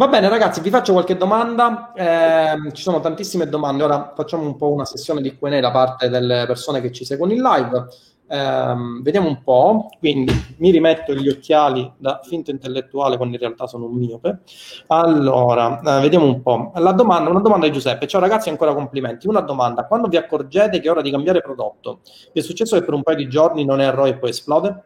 Va 0.00 0.08
bene 0.08 0.30
ragazzi, 0.30 0.62
vi 0.62 0.70
faccio 0.70 0.92
qualche 0.92 1.14
domanda, 1.14 1.92
eh, 1.92 2.72
ci 2.72 2.80
sono 2.80 3.00
tantissime 3.00 3.50
domande, 3.50 3.82
ora 3.82 4.14
facciamo 4.16 4.44
un 4.44 4.56
po' 4.56 4.72
una 4.72 4.86
sessione 4.86 5.20
di 5.20 5.36
Q&A 5.36 5.60
da 5.60 5.70
parte 5.70 6.08
delle 6.08 6.46
persone 6.46 6.80
che 6.80 6.90
ci 6.90 7.04
seguono 7.04 7.34
in 7.34 7.42
live. 7.42 7.86
Um, 8.28 9.02
vediamo 9.02 9.28
un 9.28 9.42
po', 9.42 9.90
quindi 9.98 10.32
mi 10.56 10.70
rimetto 10.70 11.12
gli 11.12 11.28
occhiali 11.28 11.92
da 11.98 12.18
finto 12.22 12.50
intellettuale 12.50 13.18
quando 13.18 13.34
in 13.34 13.42
realtà 13.42 13.66
sono 13.66 13.84
un 13.84 13.96
miope. 13.96 14.38
Allora, 14.86 15.78
uh, 15.82 16.00
vediamo 16.00 16.24
un 16.24 16.40
po'. 16.40 16.72
La 16.76 16.92
domanda, 16.92 17.28
una 17.28 17.40
domanda 17.40 17.66
di 17.66 17.72
Giuseppe. 17.72 18.06
Ciao 18.06 18.22
ragazzi, 18.22 18.48
ancora 18.48 18.72
complimenti. 18.72 19.28
Una 19.28 19.40
domanda, 19.40 19.84
quando 19.84 20.08
vi 20.08 20.16
accorgete 20.16 20.80
che 20.80 20.88
è 20.88 20.90
ora 20.90 21.02
di 21.02 21.10
cambiare 21.10 21.42
prodotto? 21.42 22.00
Vi 22.32 22.40
è 22.40 22.42
successo 22.42 22.74
che 22.78 22.86
per 22.86 22.94
un 22.94 23.02
paio 23.02 23.18
di 23.18 23.28
giorni 23.28 23.66
non 23.66 23.82
è 23.82 23.90
ROI 23.90 24.08
e 24.08 24.16
poi 24.16 24.30
esplode? 24.30 24.84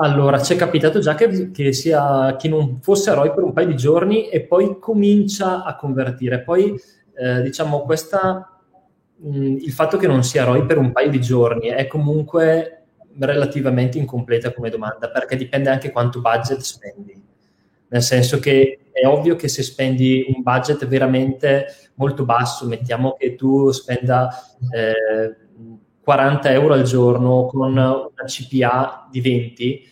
Allora, 0.00 0.40
ci 0.40 0.54
è 0.54 0.56
capitato 0.56 0.98
già 0.98 1.14
che, 1.14 1.50
che, 1.50 1.72
sia, 1.72 2.36
che 2.36 2.48
non 2.48 2.80
fosse 2.80 3.12
ROI 3.12 3.32
per 3.32 3.44
un 3.44 3.52
paio 3.52 3.66
di 3.66 3.76
giorni 3.76 4.28
e 4.28 4.42
poi 4.42 4.78
comincia 4.78 5.64
a 5.64 5.76
convertire. 5.76 6.42
Poi, 6.42 6.74
eh, 7.14 7.42
diciamo, 7.42 7.82
questa 7.82 8.60
Mm, 9.26 9.56
il 9.58 9.72
fatto 9.72 9.98
che 9.98 10.06
non 10.06 10.24
sia 10.24 10.44
ROI 10.44 10.64
per 10.64 10.78
un 10.78 10.92
paio 10.92 11.10
di 11.10 11.20
giorni 11.20 11.68
è 11.68 11.86
comunque 11.86 12.84
relativamente 13.18 13.98
incompleta 13.98 14.52
come 14.52 14.70
domanda 14.70 15.10
perché 15.10 15.36
dipende 15.36 15.68
anche 15.68 15.90
quanto 15.90 16.20
budget 16.20 16.60
spendi. 16.60 17.20
Nel 17.88 18.02
senso 18.02 18.38
che 18.38 18.78
è 18.92 19.06
ovvio 19.06 19.36
che 19.36 19.48
se 19.48 19.62
spendi 19.62 20.24
un 20.34 20.42
budget 20.42 20.86
veramente 20.86 21.66
molto 21.94 22.24
basso, 22.24 22.66
mettiamo 22.66 23.14
che 23.18 23.34
tu 23.34 23.70
spenda 23.72 24.30
eh, 24.72 25.36
40 26.10 26.50
euro 26.50 26.74
al 26.74 26.82
giorno 26.82 27.46
con 27.46 27.70
una 27.70 28.10
CPA 28.26 29.06
di 29.12 29.20
20, 29.20 29.88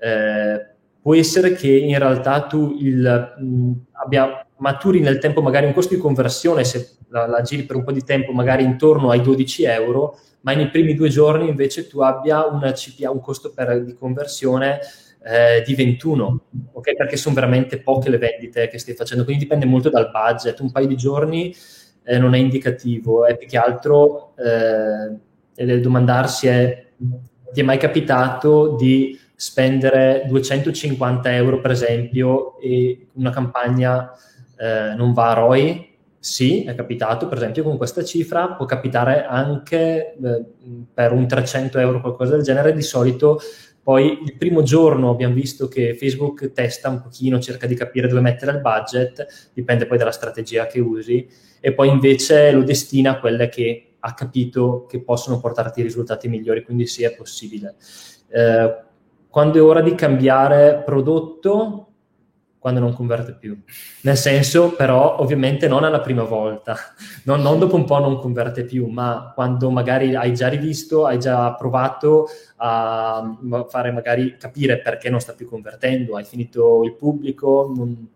eh, 0.00 0.66
può 1.00 1.14
essere 1.14 1.52
che 1.52 1.70
in 1.70 1.96
realtà 1.96 2.40
tu 2.42 2.76
il, 2.80 3.34
mh, 3.38 3.44
mm, 3.44 3.72
abbia, 3.92 4.44
maturi 4.56 4.98
nel 4.98 5.20
tempo 5.20 5.40
magari 5.40 5.66
un 5.66 5.72
costo 5.72 5.94
di 5.94 6.00
conversione, 6.00 6.64
se 6.64 6.96
la, 7.10 7.28
la, 7.28 7.42
giri 7.42 7.62
per 7.62 7.76
un 7.76 7.84
po' 7.84 7.92
di 7.92 8.02
tempo 8.02 8.32
magari 8.32 8.64
intorno 8.64 9.10
ai 9.10 9.22
12 9.22 9.62
euro, 9.62 10.18
ma 10.40 10.54
nei 10.54 10.70
primi 10.70 10.94
due 10.94 11.08
giorni 11.08 11.48
invece 11.48 11.86
tu 11.86 12.00
abbia 12.00 12.44
una 12.46 12.72
CPA, 12.72 13.12
un 13.12 13.20
costo 13.20 13.52
per, 13.52 13.84
di 13.84 13.94
conversione 13.94 14.80
eh, 15.22 15.62
di 15.64 15.76
21, 15.76 16.40
ok? 16.72 16.96
Perché 16.96 17.16
sono 17.16 17.36
veramente 17.36 17.78
poche 17.78 18.10
le 18.10 18.18
vendite 18.18 18.66
che 18.66 18.78
stai 18.78 18.94
facendo, 18.94 19.22
quindi 19.22 19.44
dipende 19.44 19.66
molto 19.66 19.88
dal 19.88 20.10
budget. 20.10 20.58
Un 20.58 20.72
paio 20.72 20.88
di 20.88 20.96
giorni 20.96 21.54
eh, 22.02 22.18
non 22.18 22.34
è 22.34 22.38
indicativo, 22.38 23.24
è 23.24 23.36
più 23.36 23.46
che 23.46 23.56
altro 23.56 24.34
eh, 24.36 25.28
domandarsi 25.64 26.46
è 26.46 26.86
ti 27.52 27.60
è 27.60 27.64
mai 27.64 27.78
capitato 27.78 28.76
di 28.76 29.18
spendere 29.34 30.24
250 30.28 31.34
euro 31.34 31.60
per 31.60 31.72
esempio 31.72 32.58
e 32.60 33.08
una 33.14 33.30
campagna 33.30 34.12
eh, 34.56 34.94
non 34.94 35.12
va 35.12 35.30
a 35.30 35.34
ROI 35.34 35.88
sì, 36.22 36.64
è 36.64 36.74
capitato, 36.74 37.28
per 37.28 37.38
esempio, 37.38 37.62
con 37.62 37.78
questa 37.78 38.04
cifra 38.04 38.48
può 38.48 38.66
capitare 38.66 39.24
anche 39.24 40.12
eh, 40.22 40.44
per 40.92 41.12
un 41.12 41.26
300 41.26 41.78
euro, 41.78 42.02
qualcosa 42.02 42.32
del 42.32 42.42
genere. 42.42 42.74
Di 42.74 42.82
solito, 42.82 43.40
poi 43.82 44.18
il 44.22 44.36
primo 44.36 44.62
giorno 44.62 45.08
abbiamo 45.08 45.32
visto 45.32 45.66
che 45.66 45.94
Facebook 45.94 46.52
testa 46.52 46.90
un 46.90 47.00
pochino, 47.00 47.40
cerca 47.40 47.66
di 47.66 47.74
capire 47.74 48.06
dove 48.06 48.20
mettere 48.20 48.52
il 48.52 48.60
budget, 48.60 49.50
dipende 49.54 49.86
poi 49.86 49.96
dalla 49.96 50.12
strategia 50.12 50.66
che 50.66 50.78
usi, 50.78 51.26
e 51.58 51.72
poi 51.72 51.88
invece 51.88 52.52
lo 52.52 52.64
destina 52.64 53.12
a 53.12 53.18
quelle 53.18 53.48
che 53.48 53.89
ha 54.00 54.14
capito 54.14 54.86
che 54.88 55.02
possono 55.02 55.40
portarti 55.40 55.82
risultati 55.82 56.28
migliori, 56.28 56.64
quindi 56.64 56.86
sì, 56.86 57.04
è 57.04 57.14
possibile. 57.14 57.76
Eh, 58.28 58.76
quando 59.28 59.58
è 59.58 59.62
ora 59.62 59.80
di 59.80 59.94
cambiare 59.94 60.82
prodotto, 60.84 61.86
quando 62.60 62.80
non 62.80 62.92
converte 62.92 63.32
più. 63.32 63.58
Nel 64.02 64.18
senso, 64.18 64.74
però, 64.74 65.18
ovviamente 65.18 65.66
non 65.66 65.82
alla 65.82 66.00
prima 66.00 66.24
volta, 66.24 66.76
non, 67.24 67.40
non, 67.40 67.58
dopo 67.58 67.74
un 67.74 67.86
po' 67.86 67.98
non 67.98 68.18
converte 68.18 68.64
più, 68.64 68.86
ma 68.86 69.32
quando 69.34 69.70
magari 69.70 70.14
hai 70.14 70.34
già 70.34 70.48
rivisto, 70.48 71.06
hai 71.06 71.18
già 71.18 71.54
provato 71.54 72.28
a 72.56 73.38
fare 73.68 73.90
magari 73.92 74.36
capire 74.36 74.78
perché 74.78 75.08
non 75.08 75.20
sta 75.20 75.32
più 75.32 75.48
convertendo, 75.48 76.16
hai 76.16 76.24
finito 76.24 76.84
il 76.84 76.94
pubblico, 76.96 77.72
non, 77.74 78.08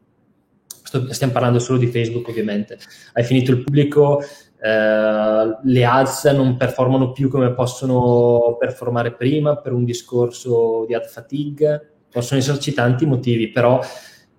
sto, 0.67 1.11
stiamo 1.11 1.33
parlando 1.33 1.59
solo 1.59 1.79
di 1.79 1.87
Facebook 1.87 2.29
ovviamente, 2.29 2.79
hai 3.15 3.25
finito 3.25 3.51
il 3.51 3.63
pubblico, 3.63 4.23
eh, 4.65 5.59
le 5.63 5.85
ads 5.85 6.25
non 6.25 6.57
performano 6.57 7.13
più 7.13 7.29
come 7.29 7.53
possono 7.53 8.57
performare 8.59 9.13
prima 9.13 9.57
per 9.57 9.75
un 9.75 9.85
discorso 9.85 10.87
di 10.87 10.95
ad 10.95 11.05
fatigue, 11.05 11.97
possono 12.11 12.41
esserci 12.41 12.73
tanti 12.73 13.05
motivi, 13.05 13.51
però 13.51 13.79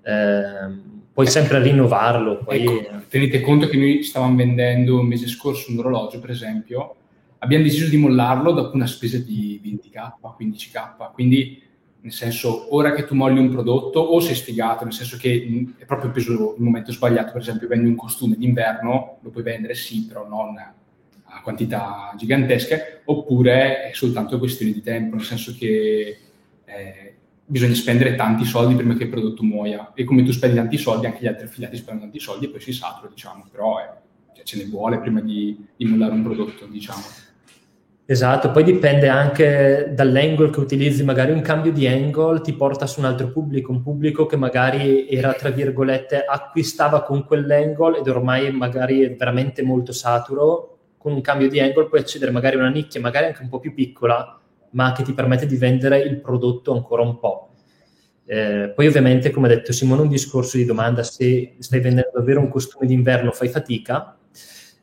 eh, 0.02 0.82
puoi 1.14 1.28
sempre 1.28 1.62
rinnovarlo. 1.62 2.40
Poi... 2.40 2.66
Ecco, 2.66 3.04
tenete 3.08 3.40
conto 3.42 3.68
che 3.68 3.78
noi 3.78 4.02
stavamo 4.02 4.36
vendendo 4.36 5.00
un 5.00 5.06
mese 5.06 5.28
scorso 5.28 5.72
un 5.72 5.78
orologio, 5.78 6.20
per 6.20 6.32
esempio, 6.32 6.96
abbiamo 7.38 7.64
deciso 7.64 7.88
di 7.88 7.98
mollarlo 7.98 8.52
dopo 8.52 8.76
una 8.76 8.88
spesa 8.88 9.20
di 9.20 9.62
20k, 9.64 10.14
15k, 10.40 11.12
quindi 11.14 11.62
nel 12.06 12.14
senso 12.14 12.76
ora 12.76 12.94
che 12.94 13.04
tu 13.04 13.16
molli 13.16 13.40
un 13.40 13.50
prodotto 13.50 14.00
o 14.00 14.20
sei 14.20 14.36
sfigato, 14.36 14.84
nel 14.84 14.94
senso 14.94 15.18
che 15.18 15.74
è 15.76 15.86
proprio 15.86 16.12
preso 16.12 16.54
il 16.56 16.64
momento 16.64 16.92
sbagliato, 16.92 17.32
per 17.32 17.42
esempio 17.42 17.68
vendi 17.68 17.88
un 17.88 17.96
costume 17.96 18.36
d'inverno, 18.38 19.18
lo 19.22 19.30
puoi 19.32 19.42
vendere 19.44 19.74
sì, 19.74 20.06
però 20.06 20.28
non 20.28 20.56
a 20.58 21.42
quantità 21.42 22.14
gigantesche, 22.16 23.02
oppure 23.06 23.90
è 23.90 23.94
soltanto 23.94 24.38
questione 24.38 24.72
di 24.72 24.84
tempo, 24.84 25.16
nel 25.16 25.26
senso 25.26 25.56
che 25.58 26.20
eh, 26.64 27.16
bisogna 27.44 27.74
spendere 27.74 28.14
tanti 28.14 28.46
soldi 28.46 28.76
prima 28.76 28.94
che 28.94 29.06
il 29.06 29.10
prodotto 29.10 29.42
muoia. 29.42 29.92
E 29.96 30.04
come 30.04 30.22
tu 30.22 30.32
spendi 30.32 30.58
tanti 30.58 30.78
soldi 30.78 31.08
anche 31.08 31.24
gli 31.24 31.28
altri 31.28 31.46
affiliati 31.46 31.76
spendono 31.76 32.06
tanti 32.06 32.20
soldi 32.20 32.46
e 32.46 32.50
poi 32.50 32.62
si 32.62 32.72
satura 32.72 33.10
diciamo 33.10 33.48
però 33.50 33.80
è, 33.80 33.90
cioè, 34.36 34.46
ce 34.46 34.58
ne 34.58 34.66
vuole 34.66 35.00
prima 35.00 35.22
di, 35.22 35.58
di 35.76 35.86
mollare 35.86 36.14
un 36.14 36.22
prodotto 36.22 36.68
diciamo 36.68 37.02
Esatto, 38.08 38.52
poi 38.52 38.64
dipende 38.64 39.08
anche 39.08 39.90
dall'angle 39.96 40.52
che 40.52 40.60
utilizzi, 40.60 41.04
magari 41.04 41.32
un 41.32 41.42
cambio 41.42 41.72
di 41.72 41.88
angle 41.88 42.40
ti 42.42 42.54
porta 42.54 42.86
su 42.86 43.00
un 43.00 43.08
altro 43.08 43.30
pubblico, 43.32 43.72
un 43.72 43.82
pubblico 43.82 44.28
che 44.28 44.36
magari 44.36 45.10
era, 45.10 45.34
tra 45.34 45.50
virgolette, 45.50 46.24
acquistava 46.24 47.02
con 47.02 47.26
quell'angle 47.26 47.98
ed 47.98 48.08
ormai 48.08 48.52
magari 48.52 49.02
è 49.02 49.16
veramente 49.16 49.64
molto 49.64 49.92
saturo, 49.92 50.78
con 51.00 51.14
un 51.14 51.22
cambio 51.22 51.50
di 51.50 51.60
angle 51.60 51.88
puoi 51.88 52.02
accedere 52.02 52.30
magari 52.30 52.58
a 52.58 52.60
una 52.60 52.70
nicchia, 52.70 53.02
magari 53.02 53.26
anche 53.26 53.42
un 53.42 53.50
po' 53.50 53.60
più 53.60 53.74
piccola, 53.74 54.40
ma 54.72 54.92
che 54.92 55.02
ti 55.02 55.14
permette 55.14 55.48
di 55.48 55.56
vendere 55.56 55.98
il 55.98 56.20
prodotto 56.22 56.74
ancora 56.74 57.02
un 57.02 57.18
po'. 57.18 57.50
Eh, 58.28 58.72
poi 58.76 58.86
ovviamente, 58.86 59.32
come 59.32 59.48
ha 59.48 59.56
detto 59.56 59.72
Simone, 59.72 60.02
un 60.02 60.10
discorso 60.10 60.58
di 60.58 60.66
domanda, 60.66 61.02
se 61.02 61.56
stai 61.58 61.80
vendendo 61.80 62.12
davvero 62.14 62.40
un 62.40 62.50
costume 62.50 62.86
d'inverno 62.86 63.32
fai 63.32 63.48
fatica, 63.50 64.16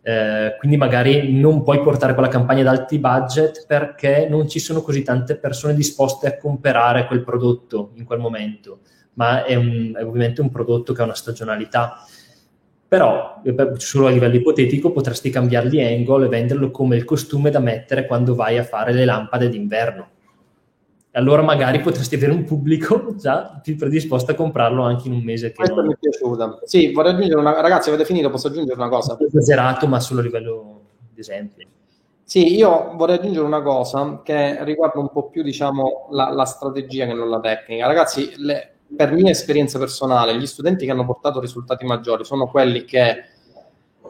eh, 0.03 0.57
quindi 0.59 0.77
magari 0.77 1.33
non 1.33 1.63
puoi 1.63 1.81
portare 1.81 2.13
quella 2.13 2.29
campagna 2.29 2.61
ad 2.61 2.67
alti 2.79 2.99
budget 2.99 3.65
perché 3.67 4.27
non 4.29 4.49
ci 4.49 4.59
sono 4.59 4.83
così 4.83 5.03
tante 5.03 5.37
persone 5.37 5.75
disposte 5.75 6.27
a 6.27 6.37
comprare 6.37 7.07
quel 7.07 7.23
prodotto 7.23 7.93
in 7.95 8.05
quel 8.05 8.19
momento, 8.19 8.81
ma 9.15 9.45
è, 9.45 9.55
un, 9.55 9.95
è 9.97 10.05
ovviamente 10.05 10.41
un 10.41 10.51
prodotto 10.51 10.93
che 10.93 11.01
ha 11.01 11.05
una 11.05 11.15
stagionalità 11.15 12.05
però 12.93 13.41
solo 13.79 14.09
a 14.09 14.11
livello 14.11 14.35
ipotetico 14.35 14.93
potresti 14.93 15.31
cambiare 15.31 15.71
di 15.71 15.81
angle 15.81 16.27
e 16.27 16.29
venderlo 16.29 16.71
come 16.71 16.95
il 16.95 17.05
costume 17.05 17.49
da 17.49 17.59
mettere 17.59 18.05
quando 18.05 18.35
vai 18.35 18.59
a 18.59 18.65
fare 18.65 18.93
le 18.93 19.07
lampade 19.07 19.49
d'inverno. 19.49 20.09
Allora 21.13 21.43
magari 21.43 21.81
potresti 21.81 22.15
avere 22.15 22.33
un 22.33 22.45
pubblico 22.45 23.15
già 23.21 23.61
più 23.63 23.77
predisposto 23.77 24.31
a 24.31 24.35
comprarlo 24.35 24.83
anche 24.83 25.09
in 25.09 25.15
un 25.15 25.23
mese. 25.23 25.49
Che 25.49 25.57
Questa 25.57 25.75
non... 25.75 25.87
mi 25.87 25.95
è 25.95 25.97
piaciuta. 25.99 26.61
Sì, 26.65 26.93
vorrei 26.93 27.13
aggiungere 27.13 27.41
una... 27.41 27.61
Ragazzi, 27.61 27.89
avete 27.89 28.05
finito? 28.05 28.31
Posso 28.31 28.49
aggiungere 28.49 28.79
una 28.79 28.89
cosa? 28.89 29.17
Esagerato, 29.21 29.87
ma 29.87 30.01
solo 30.01 30.21
a 30.21 30.23
livello 30.23 30.81
di 31.13 31.21
esempio. 31.21 31.67
Sì, 32.25 32.57
io 32.57 32.93
vorrei 32.95 33.17
aggiungere 33.17 33.45
una 33.45 33.61
cosa 33.61 34.23
che 34.25 34.65
riguarda 34.65 35.01
un 35.01 35.11
po' 35.11 35.29
più, 35.29 35.43
diciamo, 35.43 36.09
la, 36.13 36.31
la 36.31 36.45
strategia 36.45 37.07
che 37.07 37.13
non 37.13 37.29
la 37.29 37.41
tecnica. 37.41 37.87
Ragazzi, 37.87 38.33
le, 38.37 38.77
per 38.97 39.13
mia 39.13 39.31
esperienza 39.31 39.79
personale, 39.79 40.37
gli 40.37 40.47
studenti 40.47 40.87
che 40.87 40.93
hanno 40.93 41.05
portato 41.05 41.41
risultati 41.41 41.85
maggiori 41.85 42.25
sono 42.25 42.47
quelli 42.47 42.85
che 42.85 43.11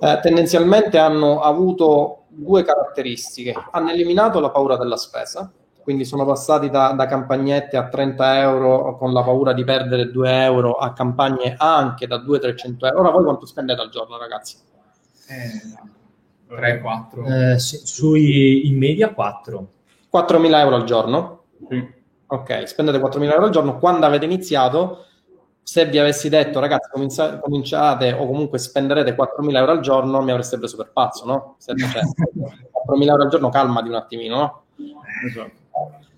eh, 0.01 0.19
tendenzialmente 0.21 0.99
hanno 0.99 1.41
avuto 1.41 2.25
due 2.29 2.63
caratteristiche. 2.65 3.55
Hanno 3.73 3.91
eliminato 3.91 4.41
la 4.41 4.51
paura 4.51 4.77
della 4.77 4.97
spesa, 4.97 5.51
quindi 5.83 6.05
sono 6.05 6.25
passati 6.25 6.71
da, 6.71 6.93
da, 6.93 7.07
campagnette 7.07 7.77
a 7.77 7.89
30 7.89 8.41
euro 8.41 8.97
con 8.97 9.13
la 9.13 9.23
paura 9.23 9.53
di 9.53 9.65
perdere 9.65 10.11
2 10.11 10.43
euro 10.43 10.75
a 10.75 10.93
campagne 10.93 11.55
anche 11.57 12.07
da 12.07 12.17
200-300 12.17 12.87
euro. 12.87 13.01
Ora 13.01 13.11
voi 13.11 13.25
quanto 13.25 13.47
spendete 13.47 13.81
al 13.81 13.91
giorno, 13.91 14.17
ragazzi? 14.17 14.57
Eh, 15.29 16.55
3-4. 16.55 17.53
Eh, 17.53 17.59
sui, 17.59 18.69
in 18.69 18.79
media 18.79 19.13
4. 19.13 19.69
4.000 20.13 20.59
euro 20.59 20.77
al 20.77 20.85
giorno? 20.85 21.43
Sì. 21.69 22.01
Ok, 22.27 22.69
spendete 22.69 22.99
4.000 22.99 23.33
euro 23.33 23.45
al 23.45 23.51
giorno. 23.51 23.79
Quando 23.79 24.07
avete 24.07 24.25
iniziato, 24.25 25.07
se 25.63 25.87
vi 25.87 25.99
avessi 25.99 26.29
detto 26.29 26.61
ragazzi 26.61 26.91
comincia- 26.91 27.39
cominciate 27.39 28.13
o 28.13 28.27
comunque 28.27 28.59
spenderete 28.59 29.15
4.000 29.15 29.59
euro 29.59 29.73
al 29.73 29.81
giorno, 29.81 30.23
mi 30.23 30.31
avreste 30.31 30.59
preso 30.59 30.77
per 30.77 30.91
pazzo, 30.93 31.25
no? 31.25 31.55
Se, 31.59 31.75
cioè, 31.77 32.03
4.000 32.87 33.09
euro 33.09 33.23
al 33.23 33.29
giorno, 33.31 33.49
calmati 33.49 33.89
un 33.89 33.95
attimino, 33.95 34.37
no? 34.37 34.63
Esatto. 35.27 35.61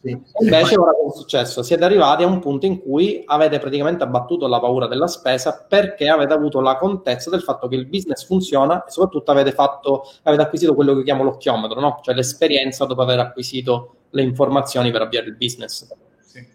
Sì. 0.05 0.21
Invece 0.41 0.77
ora 0.77 0.93
cosa 0.93 1.15
è 1.15 1.19
successo? 1.19 1.63
Siete 1.63 1.83
arrivati 1.83 2.23
a 2.25 2.27
un 2.27 2.39
punto 2.39 2.67
in 2.67 2.79
cui 2.79 3.23
avete 3.25 3.59
praticamente 3.59 4.03
abbattuto 4.03 4.47
la 4.47 4.61
paura 4.61 4.87
della 4.87 5.07
spesa 5.07 5.65
perché 5.67 6.09
avete 6.09 6.35
avuto 6.35 6.61
la 6.61 6.77
contezza 6.77 7.31
del 7.31 7.41
fatto 7.41 7.69
che 7.69 7.77
il 7.77 7.87
business 7.87 8.27
funziona 8.27 8.85
e 8.85 8.91
soprattutto 8.91 9.31
avete, 9.31 9.53
fatto, 9.53 10.05
avete 10.25 10.43
acquisito 10.43 10.75
quello 10.75 10.95
che 10.95 11.05
chiamo 11.05 11.23
l'occhiometro, 11.23 11.81
no? 11.81 12.01
cioè 12.03 12.15
l'esperienza 12.15 12.85
dopo 12.85 13.01
aver 13.01 13.19
acquisito 13.21 13.95
le 14.11 14.23
informazioni 14.23 14.91
per 14.91 15.01
avviare 15.01 15.29
il 15.29 15.37
business. 15.37 15.89
Sì. 16.21 16.47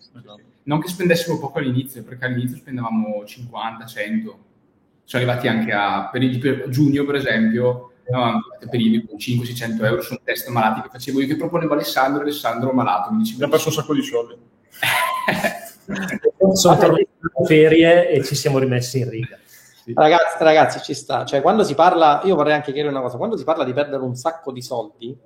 Non 0.63 0.79
che 0.79 0.87
spendessimo 0.87 1.39
poco 1.39 1.57
all'inizio, 1.57 2.03
perché 2.03 2.25
all'inizio 2.25 2.57
spendevamo 2.57 3.25
50, 3.25 3.85
100. 3.85 4.37
Sono 5.03 5.23
arrivati 5.23 5.47
anche 5.47 5.71
a 5.71 6.07
periodi 6.11 6.37
per 6.37 6.69
giugno, 6.69 7.03
per 7.03 7.15
esempio, 7.15 7.88
no, 8.11 8.41
periodi 8.69 9.05
con 9.05 9.17
500-600 9.17 9.85
euro 9.85 10.01
su 10.01 10.13
un 10.13 10.19
test 10.23 10.47
malati 10.47 10.81
che 10.81 10.89
facevo 10.89 11.21
io, 11.21 11.27
che 11.27 11.35
proponevo 11.35 11.73
Alessandro, 11.73 12.21
Alessandro 12.21 12.71
malato. 12.71 13.11
Mi 13.11 13.23
diceva, 13.23 13.47
perso 13.47 13.69
un 13.69 13.73
sacco 13.73 13.93
di 13.93 14.01
soldi. 14.01 14.35
Sono 16.53 16.77
tornati 16.77 17.07
in 17.39 17.45
ferie 17.45 18.09
e 18.09 18.23
ci 18.23 18.35
siamo 18.35 18.59
rimessi 18.59 18.99
in 18.99 19.09
riga. 19.09 19.37
Ragazzi, 19.93 20.37
ragazzi, 20.39 20.81
ci 20.81 20.93
sta. 20.93 21.25
Cioè, 21.25 21.41
quando 21.41 21.63
si 21.63 21.73
parla, 21.73 22.21
io 22.23 22.35
vorrei 22.35 22.53
anche 22.53 22.71
chiedere 22.71 22.93
una 22.93 23.01
cosa, 23.01 23.17
quando 23.17 23.37
si 23.37 23.43
parla 23.43 23.63
di 23.63 23.73
perdere 23.73 24.03
un 24.03 24.15
sacco 24.15 24.51
di 24.51 24.61
soldi, 24.61 25.17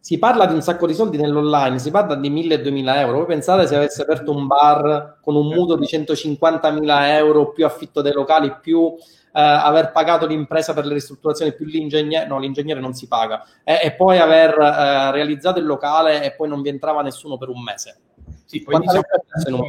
si 0.00 0.18
parla 0.18 0.46
di 0.46 0.54
un 0.54 0.62
sacco 0.62 0.86
di 0.86 0.94
soldi 0.94 1.16
nell'online, 1.16 1.78
si 1.78 1.90
parla 1.90 2.14
di 2.14 2.30
1000-2000 2.30 2.96
euro. 2.98 3.16
Voi 3.18 3.26
pensate 3.26 3.66
se 3.66 3.74
avesse 3.74 4.02
aperto 4.02 4.30
un 4.30 4.46
bar 4.46 5.18
con 5.20 5.34
un 5.34 5.48
mutuo 5.48 5.76
di 5.76 5.84
150.000 5.84 7.08
euro 7.16 7.50
più 7.50 7.66
affitto 7.66 8.02
dei 8.02 8.12
locali, 8.12 8.54
più 8.60 8.94
eh, 9.36 9.40
aver 9.40 9.92
pagato 9.92 10.26
l'impresa 10.26 10.72
per 10.72 10.86
le 10.86 10.94
ristrutturazioni 10.94 11.54
più 11.54 11.66
l'ingegnere, 11.66 12.26
no, 12.26 12.38
l'ingegnere 12.38 12.80
non 12.80 12.94
si 12.94 13.06
paga, 13.06 13.44
e, 13.62 13.80
e 13.82 13.92
poi 13.92 14.18
aver 14.18 14.58
eh, 14.58 15.10
realizzato 15.10 15.58
il 15.58 15.66
locale 15.66 16.24
e 16.24 16.32
poi 16.32 16.48
non 16.48 16.62
vi 16.62 16.70
entrava 16.70 17.02
nessuno 17.02 17.36
per 17.36 17.48
un 17.48 17.62
mese. 17.62 17.98
Sì, 18.46 18.62
poi 18.62 18.78
diciamo, 18.80 19.02
diciamo, 19.34 19.66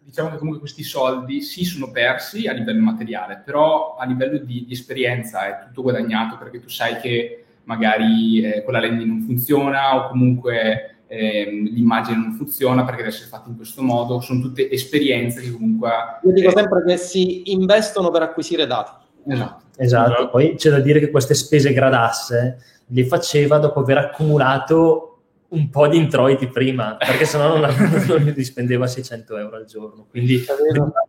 diciamo, 0.00 0.30
che 0.30 0.36
comunque 0.36 0.60
questi 0.60 0.82
soldi 0.82 1.40
sì 1.40 1.64
sono 1.64 1.90
persi 1.90 2.46
a 2.46 2.52
livello 2.52 2.82
materiale, 2.82 3.40
però 3.44 3.96
a 3.96 4.04
livello 4.04 4.36
di, 4.38 4.64
di 4.66 4.72
esperienza 4.72 5.46
è 5.46 5.66
tutto 5.66 5.82
guadagnato 5.82 6.36
perché 6.36 6.60
tu 6.60 6.68
sai 6.68 7.00
che 7.00 7.44
magari 7.64 8.42
eh, 8.42 8.62
quella 8.62 8.80
landing 8.80 9.08
non 9.08 9.22
funziona 9.22 9.96
o 9.96 10.08
comunque 10.08 11.02
ehm, 11.06 11.68
l'immagine 11.72 12.16
non 12.16 12.32
funziona 12.32 12.82
perché 12.84 12.98
deve 12.98 13.14
essere 13.14 13.28
fatta 13.28 13.48
in 13.48 13.56
questo 13.56 13.82
modo, 13.82 14.20
sono 14.20 14.40
tutte 14.40 14.70
esperienze 14.70 15.40
che 15.40 15.52
comunque... 15.52 15.90
Io 16.24 16.32
dico 16.32 16.48
eh, 16.48 16.52
sempre 16.52 16.84
che 16.86 16.96
si 16.96 17.52
investono 17.52 18.10
per 18.10 18.22
acquisire 18.22 18.66
dati. 18.66 18.90
Esatto. 19.26 19.68
Esatto, 19.76 20.28
poi 20.28 20.56
c'è 20.56 20.70
da 20.70 20.80
dire 20.80 21.00
che 21.00 21.10
queste 21.10 21.34
spese 21.34 21.72
gradasse 21.72 22.58
le 22.86 23.04
faceva 23.06 23.58
dopo 23.58 23.80
aver 23.80 23.96
accumulato 23.96 25.06
un 25.48 25.68
po' 25.70 25.88
di 25.88 25.96
introiti 25.96 26.48
prima, 26.48 26.96
perché 26.96 27.24
sennò 27.24 27.56
non, 27.56 27.60
non 28.06 28.22
li 28.22 28.44
spendeva 28.44 28.86
600 28.86 29.36
euro 29.36 29.56
al 29.56 29.64
giorno. 29.64 30.06
Quindi 30.08 30.44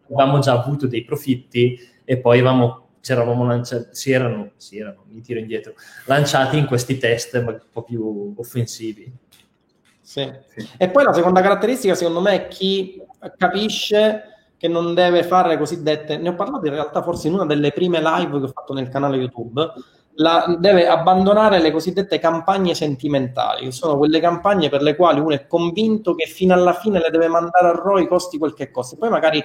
avevamo 0.07 0.39
già 0.39 0.53
avuto 0.53 0.87
dei 0.87 1.03
profitti 1.03 1.77
e 2.03 2.17
poi 2.17 2.39
avevamo, 2.39 2.80
c'eravamo 3.01 3.45
lanciati, 3.45 3.87
si 3.91 4.11
erano, 4.11 4.51
si 4.57 4.77
erano, 4.77 5.03
mi 5.09 5.21
tiro 5.21 5.39
indietro, 5.39 5.73
lanciati 6.05 6.57
in 6.57 6.67
questi 6.67 6.97
test 6.97 7.33
un 7.33 7.59
po' 7.71 7.83
più 7.83 8.33
offensivi. 8.37 9.11
Sì. 9.99 10.31
sì. 10.55 10.67
E 10.77 10.89
poi 10.89 11.03
la 11.03 11.13
seconda 11.13 11.41
caratteristica, 11.41 11.95
secondo 11.95 12.21
me, 12.21 12.33
è 12.33 12.47
chi 12.47 13.01
capisce 13.37 14.31
che 14.57 14.67
non 14.67 14.93
deve 14.93 15.23
fare 15.23 15.49
le 15.49 15.57
cosiddette. 15.57 16.17
Ne 16.17 16.29
ho 16.29 16.35
parlato 16.35 16.67
in 16.67 16.73
realtà 16.73 17.01
forse 17.01 17.27
in 17.27 17.33
una 17.33 17.45
delle 17.45 17.71
prime 17.71 17.99
live 17.99 18.39
che 18.39 18.45
ho 18.45 18.51
fatto 18.53 18.73
nel 18.73 18.89
canale 18.89 19.17
YouTube. 19.17 19.73
La, 20.15 20.55
deve 20.59 20.87
abbandonare 20.87 21.59
le 21.59 21.71
cosiddette 21.71 22.19
campagne 22.19 22.75
sentimentali, 22.75 23.63
che 23.63 23.71
sono 23.71 23.97
quelle 23.97 24.19
campagne 24.19 24.69
per 24.69 24.81
le 24.81 24.95
quali 24.95 25.19
uno 25.19 25.33
è 25.33 25.47
convinto 25.47 26.13
che 26.13 26.25
fino 26.25 26.53
alla 26.53 26.73
fine 26.73 26.99
le 26.99 27.09
deve 27.09 27.27
mandare 27.27 27.69
a 27.69 27.71
ROI 27.71 28.07
costi 28.07 28.37
quel 28.37 28.53
che 28.53 28.69
costi. 28.69 28.97
Poi 28.97 29.09
magari 29.09 29.43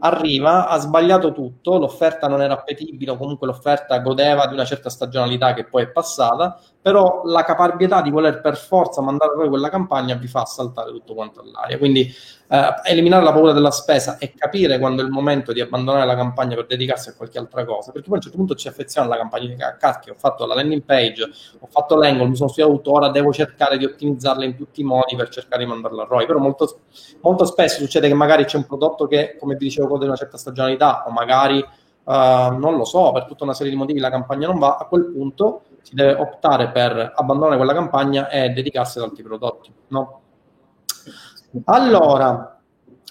arriva, 0.00 0.68
ha 0.68 0.78
sbagliato 0.78 1.32
tutto, 1.32 1.78
l'offerta 1.78 2.28
non 2.28 2.42
era 2.42 2.54
appetibile 2.54 3.12
o 3.12 3.16
comunque 3.16 3.46
l'offerta 3.46 3.98
godeva 3.98 4.46
di 4.46 4.54
una 4.54 4.64
certa 4.64 4.90
stagionalità 4.90 5.54
che 5.54 5.64
poi 5.64 5.84
è 5.84 5.88
passata, 5.88 6.60
però 6.86 7.22
la 7.24 7.42
caparbietà 7.42 8.00
di 8.00 8.10
voler 8.10 8.40
per 8.40 8.56
forza 8.56 9.02
mandare 9.02 9.32
poi 9.34 9.48
quella 9.48 9.68
campagna 9.68 10.14
vi 10.14 10.28
fa 10.28 10.44
saltare 10.44 10.92
tutto 10.92 11.14
quanto 11.14 11.40
all'aria. 11.40 11.78
Quindi 11.78 12.08
eh, 12.46 12.74
eliminare 12.84 13.24
la 13.24 13.32
paura 13.32 13.50
della 13.50 13.72
spesa 13.72 14.18
e 14.18 14.32
capire 14.34 14.78
quando 14.78 15.02
è 15.02 15.04
il 15.04 15.10
momento 15.10 15.52
di 15.52 15.60
abbandonare 15.60 16.06
la 16.06 16.14
campagna 16.14 16.54
per 16.54 16.66
dedicarsi 16.66 17.08
a 17.08 17.14
qualche 17.16 17.38
altra 17.38 17.64
cosa, 17.64 17.90
perché 17.90 18.06
poi 18.06 18.12
a 18.12 18.16
un 18.18 18.22
certo 18.22 18.36
punto 18.36 18.54
ci 18.54 18.68
affeziona 18.68 19.08
alla 19.08 19.16
campagna 19.16 19.48
di 19.48 19.56
cacchio, 19.80 20.12
ho 20.12 20.16
fatto 20.16 20.46
la 20.46 20.54
landing 20.54 20.82
page, 20.82 21.24
ho 21.58 21.66
fatto 21.68 21.96
l'angle, 21.96 22.28
mi 22.28 22.36
sono 22.36 22.50
studiato 22.50 22.92
ora 22.92 23.08
devo 23.08 23.32
cercare 23.32 23.78
di 23.78 23.84
ottimizzarla 23.84 24.44
in 24.44 24.54
tutti 24.54 24.82
i 24.82 24.84
modi 24.84 25.16
per 25.16 25.28
cercare 25.28 25.64
di 25.64 25.68
mandarla 25.68 26.04
a 26.04 26.06
ROI, 26.06 26.24
però 26.24 26.38
molto, 26.38 26.82
molto 27.22 27.46
spesso 27.46 27.80
succede 27.80 28.06
che 28.06 28.14
magari 28.14 28.44
c'è 28.44 28.58
un 28.58 28.64
prodotto 28.64 29.08
che, 29.08 29.36
come 29.40 29.56
vi 29.56 29.64
dicevo, 29.64 29.88
gode 29.88 30.02
di 30.02 30.06
una 30.06 30.16
certa 30.16 30.38
stagionalità 30.38 31.02
o 31.04 31.10
magari, 31.10 31.58
uh, 31.58 32.12
non 32.12 32.76
lo 32.76 32.84
so, 32.84 33.10
per 33.10 33.24
tutta 33.24 33.42
una 33.42 33.54
serie 33.54 33.72
di 33.72 33.76
motivi 33.76 33.98
la 33.98 34.10
campagna 34.10 34.46
non 34.46 34.60
va, 34.60 34.76
a 34.76 34.84
quel 34.84 35.06
punto 35.06 35.62
si 35.86 35.94
deve 35.94 36.14
optare 36.14 36.70
per 36.70 37.12
abbandonare 37.14 37.56
quella 37.56 37.72
campagna 37.72 38.28
e 38.28 38.48
dedicarsi 38.48 38.98
ad 38.98 39.04
altri 39.04 39.22
prodotti, 39.22 39.72
no? 39.88 40.22
Allora, 41.66 42.60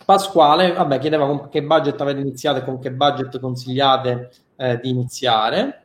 Pasquale, 0.04 0.74
vabbè, 0.74 1.00
chiedeva 1.00 1.26
con 1.26 1.48
che 1.48 1.64
budget 1.64 2.00
avete 2.02 2.20
iniziato 2.20 2.60
e 2.60 2.64
con 2.66 2.80
che 2.80 2.92
budget 2.92 3.40
consigliate 3.40 4.30
eh, 4.58 4.78
di 4.82 4.90
iniziare. 4.90 5.84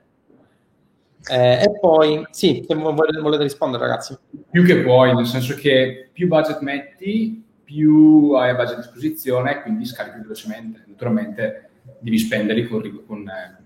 Eh, 1.30 1.62
e 1.62 1.78
poi, 1.80 2.26
sì, 2.30 2.64
se 2.66 2.74
volete, 2.74 3.42
rispondere 3.44 3.86
ragazzi. 3.86 4.18
Più 4.50 4.64
che 4.64 4.82
puoi, 4.82 5.14
nel 5.14 5.26
senso 5.26 5.54
che 5.54 6.10
più 6.12 6.26
budget 6.26 6.58
metti, 6.58 7.46
più 7.62 8.32
hai 8.32 8.50
a 8.50 8.54
budget 8.54 8.78
a 8.78 8.80
disposizione, 8.80 9.62
quindi 9.62 9.84
scali 9.84 10.10
più 10.10 10.22
velocemente. 10.22 10.82
Naturalmente 10.88 11.70
devi 12.00 12.18
spenderli 12.18 12.66
con, 12.66 13.04
con, 13.06 13.28
eh, 13.28 13.58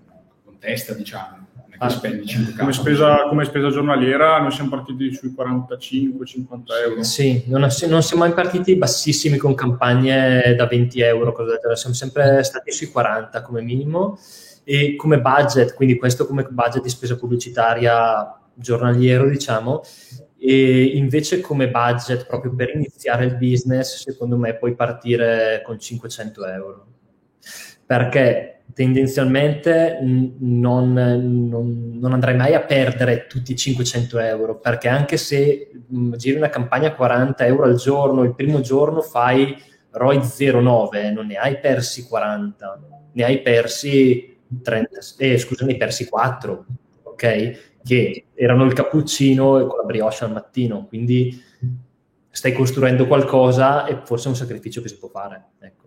con 0.45 0.59
testa, 0.59 0.93
diciamo. 0.93 1.44
Ah, 1.77 1.93
come, 2.57 2.73
spesa, 2.73 3.23
come, 3.27 3.45
spesa, 3.45 3.69
giornaliera 3.69 4.39
noi 4.39 4.51
siamo 4.51 4.69
partiti 4.69 5.13
sui 5.13 5.33
45-50 5.37 6.47
euro. 6.85 7.03
Sì, 7.03 7.43
non, 7.47 7.67
non, 7.87 8.03
siamo 8.03 8.23
mai 8.23 8.33
partiti 8.33 8.75
bassissimi 8.75 9.37
con 9.37 9.55
campagne 9.55 10.55
da 10.55 10.67
20 10.67 11.01
euro, 11.01 11.35
siamo 11.75 11.95
sempre 11.95 12.43
stati 12.43 12.71
sui 12.71 12.87
40 12.87 13.41
come 13.41 13.61
minimo. 13.61 14.17
E 14.67 14.95
come 14.95 15.21
budget, 15.21 15.75
quindi 15.75 15.95
questo 15.95 16.25
come 16.25 16.43
budget 16.43 16.81
di 16.81 16.89
spesa 16.89 17.15
pubblicitaria 17.15 18.35
giornaliero 18.55 19.29
diciamo, 19.29 19.83
e 20.37 20.83
invece 20.95 21.41
come 21.41 21.69
budget 21.69 22.25
proprio 22.25 22.53
per 22.55 22.69
iniziare 22.73 23.25
il 23.25 23.35
business 23.35 24.01
secondo 24.03 24.37
me 24.37 24.55
puoi 24.55 24.73
partire 24.75 25.61
con 25.63 25.77
500 25.79 26.45
euro. 26.47 26.87
Perché 27.85 28.54
tendenzialmente 28.73 29.99
non, 30.01 30.93
non, 30.93 31.97
non, 31.99 32.13
andrai 32.13 32.35
mai 32.35 32.53
a 32.53 32.61
perdere 32.61 33.25
tutti 33.27 33.53
i 33.53 33.55
500 33.55 34.19
euro, 34.19 34.59
perché 34.59 34.87
anche 34.87 35.17
se 35.17 35.71
mh, 35.87 36.15
giri 36.15 36.37
una 36.37 36.49
campagna 36.49 36.89
a 36.89 36.95
40 36.95 37.45
euro 37.45 37.63
al 37.63 37.75
giorno, 37.75 38.23
il 38.23 38.35
primo 38.35 38.59
giorno 38.61 39.01
fai 39.01 39.55
ROI 39.91 40.17
0,9, 40.17 41.13
non 41.13 41.27
ne 41.27 41.35
hai 41.35 41.57
persi 41.59 42.05
40, 42.05 42.81
ne 43.13 43.23
hai 43.23 43.41
persi 43.41 44.37
30, 44.61 44.99
eh, 45.19 45.37
scusa, 45.37 45.65
ne 45.65 45.71
hai 45.71 45.77
persi 45.77 46.07
4, 46.07 46.65
ok? 47.03 47.77
Che 47.81 48.25
erano 48.33 48.65
il 48.65 48.73
cappuccino 48.73 49.65
con 49.67 49.77
la 49.77 49.85
brioche 49.85 50.23
al 50.25 50.33
mattino, 50.33 50.85
quindi 50.87 51.41
stai 52.29 52.51
costruendo 52.51 53.07
qualcosa 53.07 53.85
e 53.85 54.01
forse 54.03 54.25
è 54.25 54.29
un 54.29 54.35
sacrificio 54.35 54.81
che 54.81 54.89
si 54.89 54.97
può 54.97 55.07
fare, 55.07 55.51
ecco. 55.59 55.84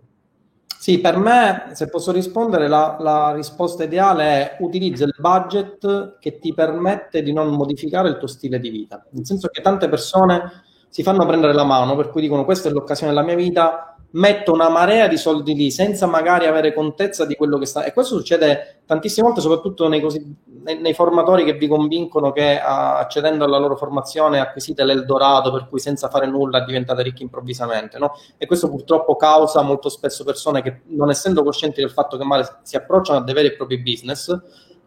Sì, 0.79 1.01
per 1.01 1.17
me, 1.17 1.71
se 1.73 1.89
posso 1.89 2.13
rispondere, 2.13 2.69
la, 2.69 2.95
la, 3.01 3.33
risposta 3.33 3.83
ideale 3.83 4.23
è 4.23 4.57
utilizza 4.61 5.03
il 5.03 5.13
budget 5.17 6.17
che 6.19 6.39
ti 6.39 6.53
permette 6.53 7.21
di 7.21 7.33
non 7.33 7.49
modificare 7.49 8.07
il 8.07 8.17
tuo 8.17 8.29
stile 8.29 8.61
di 8.61 8.69
vita. 8.69 9.05
Nel 9.09 9.25
senso 9.25 9.49
che 9.49 9.61
tante 9.61 9.89
persone 9.89 10.63
si 10.87 11.03
fanno 11.03 11.25
prendere 11.25 11.51
la 11.51 11.65
mano, 11.65 11.97
per 11.97 12.09
cui 12.09 12.21
dicono 12.21 12.45
questa 12.45 12.69
è 12.69 12.71
l'occasione 12.71 13.11
della 13.11 13.25
mia 13.25 13.35
vita, 13.35 13.97
metto 14.11 14.53
una 14.53 14.69
marea 14.69 15.09
di 15.09 15.17
soldi 15.17 15.53
lì 15.53 15.69
senza 15.69 16.07
magari 16.07 16.45
avere 16.45 16.73
contezza 16.73 17.25
di 17.25 17.35
quello 17.35 17.57
che 17.57 17.65
sta. 17.65 17.83
E 17.83 17.91
questo 17.91 18.15
succede 18.15 18.83
tantissime 18.85 19.27
volte, 19.27 19.41
soprattutto 19.41 19.89
nei, 19.89 19.99
così, 19.99 20.33
nei, 20.69 20.79
nei 20.79 20.93
formatori 20.93 21.43
che 21.43 21.53
vi 21.53 21.67
convincono 21.67 22.31
che 22.31 22.59
accedendo 22.59 23.43
alla 23.43 23.57
loro 23.57 23.75
formazione 23.75 24.39
acquisite 24.39 24.83
l'Eldorado, 24.83 25.51
per 25.51 25.67
cui 25.67 25.79
senza 25.79 26.09
fare 26.09 26.27
nulla 26.27 26.63
diventate 26.63 27.01
ricchi 27.01 27.23
improvvisamente. 27.23 27.97
No? 27.97 28.13
E 28.37 28.45
questo 28.45 28.69
purtroppo 28.69 29.15
causa 29.15 29.61
molto 29.61 29.89
spesso 29.89 30.23
persone 30.23 30.61
che, 30.61 30.81
non 30.87 31.09
essendo 31.09 31.43
coscienti 31.43 31.81
del 31.81 31.91
fatto 31.91 32.17
che 32.17 32.23
male 32.23 32.47
si 32.61 32.75
approcciano 32.75 33.19
a 33.19 33.23
dei 33.23 33.33
veri 33.33 33.47
e 33.47 33.55
propri 33.55 33.79
business, 33.79 34.27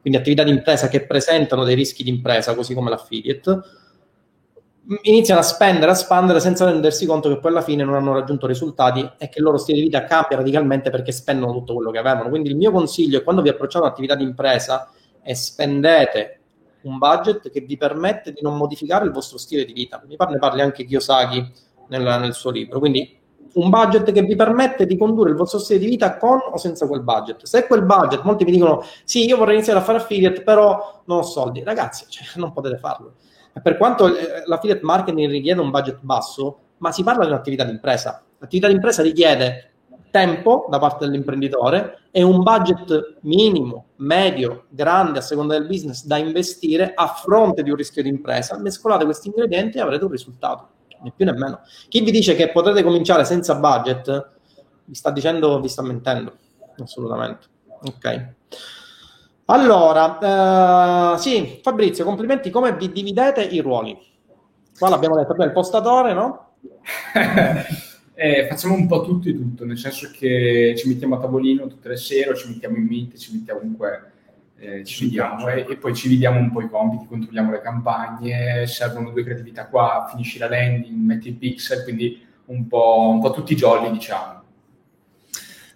quindi 0.01 0.19
attività 0.19 0.43
di 0.43 0.51
impresa 0.51 0.89
che 0.89 1.05
presentano 1.07 1.65
dei 1.65 1.75
rischi 1.75 2.03
di 2.03 2.11
impresa, 2.11 2.55
così 2.55 2.75
come 2.75 2.91
l'affiliate 2.91 3.81
iniziano 5.03 5.39
a 5.39 5.45
spendere, 5.45 5.93
a 5.93 5.95
spandere 5.95 6.41
senza 6.41 6.65
rendersi 6.65 7.07
conto 7.07 7.29
che 7.29 7.39
poi 7.39 7.53
alla 7.53 7.63
fine 7.63 7.85
non 7.85 7.95
hanno 7.95 8.13
raggiunto 8.13 8.49
risultati 8.49 9.09
e 9.17 9.29
che 9.29 9.39
il 9.39 9.45
loro 9.45 9.57
stile 9.57 9.79
di 9.79 9.85
vita 9.85 10.05
cambia 10.05 10.39
radicalmente 10.39 10.91
perché 10.91 11.13
spendono 11.13 11.53
tutto 11.53 11.75
quello 11.75 11.93
che 11.93 11.99
avevano. 11.99 12.29
Quindi 12.29 12.49
il 12.49 12.57
mio 12.57 12.73
consiglio 12.73 13.19
è 13.19 13.23
quando 13.23 13.43
vi 13.43 13.49
approcciate 13.49 13.85
un'attività 13.85 14.17
di 14.17 14.25
impresa 14.25 14.91
e 15.23 15.35
spendete 15.35 16.39
un 16.83 16.99
budget 16.99 17.51
che 17.51 17.61
vi 17.61 17.77
permette 17.77 18.33
di 18.33 18.41
non 18.43 18.57
modificare 18.57 19.05
il 19.05 19.13
vostro 19.13 19.39
stile 19.39 19.65
di 19.65 19.73
vita. 19.73 20.03
Mi 20.07 20.17
ne 20.19 20.39
parli 20.39 20.61
anche 20.61 20.85
Kiyosaki 20.85 21.53
nel, 21.89 22.03
nel 22.03 22.35
suo 22.35 22.51
libro. 22.51 22.79
Quindi 22.79 23.19
un 23.55 23.71
budget 23.71 24.11
che 24.13 24.23
vi 24.23 24.35
permette 24.35 24.87
di 24.87 24.97
condurre 24.97 25.31
il 25.31 25.37
vostro 25.37 25.59
stile 25.59 25.79
di 25.79 25.87
vita 25.87 26.17
con 26.17 26.39
o 26.51 26.57
senza 26.57 26.87
quel 26.87 27.03
budget. 27.03 27.45
Se 27.45 27.67
quel 27.67 27.85
budget, 27.85 28.23
molti 28.23 28.45
mi 28.45 28.51
dicono 28.51 28.83
sì, 29.05 29.27
io 29.27 29.37
vorrei 29.37 29.55
iniziare 29.55 29.79
a 29.79 29.83
fare 29.83 29.99
affiliate, 29.99 30.43
però 30.43 31.03
non 31.05 31.19
ho 31.19 31.23
soldi. 31.23 31.63
Ragazzi, 31.63 32.07
cioè, 32.09 32.27
non 32.41 32.53
potete 32.53 32.79
farlo 32.79 33.15
per 33.61 33.77
quanto 33.77 34.17
eh, 34.17 34.43
l'affiliate 34.47 34.81
marketing 34.83 35.31
richiede 35.31 35.61
un 35.61 35.71
budget 35.71 35.99
basso, 36.01 36.59
ma 36.79 36.91
si 36.93 37.03
parla 37.03 37.25
di 37.25 37.31
un'attività 37.31 37.65
di 37.65 37.73
impresa. 37.73 38.23
L'attività 38.39 38.69
di 38.69 38.75
impresa 38.75 39.03
richiede 39.03 39.72
tempo 40.13 40.67
da 40.69 40.79
parte 40.79 41.07
dell'imprenditore 41.07 42.03
e 42.13 42.23
un 42.23 42.43
budget 42.43 43.17
minimo, 43.23 43.87
medio, 43.97 44.67
grande 44.69 45.19
a 45.19 45.23
seconda 45.23 45.59
del 45.59 45.67
business 45.67 46.05
da 46.05 46.19
investire 46.19 46.93
a 46.95 47.09
fronte 47.09 47.63
di 47.63 47.71
un 47.71 47.77
rischio 47.77 48.03
di 48.03 48.11
impresa. 48.11 48.59
Mescolate 48.59 49.05
questi 49.05 49.29
ingredienti 49.29 49.79
e 49.79 49.81
avrete 49.81 50.05
un 50.05 50.11
risultato, 50.11 50.69
né 51.01 51.13
più 51.17 51.25
né 51.25 51.33
meno. 51.33 51.61
Chi 51.89 52.03
vi 52.03 52.13
dice 52.13 52.37
che 52.37 52.53
potrete 52.53 52.83
cominciare 52.83 53.25
senza 53.25 53.57
budget, 53.57 54.31
vi 54.85 54.95
sta 54.95 55.11
dicendo, 55.11 55.59
vi 55.61 55.69
sta 55.69 55.83
mentendo, 55.83 56.37
assolutamente. 56.79 57.47
Ok. 57.85 58.35
Allora, 59.47 61.15
eh, 61.15 61.19
sì, 61.19 61.61
Fabrizio, 61.63 62.05
complimenti. 62.05 62.51
Come 62.51 62.77
vi 62.77 62.93
dividete 62.93 63.43
i 63.43 63.61
ruoli? 63.61 63.99
Qua 64.79 64.91
l'abbiamo 64.91 65.17
detto 65.17 65.33
prima, 65.33 65.47
il 65.47 65.53
postatore, 65.53 66.13
no? 66.13 66.51
eh, 68.23 68.47
facciamo 68.49 68.75
un 68.75 68.87
po' 68.87 69.03
tutto 69.03 69.29
e 69.29 69.35
tutto, 69.35 69.65
nel 69.65 69.77
senso 69.77 70.09
che 70.13 70.75
ci 70.79 70.87
mettiamo 70.87 71.17
a 71.17 71.19
tavolino 71.19 71.67
tutte 71.67 71.89
le 71.89 71.97
sere, 71.97 72.31
o 72.31 72.35
ci 72.35 72.49
mettiamo 72.49 72.77
in 72.77 72.85
meet, 72.85 73.17
ci 73.17 73.33
mettiamo 73.33 73.59
comunque, 73.59 74.13
eh, 74.59 74.85
ci 74.85 75.07
vediamo 75.07 75.49
e, 75.49 75.67
e, 75.69 75.77
poi 75.77 75.93
ci 75.93 76.09
vediamo 76.09 76.39
un 76.39 76.53
po' 76.53 76.63
i 76.63 76.69
compiti, 76.69 77.07
controlliamo 77.07 77.51
le 77.51 77.61
campagne, 77.61 78.65
servono 78.69 79.11
due 79.11 79.25
creatività 79.25 79.67
qua, 79.67 80.07
finisci 80.09 80.39
la 80.39 80.49
landing, 80.49 81.05
metti 81.05 81.29
il 81.29 81.35
pixel, 81.35 81.83
quindi 81.83 82.25
un 82.47 82.69
po', 82.69 83.09
un 83.11 83.21
po 83.21 83.33
tutti 83.33 83.55
i 83.55 83.57
jolly, 83.57 83.91
diciamo. 83.91 84.41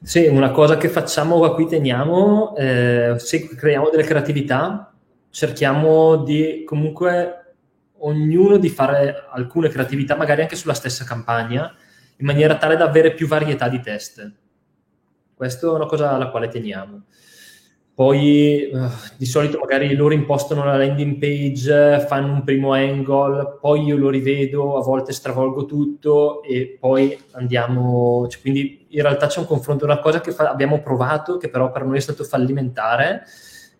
Sì, 0.00 0.26
una 0.28 0.52
cosa 0.52 0.76
che 0.76 0.88
facciamo 0.88 1.42
a 1.42 1.52
qui 1.52 1.66
teniamo, 1.66 2.54
eh, 2.54 3.14
se 3.18 3.48
creiamo 3.48 3.90
delle 3.90 4.04
creatività, 4.04 4.94
cerchiamo 5.30 6.18
di 6.18 6.62
comunque 6.64 7.54
ognuno 7.98 8.56
di 8.58 8.68
fare 8.68 9.26
alcune 9.32 9.68
creatività, 9.68 10.14
magari 10.14 10.42
anche 10.42 10.54
sulla 10.54 10.74
stessa 10.74 11.04
campagna, 11.04 11.74
in 12.18 12.26
maniera 12.26 12.56
tale 12.56 12.76
da 12.76 12.84
avere 12.84 13.14
più 13.14 13.26
varietà 13.26 13.68
di 13.68 13.80
test. 13.80 14.32
Questa 15.34 15.66
è 15.66 15.70
una 15.70 15.86
cosa 15.86 16.12
alla 16.12 16.30
quale 16.30 16.48
teniamo. 16.48 17.02
Poi 17.96 18.68
uh, 18.70 18.88
di 19.16 19.24
solito 19.24 19.58
magari 19.58 19.94
loro 19.94 20.12
impostano 20.12 20.64
la 20.64 20.76
landing 20.76 21.16
page, 21.16 22.04
fanno 22.06 22.30
un 22.30 22.44
primo 22.44 22.74
angle, 22.74 23.56
poi 23.58 23.84
io 23.84 23.96
lo 23.96 24.10
rivedo, 24.10 24.76
a 24.76 24.82
volte 24.82 25.12
stravolgo 25.12 25.64
tutto 25.64 26.42
e 26.42 26.76
poi 26.78 27.18
andiamo. 27.32 28.26
Cioè, 28.28 28.42
quindi 28.42 28.86
in 28.90 29.00
realtà 29.00 29.28
c'è 29.28 29.38
un 29.38 29.46
confronto. 29.46 29.86
Una 29.86 30.00
cosa 30.00 30.20
che 30.20 30.32
fa, 30.32 30.50
abbiamo 30.50 30.80
provato, 30.80 31.38
che 31.38 31.48
però 31.48 31.70
per 31.70 31.86
noi 31.86 31.96
è 31.96 32.00
stato 32.00 32.22
fallimentare, 32.24 33.22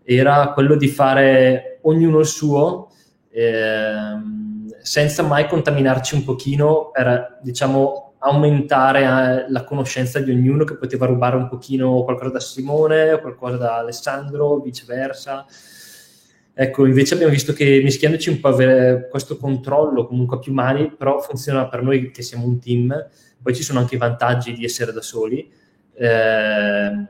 era 0.03 0.53
quello 0.53 0.77
di 0.77 0.89
fare 0.89 1.81
ognuno 1.83 2.21
il 2.21 2.27
suo, 2.27 2.93
ehm, 3.31 4.77
senza 4.81 5.25
mai 5.25 5.47
contaminarci 5.47 6.15
un 6.15 6.25
pochino 6.25 6.91
per, 6.91 7.39
diciamo, 7.43 8.06
aumentare 8.27 9.01
eh, 9.03 9.51
la 9.51 9.65
conoscenza 9.65 10.21
di 10.21 10.31
ognuno 10.31 10.65
che 10.65 10.77
poteva 10.77 11.07
rubare 11.07 11.37
un 11.37 11.49
pochino 11.49 12.03
qualcosa 12.03 12.31
da 12.31 12.41
Simone, 12.41 13.19
qualcosa 13.21 13.57
da 13.57 13.79
Alessandro, 13.79 14.61
viceversa. 14.61 15.47
Ecco, 16.59 16.87
invece 16.87 17.15
abbiamo 17.15 17.33
visto 17.33 17.53
che 17.53 17.81
mischiandoci 17.83 18.31
un 18.31 18.41
po' 18.41 18.49
avere 18.49 19.09
questo 19.11 19.37
controllo 19.37 20.07
comunque 20.07 20.37
a 20.37 20.41
più 20.41 20.53
mani, 20.53 20.91
però 20.91 21.21
funziona 21.21 21.69
per 21.69 21.83
noi 21.83 22.11
che 22.11 22.23
siamo 22.23 22.47
un 22.47 22.59
team, 22.59 23.09
poi 23.43 23.55
ci 23.55 23.63
sono 23.63 23.79
anche 23.79 23.97
i 23.97 23.99
vantaggi 23.99 24.55
di 24.55 24.65
essere 24.65 24.93
da 24.93 25.03
soli. 25.03 25.51
Eh, 25.95 27.07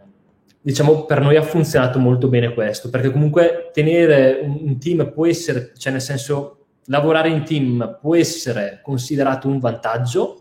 diciamo, 0.60 1.04
per 1.04 1.20
noi 1.20 1.36
ha 1.36 1.42
funzionato 1.42 2.00
molto 2.00 2.28
bene 2.28 2.52
questo, 2.52 2.90
perché 2.90 3.12
comunque 3.12 3.70
tenere 3.72 4.40
un, 4.42 4.58
un 4.62 4.78
team 4.80 5.12
può 5.12 5.26
essere, 5.26 5.70
cioè 5.76 5.92
nel 5.92 6.02
senso, 6.02 6.66
lavorare 6.86 7.28
in 7.28 7.44
team 7.44 7.98
può 8.00 8.16
essere 8.16 8.80
considerato 8.82 9.46
un 9.46 9.60
vantaggio, 9.60 10.38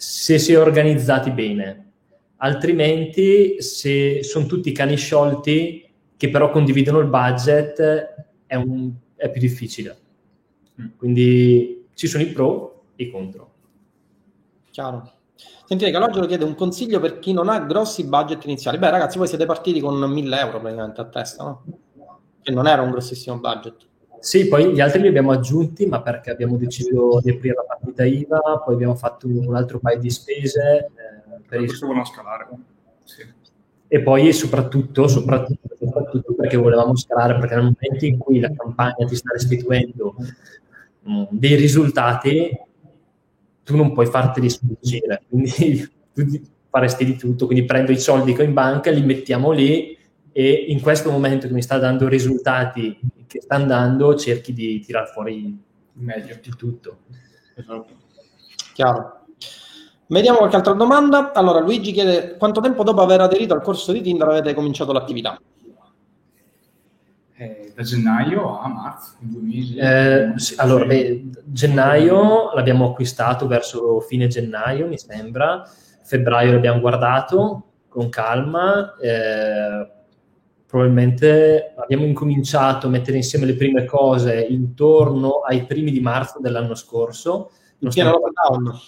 se 0.00 0.38
si 0.38 0.54
è 0.54 0.58
organizzati 0.58 1.30
bene. 1.30 1.90
Altrimenti, 2.36 3.60
se 3.60 4.22
sono 4.22 4.46
tutti 4.46 4.72
cani 4.72 4.96
sciolti 4.96 5.86
che 6.16 6.30
però 6.30 6.50
condividono 6.50 7.00
il 7.00 7.08
budget, 7.08 8.14
è, 8.46 8.54
un, 8.54 8.92
è 9.14 9.30
più 9.30 9.42
difficile. 9.42 9.98
Quindi 10.96 11.88
ci 11.92 12.06
sono 12.06 12.22
i 12.22 12.28
pro 12.28 12.84
e 12.96 13.04
i 13.04 13.10
contro. 13.10 13.52
Chiaro. 14.70 15.12
Sentite, 15.66 15.90
Calogero 15.90 16.24
chiede 16.24 16.44
un 16.44 16.54
consiglio 16.54 16.98
per 16.98 17.18
chi 17.18 17.34
non 17.34 17.50
ha 17.50 17.60
grossi 17.60 18.06
budget 18.06 18.42
iniziali. 18.46 18.78
Beh, 18.78 18.88
ragazzi, 18.88 19.18
voi 19.18 19.28
siete 19.28 19.44
partiti 19.44 19.80
con 19.80 19.98
1000 19.98 20.38
euro 20.38 20.60
praticamente 20.60 21.00
a 21.02 21.08
testa, 21.08 21.44
no? 21.44 21.64
Che 22.40 22.50
non 22.52 22.66
era 22.66 22.80
un 22.80 22.90
grossissimo 22.90 23.36
budget. 23.36 23.86
Sì, 24.20 24.48
poi 24.48 24.72
gli 24.72 24.80
altri 24.80 25.00
li 25.00 25.08
abbiamo 25.08 25.32
aggiunti, 25.32 25.86
ma 25.86 26.02
perché 26.02 26.30
abbiamo 26.30 26.56
deciso 26.56 27.20
di 27.22 27.30
aprire 27.30 27.54
la 27.54 27.64
partita 27.66 28.04
IVA, 28.04 28.62
poi 28.64 28.74
abbiamo 28.74 28.94
fatto 28.94 29.26
un 29.26 29.56
altro 29.56 29.78
paio 29.78 29.98
di 29.98 30.10
spese. 30.10 30.90
Eh, 30.94 31.40
per 31.48 31.62
il... 31.62 31.78
volevano 31.80 32.04
scalare. 32.04 32.48
Sì. 33.02 33.24
E 33.88 34.02
poi 34.02 34.32
soprattutto, 34.32 35.08
soprattutto, 35.08 35.74
soprattutto, 35.76 36.34
perché 36.34 36.56
volevamo 36.56 36.94
scalare, 36.96 37.38
perché 37.38 37.54
nel 37.54 37.74
momento 37.74 38.04
in 38.04 38.18
cui 38.18 38.40
la 38.40 38.52
campagna 38.52 39.06
ti 39.06 39.16
sta 39.16 39.32
restituendo 39.32 40.14
mh, 41.02 41.12
mm, 41.12 41.24
dei 41.30 41.56
risultati, 41.56 42.56
tu 43.64 43.76
non 43.76 43.92
puoi 43.92 44.06
farteli 44.06 44.50
sfuggire, 44.50 45.22
quindi 45.28 45.50
tu 46.12 46.40
faresti 46.68 47.04
di 47.04 47.16
tutto, 47.16 47.46
quindi 47.46 47.64
prendo 47.64 47.90
i 47.90 47.98
soldi 47.98 48.34
che 48.34 48.42
ho 48.42 48.44
in 48.44 48.52
banca, 48.52 48.90
li 48.90 49.02
mettiamo 49.02 49.50
lì 49.50 49.96
e 50.30 50.66
in 50.68 50.80
questo 50.80 51.10
momento 51.10 51.48
che 51.48 51.52
mi 51.52 51.62
sta 51.62 51.78
dando 51.78 52.06
risultati 52.06 52.96
che 53.30 53.40
sta 53.40 53.54
andando 53.54 54.16
cerchi 54.16 54.52
di 54.52 54.80
tirar 54.80 55.08
fuori 55.08 55.56
meglio 55.92 56.36
di 56.42 56.50
tutto. 56.50 56.98
Esatto. 57.54 57.94
Chiaro. 58.74 59.20
Vediamo 60.08 60.38
qualche 60.38 60.56
altra 60.56 60.72
domanda. 60.72 61.30
Allora, 61.32 61.60
Luigi 61.60 61.92
chiede 61.92 62.36
quanto 62.36 62.60
tempo 62.60 62.82
dopo 62.82 63.02
aver 63.02 63.20
aderito 63.20 63.54
al 63.54 63.62
corso 63.62 63.92
di 63.92 64.00
Tinder 64.00 64.26
avete 64.26 64.52
cominciato 64.52 64.92
l'attività? 64.92 65.40
Eh, 67.34 67.72
da 67.72 67.82
gennaio 67.84 68.58
a 68.58 68.66
marzo, 68.66 69.14
due 69.20 69.42
mesi. 69.42 69.76
Eh, 69.76 70.32
sì, 70.34 70.54
allora, 70.56 70.84
beh, 70.84 71.30
gennaio 71.44 72.52
l'abbiamo 72.52 72.90
acquistato 72.90 73.46
verso 73.46 74.00
fine 74.00 74.26
gennaio, 74.26 74.88
mi 74.88 74.98
sembra. 74.98 75.62
Febbraio 76.02 76.50
l'abbiamo 76.50 76.80
guardato 76.80 77.66
con 77.88 78.08
calma. 78.08 78.96
Eh, 78.96 79.98
probabilmente 80.70 81.74
abbiamo 81.76 82.04
incominciato 82.04 82.86
a 82.86 82.90
mettere 82.90 83.16
insieme 83.16 83.44
le 83.44 83.56
prime 83.56 83.84
cose 83.84 84.46
intorno 84.48 85.40
ai 85.40 85.66
primi 85.66 85.90
di 85.90 85.98
marzo 85.98 86.38
dell'anno 86.38 86.76
scorso. 86.76 87.50
Non 87.78 87.90
stiamo 87.90 88.20
parlando. 88.20 88.78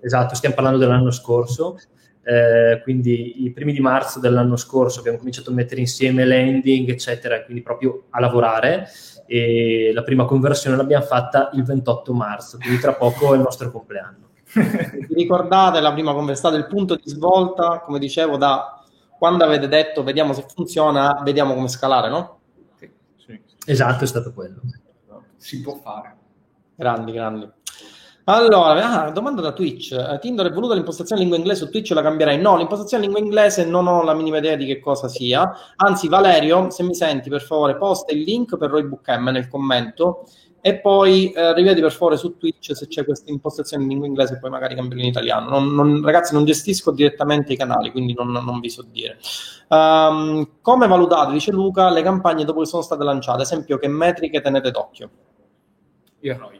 Esatto, 0.00 0.36
stiamo 0.36 0.54
parlando 0.54 0.78
dell'anno 0.78 1.10
scorso. 1.10 1.76
Eh, 2.22 2.80
quindi 2.84 3.44
i 3.44 3.50
primi 3.50 3.72
di 3.72 3.80
marzo 3.80 4.20
dell'anno 4.20 4.56
scorso 4.56 5.00
abbiamo 5.00 5.18
cominciato 5.18 5.50
a 5.50 5.54
mettere 5.54 5.80
insieme 5.80 6.24
landing, 6.24 6.88
eccetera, 6.88 7.42
quindi 7.42 7.62
proprio 7.62 8.04
a 8.10 8.20
lavorare. 8.20 8.86
E 9.26 9.90
la 9.92 10.04
prima 10.04 10.26
conversione 10.26 10.76
l'abbiamo 10.76 11.04
fatta 11.04 11.50
il 11.54 11.64
28 11.64 12.12
marzo, 12.12 12.58
quindi 12.58 12.78
tra 12.78 12.94
poco 12.94 13.32
è 13.32 13.36
il 13.36 13.42
nostro 13.42 13.72
compleanno. 13.72 14.28
Vi 14.54 15.14
ricordate 15.14 15.80
la 15.80 15.92
prima 15.92 16.12
conversione, 16.12 16.58
il 16.58 16.66
punto 16.66 16.94
di 16.94 17.10
svolta, 17.10 17.80
come 17.80 17.98
dicevo, 17.98 18.36
da 18.36 18.83
quando 19.24 19.44
avete 19.44 19.68
detto 19.68 20.02
vediamo 20.02 20.34
se 20.34 20.44
funziona, 20.54 21.22
vediamo 21.24 21.54
come 21.54 21.68
scalare, 21.68 22.10
no? 22.10 22.40
Sì. 22.76 22.90
Sì. 23.16 23.40
Esatto, 23.64 24.04
è 24.04 24.06
stato 24.06 24.34
quello. 24.34 24.60
Si 25.38 25.62
può 25.62 25.76
fare. 25.76 26.14
Grandi, 26.74 27.10
grandi. 27.10 27.50
Allora, 28.24 29.04
ah, 29.04 29.10
domanda 29.12 29.40
da 29.40 29.52
Twitch. 29.52 29.92
Eh, 29.92 30.18
Tinder 30.20 30.48
è 30.48 30.52
voluta 30.52 30.74
l'impostazione 30.74 31.22
lingua 31.22 31.38
inglese 31.38 31.64
su 31.64 31.70
Twitch 31.70 31.92
la 31.92 32.02
cambierai? 32.02 32.38
No, 32.38 32.58
l'impostazione 32.58 33.04
lingua 33.04 33.22
inglese 33.22 33.64
non 33.64 33.86
ho 33.86 34.02
la 34.02 34.12
minima 34.12 34.36
idea 34.36 34.56
di 34.56 34.66
che 34.66 34.78
cosa 34.78 35.08
sia. 35.08 35.50
Anzi, 35.76 36.06
Valerio, 36.08 36.68
se 36.68 36.82
mi 36.82 36.94
senti, 36.94 37.30
per 37.30 37.40
favore, 37.40 37.78
posta 37.78 38.12
il 38.12 38.20
link 38.24 38.58
per 38.58 38.68
Roy 38.68 38.84
Book 38.84 39.08
M 39.08 39.30
nel 39.30 39.48
commento 39.48 40.26
e 40.66 40.78
poi 40.78 41.30
eh, 41.32 41.52
rivedi 41.52 41.82
per 41.82 41.92
favore 41.92 42.16
su 42.16 42.38
Twitch 42.38 42.74
se 42.74 42.86
c'è 42.88 43.04
questa 43.04 43.30
impostazione 43.30 43.82
in 43.82 43.90
lingua 43.90 44.06
inglese 44.06 44.32
e 44.32 44.38
poi 44.38 44.48
magari 44.48 44.74
cambio 44.74 44.98
in 44.98 45.04
italiano. 45.04 45.50
Non, 45.50 45.74
non, 45.74 46.02
ragazzi, 46.02 46.32
non 46.32 46.46
gestisco 46.46 46.90
direttamente 46.90 47.52
i 47.52 47.56
canali, 47.58 47.90
quindi 47.90 48.14
non, 48.14 48.32
non 48.32 48.60
vi 48.60 48.70
so 48.70 48.82
dire. 48.90 49.18
Um, 49.68 50.60
come 50.62 50.86
valutate, 50.86 51.32
dice 51.32 51.50
Luca, 51.50 51.90
le 51.90 52.00
campagne 52.00 52.46
dopo 52.46 52.60
che 52.60 52.66
sono 52.66 52.80
state 52.80 53.04
lanciate? 53.04 53.42
Esempio, 53.42 53.76
che 53.76 53.88
metriche 53.88 54.40
tenete 54.40 54.70
d'occhio? 54.70 55.10
Io 56.20 56.38
Roy. 56.38 56.58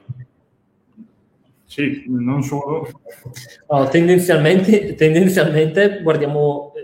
Sì, 1.65 2.05
non 2.09 2.43
solo. 2.43 2.87
No, 3.71 3.89
tendenzialmente, 3.89 4.97
tendenzialmente 4.97 6.03
guardiamo, 6.03 6.75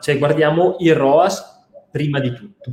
cioè 0.00 0.16
guardiamo 0.16 0.76
il 0.78 0.94
ROAS 0.94 1.64
prima 1.90 2.20
di 2.20 2.32
tutto. 2.32 2.72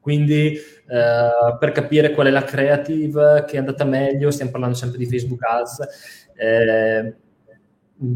Quindi 0.00 0.56
eh, 0.88 1.56
per 1.58 1.72
capire 1.72 2.12
qual 2.12 2.28
è 2.28 2.30
la 2.30 2.44
creative 2.44 3.44
che 3.46 3.56
è 3.56 3.58
andata 3.58 3.84
meglio, 3.84 4.30
stiamo 4.30 4.52
parlando 4.52 4.76
sempre 4.76 4.98
di 4.98 5.06
Facebook 5.06 5.42
Ads, 5.42 5.88
eh, 6.36 7.14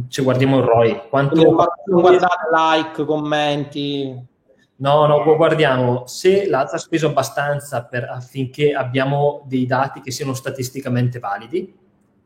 ci 0.08 0.22
guardiamo 0.22 0.58
il 0.58 0.64
ROI. 0.64 1.02
Quanto, 1.08 1.34
non 1.86 2.00
guardate 2.00 2.48
like, 2.52 3.04
commenti. 3.04 4.28
No, 4.76 5.06
no, 5.06 5.22
guardiamo 5.36 6.06
se 6.06 6.48
l'altra 6.48 6.76
ha 6.76 6.80
speso 6.80 7.08
abbastanza 7.08 7.84
per, 7.84 8.04
affinché 8.04 8.72
abbiamo 8.72 9.44
dei 9.46 9.66
dati 9.66 10.00
che 10.00 10.10
siano 10.10 10.32
statisticamente 10.32 11.18
validi 11.18 11.76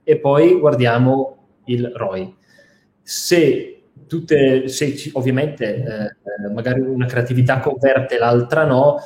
e 0.04 0.18
poi 0.18 0.58
guardiamo 0.58 1.36
il 1.64 1.90
ROI. 1.92 2.36
Se 3.02 3.82
tutte, 4.06 4.68
se 4.68 4.96
ci, 4.96 5.10
ovviamente 5.14 5.74
eh, 5.74 6.50
magari 6.52 6.80
una 6.80 7.06
creatività 7.06 7.58
converte 7.58 8.18
l'altra 8.18 8.64
no, 8.64 8.98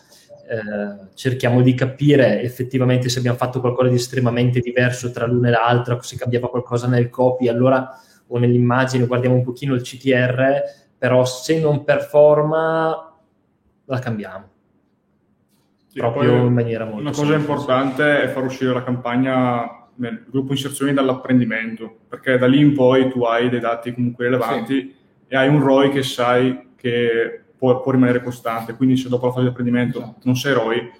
eh, 0.48 1.08
cerchiamo 1.12 1.60
di 1.60 1.74
capire 1.74 2.40
effettivamente 2.40 3.10
se 3.10 3.18
abbiamo 3.18 3.36
fatto 3.36 3.60
qualcosa 3.60 3.90
di 3.90 3.96
estremamente 3.96 4.60
diverso 4.60 5.10
tra 5.10 5.26
l'una 5.26 5.48
e 5.48 5.50
l'altra, 5.50 6.00
se 6.00 6.16
cambiava 6.16 6.48
qualcosa 6.48 6.88
nel 6.88 7.10
copy, 7.10 7.48
allora 7.48 8.00
o 8.28 8.38
nell'immagine 8.38 9.06
guardiamo 9.06 9.36
un 9.36 9.42
pochino 9.42 9.74
il 9.74 9.82
CTR, 9.82 10.62
però 10.96 11.24
se 11.26 11.60
non 11.60 11.84
performa 11.84 13.14
la 13.84 13.98
cambiamo. 13.98 14.48
Sì, 15.86 15.98
proprio 15.98 16.46
in 16.46 16.52
maniera 16.52 16.84
molto 16.84 17.00
Una 17.00 17.10
cosa 17.10 17.26
semplice. 17.26 17.50
importante 17.50 18.22
è 18.22 18.28
far 18.28 18.44
uscire 18.44 18.72
la 18.72 18.84
campagna 18.84 19.86
nel 19.96 20.24
gruppo 20.28 20.52
inserzioni 20.52 20.94
dall'apprendimento, 20.94 21.98
perché 22.08 22.38
da 22.38 22.46
lì 22.46 22.60
in 22.60 22.72
poi 22.72 23.10
tu 23.10 23.22
hai 23.24 23.50
dei 23.50 23.60
dati 23.60 23.92
comunque 23.92 24.26
rilevanti 24.26 24.74
sì. 24.74 24.94
e 25.28 25.36
hai 25.36 25.48
un 25.48 25.60
ROI 25.60 25.90
che 25.90 26.02
sai 26.02 26.70
che 26.76 27.42
può, 27.58 27.80
può, 27.80 27.92
rimanere 27.92 28.22
costante. 28.22 28.74
Quindi 28.74 28.96
se 28.96 29.08
dopo 29.08 29.26
la 29.26 29.32
fase 29.32 29.44
di 29.44 29.50
apprendimento 29.50 29.98
esatto. 29.98 30.20
non 30.22 30.36
sei 30.36 30.52
ROI, 30.54 30.90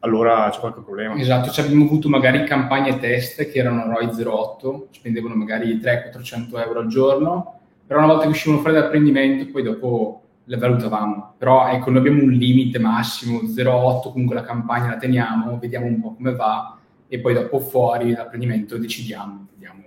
allora 0.00 0.48
c'è 0.50 0.60
qualche 0.60 0.80
problema. 0.80 1.14
Esatto, 1.16 1.50
cioè 1.50 1.64
abbiamo 1.64 1.84
avuto 1.84 2.08
magari 2.08 2.44
campagne 2.44 2.98
test 2.98 3.50
che 3.50 3.58
erano 3.58 3.92
ROI 3.92 4.06
0,8, 4.06 4.82
spendevano 4.90 5.34
magari 5.34 5.76
300-400 5.76 6.64
euro 6.64 6.80
al 6.80 6.86
giorno, 6.88 7.60
però 7.86 8.00
una 8.00 8.08
volta 8.08 8.24
che 8.24 8.30
uscivano 8.30 8.60
fuori 8.60 8.76
dall'apprendimento 8.76 9.50
poi 9.50 9.62
dopo 9.62 10.22
le 10.44 10.56
valutavamo. 10.56 11.34
Però 11.38 11.68
ecco, 11.68 11.90
noi 11.90 12.00
abbiamo 12.00 12.22
un 12.22 12.30
limite 12.30 12.78
massimo, 12.78 13.40
0,8, 13.40 14.12
comunque 14.12 14.34
la 14.34 14.42
campagna 14.42 14.90
la 14.90 14.96
teniamo, 14.96 15.58
vediamo 15.58 15.86
un 15.86 16.00
po' 16.00 16.14
come 16.14 16.34
va 16.34 16.78
e 17.08 17.20
poi 17.20 17.34
dopo 17.34 17.60
fuori 17.60 18.12
dall'apprendimento 18.12 18.78
decidiamo. 18.78 19.46
Vediamo, 19.52 19.84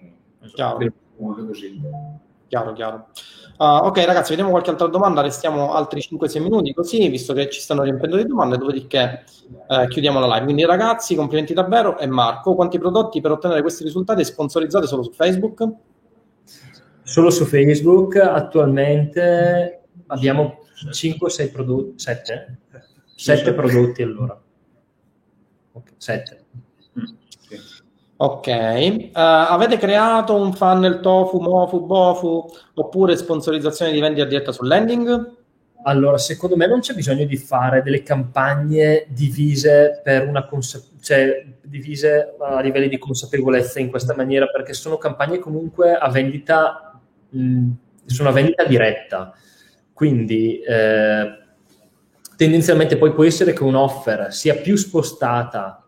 chiaro. 0.53 0.77
Così. 1.17 1.81
Chiaro, 2.47 2.73
chiaro. 2.73 3.07
Uh, 3.57 3.85
ok 3.87 4.03
ragazzi, 4.05 4.29
vediamo 4.29 4.51
qualche 4.51 4.69
altra 4.69 4.87
domanda, 4.87 5.21
restiamo 5.21 5.73
altri 5.73 6.01
5-6 6.01 6.41
minuti 6.41 6.73
così, 6.73 7.07
visto 7.07 7.33
che 7.33 7.49
ci 7.49 7.61
stanno 7.61 7.83
riempendo 7.83 8.17
di 8.17 8.25
domande, 8.25 8.57
dopodiché 8.57 9.23
eh, 9.67 9.87
chiudiamo 9.87 10.19
la 10.19 10.27
live. 10.27 10.43
Quindi 10.43 10.65
ragazzi, 10.65 11.15
complimenti 11.15 11.53
davvero. 11.53 11.97
E 11.97 12.05
Marco, 12.05 12.53
quanti 12.53 12.77
prodotti 12.77 13.21
per 13.21 13.31
ottenere 13.31 13.61
questi 13.61 13.83
risultati 13.83 14.23
sponsorizzate 14.23 14.87
solo 14.87 15.03
su 15.03 15.11
Facebook? 15.11 15.67
Solo 17.03 17.29
su 17.29 17.45
Facebook 17.45 18.17
attualmente 18.17 19.83
abbiamo 20.07 20.59
5-6 20.89 21.51
prodotti, 21.51 21.93
7? 21.99 22.59
7 23.15 23.53
prodotti 23.53 24.01
allora. 24.01 24.39
7. 25.97 26.44
Ok, 28.17 28.47
uh, 28.47 29.09
avete 29.13 29.77
creato 29.77 30.35
un 30.35 30.53
funnel 30.53 31.01
tofu, 31.01 31.39
mofu, 31.39 31.85
bofu 31.85 32.49
oppure 32.75 33.17
sponsorizzazione 33.17 33.91
di 33.91 33.99
vendita 33.99 34.25
diretta 34.25 34.53
sul 34.53 34.67
landing? 34.67 35.33
Allora, 35.83 36.17
secondo 36.17 36.55
me 36.55 36.65
non 36.65 36.79
c'è 36.79 36.93
bisogno 36.93 37.25
di 37.25 37.35
fare 37.35 37.83
delle 37.83 38.03
campagne 38.03 39.05
divise 39.09 40.01
consa- 40.49 40.81
cioè 41.01 41.45
divise 41.61 42.35
a 42.39 42.61
livelli 42.61 42.87
di 42.87 42.97
consapevolezza 42.97 43.79
in 43.79 43.89
questa 43.89 44.15
maniera, 44.15 44.47
perché 44.47 44.73
sono 44.73 44.97
campagne 44.97 45.37
comunque 45.37 45.93
a 45.93 46.09
vendita, 46.09 46.97
mh, 47.29 47.69
sono 48.05 48.29
a 48.29 48.31
vendita 48.31 48.63
diretta. 48.63 49.33
Quindi 49.91 50.59
eh, 50.61 51.37
tendenzialmente 52.37 52.97
poi 52.97 53.13
può 53.13 53.25
essere 53.25 53.51
che 53.51 53.63
un'offer 53.63 54.33
sia 54.33 54.55
più 54.55 54.77
spostata 54.77 55.84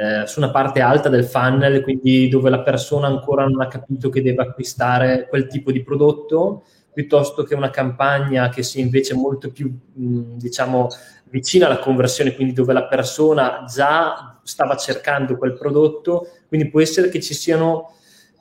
eh, 0.00 0.26
su 0.26 0.38
una 0.38 0.50
parte 0.50 0.80
alta 0.80 1.10
del 1.10 1.24
funnel, 1.24 1.82
quindi 1.82 2.26
dove 2.28 2.48
la 2.48 2.62
persona 2.62 3.06
ancora 3.06 3.44
non 3.46 3.60
ha 3.60 3.68
capito 3.68 4.08
che 4.08 4.22
deve 4.22 4.42
acquistare 4.44 5.26
quel 5.28 5.46
tipo 5.46 5.70
di 5.70 5.82
prodotto, 5.82 6.64
piuttosto 6.90 7.42
che 7.42 7.54
una 7.54 7.68
campagna 7.68 8.48
che 8.48 8.62
sia 8.62 8.82
invece 8.82 9.12
molto 9.12 9.50
più, 9.50 9.70
mh, 9.70 10.38
diciamo, 10.38 10.88
vicina 11.24 11.66
alla 11.66 11.80
conversione, 11.80 12.34
quindi 12.34 12.54
dove 12.54 12.72
la 12.72 12.86
persona 12.86 13.64
già 13.70 14.40
stava 14.42 14.74
cercando 14.76 15.36
quel 15.36 15.52
prodotto, 15.52 16.28
quindi 16.48 16.70
può 16.70 16.80
essere 16.80 17.10
che 17.10 17.20
ci 17.20 17.34
siano... 17.34 17.92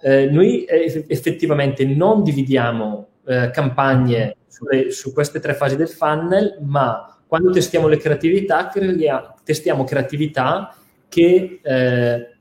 Eh, 0.01 0.27
noi 0.27 0.65
effettivamente 0.65 1.83
non 1.83 2.23
dividiamo 2.23 3.07
eh, 3.25 3.49
campagne 3.51 4.37
sulle, 4.47 4.91
su 4.91 5.11
queste 5.11 5.41
tre 5.41 5.53
fasi 5.53 5.75
del 5.75 5.89
funnel, 5.89 6.59
ma 6.61 7.19
quando 7.27 7.51
testiamo 7.51 7.89
le 7.89 7.97
creatività, 7.97 8.69
creiamo, 8.69 9.35
testiamo 9.43 9.83
creatività 9.83 10.73
che 11.09 11.59
eh, 11.61 12.37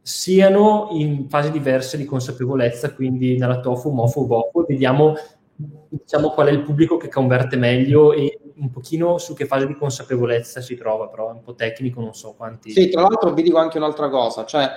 siano 0.00 0.88
in 0.92 1.28
fasi 1.28 1.50
diverse 1.50 1.96
di 1.96 2.04
consapevolezza, 2.04 2.94
quindi 2.94 3.36
nella 3.36 3.60
TOFU, 3.60 3.90
MOFU, 3.90 4.26
BOFU, 4.26 4.66
vediamo 4.66 5.14
diciamo, 5.88 6.30
qual 6.30 6.48
è 6.48 6.50
il 6.50 6.62
pubblico 6.62 6.96
che 6.96 7.08
converte 7.08 7.56
meglio 7.56 8.12
e 8.12 8.38
un 8.56 8.70
pochino 8.70 9.18
su 9.18 9.34
che 9.34 9.46
fase 9.46 9.66
di 9.66 9.74
consapevolezza 9.74 10.60
si 10.60 10.76
trova, 10.76 11.08
però 11.08 11.30
è 11.30 11.32
un 11.32 11.42
po' 11.42 11.54
tecnico, 11.54 12.00
non 12.00 12.14
so 12.14 12.34
quanti... 12.34 12.70
Sì, 12.70 12.88
tra 12.88 13.02
l'altro 13.02 13.32
vi 13.32 13.42
dico 13.42 13.58
anche 13.58 13.78
un'altra 13.78 14.08
cosa, 14.08 14.44
cioè 14.44 14.68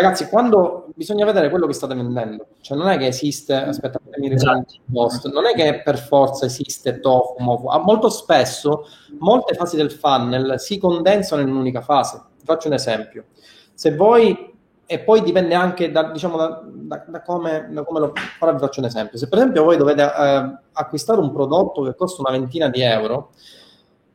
ragazzi, 0.00 0.28
quando 0.28 0.88
bisogna 0.94 1.24
vedere 1.24 1.50
quello 1.50 1.66
che 1.66 1.72
state 1.72 1.94
vendendo, 1.94 2.46
cioè 2.60 2.76
non 2.76 2.88
è 2.88 2.98
che 2.98 3.06
esiste, 3.06 3.54
aspetta, 3.54 4.00
mi 4.18 4.32
esatto. 4.32 4.74
post, 4.92 5.30
non 5.30 5.46
è 5.46 5.54
che 5.54 5.82
per 5.82 5.98
forza 5.98 6.46
esiste 6.46 7.00
tofu, 7.00 7.42
mofu, 7.42 7.68
ah, 7.68 7.78
molto 7.78 8.10
spesso 8.10 8.86
molte 9.18 9.54
fasi 9.54 9.76
del 9.76 9.92
funnel 9.92 10.58
si 10.58 10.78
condensano 10.78 11.42
in 11.42 11.48
un'unica 11.48 11.80
fase. 11.80 12.20
Faccio 12.44 12.68
un 12.68 12.74
esempio. 12.74 13.26
Se 13.72 13.94
voi 13.94 14.52
e 14.86 14.98
poi 15.00 15.22
dipende 15.22 15.54
anche 15.54 15.90
da, 15.90 16.10
diciamo, 16.10 16.36
da, 16.36 16.62
da, 16.64 17.04
da, 17.06 17.22
come, 17.22 17.68
da 17.70 17.84
come 17.84 18.00
lo 18.00 18.12
ora 18.40 18.52
vi 18.52 18.58
faccio 18.58 18.80
un 18.80 18.86
esempio. 18.86 19.16
Se 19.16 19.28
per 19.28 19.38
esempio 19.38 19.64
voi 19.64 19.76
dovete 19.76 20.02
eh, 20.02 20.58
acquistare 20.72 21.20
un 21.20 21.32
prodotto 21.32 21.82
che 21.82 21.94
costa 21.94 22.20
una 22.20 22.36
ventina 22.36 22.68
di 22.68 22.82
euro, 22.82 23.30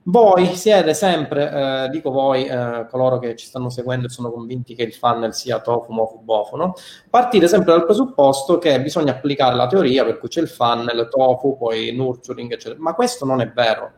voi 0.03 0.55
siete 0.55 0.93
sempre, 0.93 1.51
eh, 1.85 1.89
dico 1.89 2.09
voi, 2.09 2.45
eh, 2.45 2.87
coloro 2.89 3.19
che 3.19 3.35
ci 3.35 3.45
stanno 3.45 3.69
seguendo 3.69 4.07
e 4.07 4.09
sono 4.09 4.31
convinti 4.31 4.73
che 4.73 4.83
il 4.83 4.93
funnel 4.93 5.33
sia 5.33 5.59
tofu, 5.59 5.91
mofu, 5.91 6.19
bofo, 6.21 6.55
no? 6.55 6.73
partite 7.09 7.47
sempre 7.47 7.73
dal 7.73 7.85
presupposto 7.85 8.57
che 8.57 8.81
bisogna 8.81 9.11
applicare 9.11 9.55
la 9.55 9.67
teoria 9.67 10.03
per 10.05 10.17
cui 10.17 10.29
c'è 10.29 10.41
il 10.41 10.47
funnel, 10.47 11.07
tofu, 11.09 11.57
poi 11.57 11.93
nurturing, 11.93 12.51
eccetera. 12.51 12.79
Ma 12.79 12.93
questo 12.93 13.25
non 13.25 13.41
è 13.41 13.51
vero. 13.51 13.91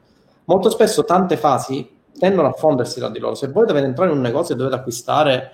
Molto 0.45 0.69
spesso 0.69 1.05
tante 1.05 1.37
fasi 1.37 1.99
tendono 2.17 2.49
a 2.49 2.53
fondersi 2.53 2.99
tra 2.99 3.09
di 3.09 3.19
loro. 3.19 3.35
Se 3.35 3.47
voi 3.47 3.65
dovete 3.65 3.85
entrare 3.85 4.11
in 4.11 4.17
un 4.17 4.23
negozio 4.23 4.55
e 4.55 4.57
dovete 4.57 4.75
acquistare 4.75 5.51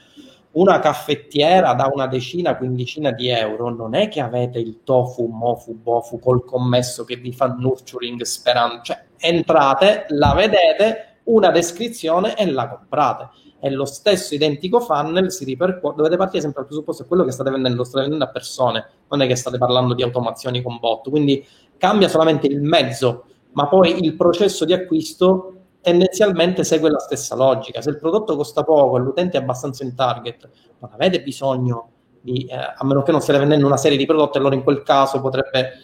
una 0.52 0.80
caffettiera 0.80 1.74
da 1.74 1.90
una 1.92 2.08
decina, 2.08 2.58
quindicina 2.58 3.12
di 3.12 3.30
euro, 3.30 3.70
non 3.70 3.94
è 3.94 4.08
che 4.08 4.22
avete 4.22 4.58
il 4.58 4.80
tofu, 4.84 5.28
mofu, 5.28 5.76
bofu 5.76 6.20
col 6.20 6.44
commesso 6.46 7.04
che 7.04 7.16
vi 7.18 7.32
fa 7.32 7.48
nurturing 7.48 8.22
sperando, 8.24 8.82
cioè 8.82 9.06
entrate, 9.20 10.06
la 10.10 10.34
vedete, 10.34 11.20
una 11.26 11.52
descrizione 11.52 12.36
e 12.36 12.50
la 12.52 12.68
comprate. 12.68 13.30
È 13.60 13.70
lo 13.70 13.86
stesso 13.86 14.36
identico 14.36 14.80
funnel, 14.80 15.32
si 15.32 15.44
ripercuote, 15.44 15.98
dovete 15.98 16.16
partire 16.16 16.42
sempre 16.42 16.60
dal 16.60 16.68
presupposto 16.68 17.04
che 17.04 17.08
quello 17.08 17.24
che 17.24 17.32
state 17.32 17.50
vendendo 17.50 17.80
lo 17.80 17.84
state 17.84 18.02
vendendo 18.02 18.26
a 18.26 18.30
persone, 18.30 18.88
non 19.10 19.22
è 19.22 19.28
che 19.28 19.36
state 19.36 19.58
parlando 19.58 19.94
di 19.94 20.04
automazioni 20.04 20.62
con 20.62 20.78
bot, 20.80 21.10
quindi 21.10 21.46
cambia 21.78 22.08
solamente 22.08 22.48
il 22.48 22.62
mezzo, 22.62 23.26
ma 23.54 23.68
poi 23.68 24.04
il 24.04 24.16
processo 24.16 24.64
di 24.64 24.74
acquisto 24.74 25.54
tendenzialmente 25.82 26.64
segue 26.64 26.90
la 26.90 27.00
stessa 27.00 27.36
logica. 27.36 27.82
Se 27.82 27.90
il 27.90 27.98
prodotto 27.98 28.36
costa 28.36 28.64
poco 28.64 28.98
e 28.98 29.00
l'utente 29.00 29.38
è 29.38 29.42
abbastanza 29.42 29.84
in 29.84 29.96
target, 29.96 30.50
non 30.80 30.92
avete 30.94 31.22
bisogno 31.22 31.92
di, 32.22 32.46
eh, 32.46 32.56
a 32.56 32.84
meno 32.84 33.04
che 33.04 33.12
non 33.12 33.22
stia 33.22 33.38
vendendo 33.38 33.66
una 33.66 33.78
serie 33.78 33.98
di 33.98 34.06
prodotti, 34.06 34.38
allora 34.38 34.56
in 34.56 34.64
quel 34.64 34.84
caso 34.84 35.22
potrebbe 35.22 35.80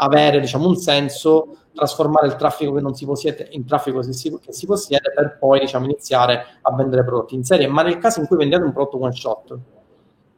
avere 0.00 0.40
diciamo, 0.40 0.66
un 0.66 0.76
senso 0.76 1.56
trasformare 1.74 2.26
il 2.26 2.36
traffico 2.36 2.72
che 2.72 2.80
non 2.80 2.94
si 2.94 3.04
possiede 3.04 3.48
in 3.52 3.64
traffico 3.64 4.00
che 4.00 4.12
si, 4.12 4.66
possiede 4.66 5.12
per 5.14 5.38
poi 5.38 5.60
diciamo, 5.60 5.84
iniziare 5.84 6.58
a 6.62 6.74
vendere 6.74 7.04
prodotti 7.04 7.34
in 7.34 7.44
serie. 7.44 7.68
Ma 7.68 7.82
nel 7.82 7.98
caso 7.98 8.20
in 8.20 8.26
cui 8.26 8.36
vendiate 8.36 8.64
un 8.64 8.72
prodotto 8.72 9.00
one 9.00 9.12
shot, 9.12 9.58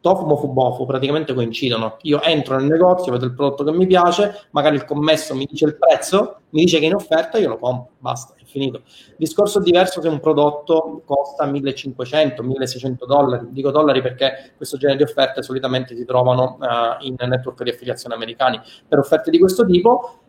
Tofumo 0.01 0.35
Fubofu 0.35 0.85
praticamente 0.85 1.33
coincidono. 1.33 1.97
Io 2.01 2.21
entro 2.23 2.57
nel 2.57 2.65
negozio, 2.65 3.11
vedo 3.11 3.25
il 3.25 3.33
prodotto 3.33 3.63
che 3.63 3.71
mi 3.71 3.85
piace, 3.85 4.47
magari 4.51 4.75
il 4.75 4.85
commesso 4.85 5.35
mi 5.35 5.47
dice 5.49 5.65
il 5.65 5.77
prezzo, 5.77 6.41
mi 6.49 6.63
dice 6.63 6.79
che 6.79 6.85
è 6.85 6.87
in 6.87 6.95
offerta, 6.95 7.37
io 7.37 7.49
lo 7.49 7.57
compro, 7.59 7.93
basta, 7.99 8.33
è 8.35 8.43
finito. 8.43 8.81
Discorso 9.15 9.59
diverso 9.59 10.01
se 10.01 10.07
un 10.07 10.19
prodotto 10.19 11.03
costa 11.05 11.45
1500, 11.45 12.41
1600 12.41 13.05
dollari, 13.05 13.47
dico 13.51 13.69
dollari 13.69 14.01
perché 14.01 14.53
questo 14.57 14.77
genere 14.77 14.97
di 14.97 15.03
offerte 15.03 15.43
solitamente 15.43 15.95
si 15.95 16.03
trovano 16.03 16.57
uh, 16.59 17.05
in 17.05 17.15
network 17.17 17.61
di 17.61 17.69
affiliazione 17.69 18.15
americani. 18.15 18.59
Per 18.87 18.97
offerte 18.97 19.29
di 19.29 19.37
questo 19.37 19.65
tipo 19.65 20.20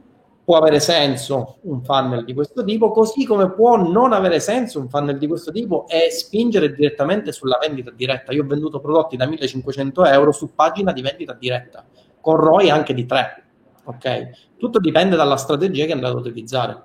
può 0.44 0.56
avere 0.56 0.80
senso 0.80 1.58
un 1.62 1.82
funnel 1.82 2.24
di 2.24 2.34
questo 2.34 2.64
tipo, 2.64 2.90
così 2.90 3.24
come 3.24 3.50
può 3.50 3.76
non 3.76 4.12
avere 4.12 4.40
senso 4.40 4.80
un 4.80 4.88
funnel 4.88 5.18
di 5.18 5.26
questo 5.26 5.52
tipo 5.52 5.86
e 5.88 6.10
spingere 6.10 6.72
direttamente 6.72 7.30
sulla 7.32 7.58
vendita 7.60 7.90
diretta. 7.90 8.32
Io 8.32 8.42
ho 8.42 8.46
venduto 8.46 8.80
prodotti 8.80 9.16
da 9.16 9.26
1500 9.26 10.04
euro 10.06 10.32
su 10.32 10.54
pagina 10.54 10.92
di 10.92 11.00
vendita 11.00 11.32
diretta, 11.32 11.84
con 12.20 12.36
ROI 12.36 12.70
anche 12.70 12.92
di 12.92 13.06
3. 13.06 13.44
Ok? 13.84 14.30
Tutto 14.56 14.78
dipende 14.78 15.16
dalla 15.16 15.36
strategia 15.36 15.86
che 15.86 15.92
andate 15.92 16.14
a 16.14 16.18
utilizzare. 16.18 16.82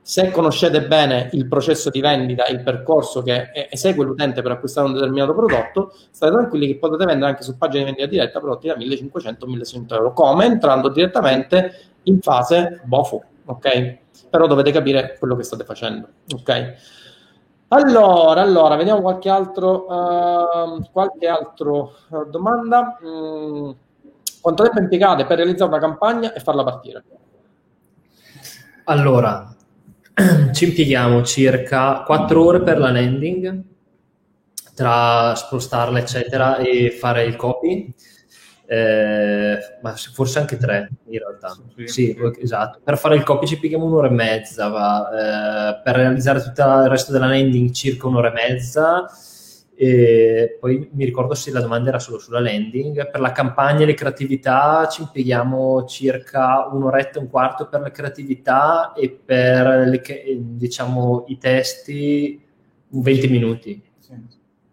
Se 0.00 0.30
conoscete 0.30 0.86
bene 0.86 1.30
il 1.32 1.48
processo 1.48 1.90
di 1.90 2.00
vendita, 2.00 2.46
il 2.46 2.62
percorso 2.62 3.22
che 3.22 3.50
esegue 3.68 4.04
l'utente 4.04 4.40
per 4.40 4.52
acquistare 4.52 4.86
un 4.86 4.92
determinato 4.92 5.34
prodotto, 5.34 5.92
state 6.12 6.32
tranquilli 6.32 6.68
che 6.68 6.76
potete 6.76 7.04
vendere 7.04 7.30
anche 7.30 7.42
su 7.42 7.58
pagina 7.58 7.80
di 7.80 7.90
vendita 7.90 8.08
diretta 8.08 8.38
prodotti 8.38 8.68
da 8.68 8.76
1500-1600 8.76 9.94
euro, 9.94 10.12
come 10.12 10.44
entrando 10.44 10.90
direttamente 10.90 11.72
in 12.06 12.20
fase 12.20 12.80
BOFO, 12.84 13.22
ok? 13.46 13.98
Però 14.30 14.46
dovete 14.46 14.70
capire 14.70 15.16
quello 15.18 15.36
che 15.36 15.42
state 15.42 15.64
facendo, 15.64 16.08
ok? 16.34 16.74
Allora, 17.68 18.42
allora, 18.42 18.76
vediamo 18.76 19.00
qualche 19.00 19.28
altro, 19.28 19.86
uh, 19.86 20.84
qualche 20.92 21.26
altro 21.26 21.94
uh, 22.08 22.24
domanda. 22.30 22.98
Mm, 23.04 23.70
quanto 24.40 24.62
tempo 24.62 24.78
impiegate 24.78 25.26
per 25.26 25.38
realizzare 25.38 25.70
una 25.70 25.80
campagna 25.80 26.32
e 26.32 26.38
farla 26.38 26.62
partire? 26.62 27.04
Allora, 28.84 29.52
ci 30.52 30.64
impieghiamo 30.68 31.24
circa 31.24 32.02
4 32.04 32.44
ore 32.44 32.62
per 32.62 32.78
la 32.78 32.92
landing, 32.92 33.62
tra 34.76 35.34
spostarla, 35.34 35.98
eccetera, 35.98 36.58
e 36.58 36.92
fare 36.92 37.24
il 37.24 37.34
copy 37.34 37.92
eh, 38.68 39.58
ma 39.80 39.94
forse 39.94 40.40
anche 40.40 40.56
tre 40.56 40.90
in 41.06 41.18
realtà. 41.18 41.56
Sì, 41.84 41.86
sì, 41.86 42.16
esatto. 42.40 42.80
Per 42.82 42.98
fare 42.98 43.14
il 43.14 43.22
copy 43.22 43.46
ci 43.46 43.58
pieghiamo 43.58 43.84
un'ora 43.84 44.08
e 44.08 44.10
mezza, 44.10 44.68
va. 44.68 45.08
Eh, 45.78 45.80
per 45.82 45.94
realizzare 45.94 46.42
tutto 46.42 46.62
il 46.62 46.88
resto 46.88 47.12
della 47.12 47.28
landing 47.28 47.70
circa 47.70 48.08
un'ora 48.08 48.30
e 48.30 48.32
mezza. 48.32 49.06
E 49.78 50.56
poi 50.58 50.88
mi 50.94 51.04
ricordo 51.04 51.34
se 51.34 51.52
la 51.52 51.60
domanda 51.60 51.90
era 51.90 51.98
solo 52.00 52.18
sulla 52.18 52.40
landing. 52.40 53.08
Per 53.08 53.20
la 53.20 53.32
campagna 53.32 53.82
e 53.82 53.86
le 53.86 53.94
creatività 53.94 54.88
ci 54.90 55.02
impieghiamo 55.02 55.84
circa 55.84 56.68
un'oretta 56.72 57.18
e 57.18 57.22
un 57.22 57.30
quarto 57.30 57.68
per 57.68 57.80
la 57.80 57.90
creatività 57.90 58.92
e 58.94 59.10
per 59.10 59.86
le, 59.86 60.02
diciamo, 60.38 61.24
i 61.28 61.38
testi 61.38 62.42
20 62.88 63.28
minuti. 63.28 63.82
Sì. 63.98 64.14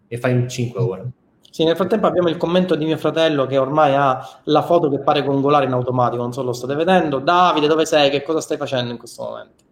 E 0.08 0.18
fai 0.18 0.48
5 0.48 0.80
ore. 0.80 1.12
Sì, 1.54 1.62
nel 1.62 1.76
frattempo 1.76 2.08
abbiamo 2.08 2.28
il 2.28 2.36
commento 2.36 2.74
di 2.74 2.84
mio 2.84 2.96
fratello 2.96 3.46
che 3.46 3.58
ormai 3.58 3.94
ha 3.94 4.40
la 4.46 4.62
foto 4.62 4.90
che 4.90 4.98
pare 4.98 5.22
gongolare 5.22 5.66
in 5.66 5.72
automatico, 5.72 6.20
non 6.20 6.32
so 6.32 6.42
lo 6.42 6.52
state 6.52 6.74
vedendo. 6.74 7.20
Davide, 7.20 7.68
dove 7.68 7.86
sei? 7.86 8.10
Che 8.10 8.24
cosa 8.24 8.40
stai 8.40 8.56
facendo 8.56 8.90
in 8.90 8.98
questo 8.98 9.22
momento? 9.22 9.62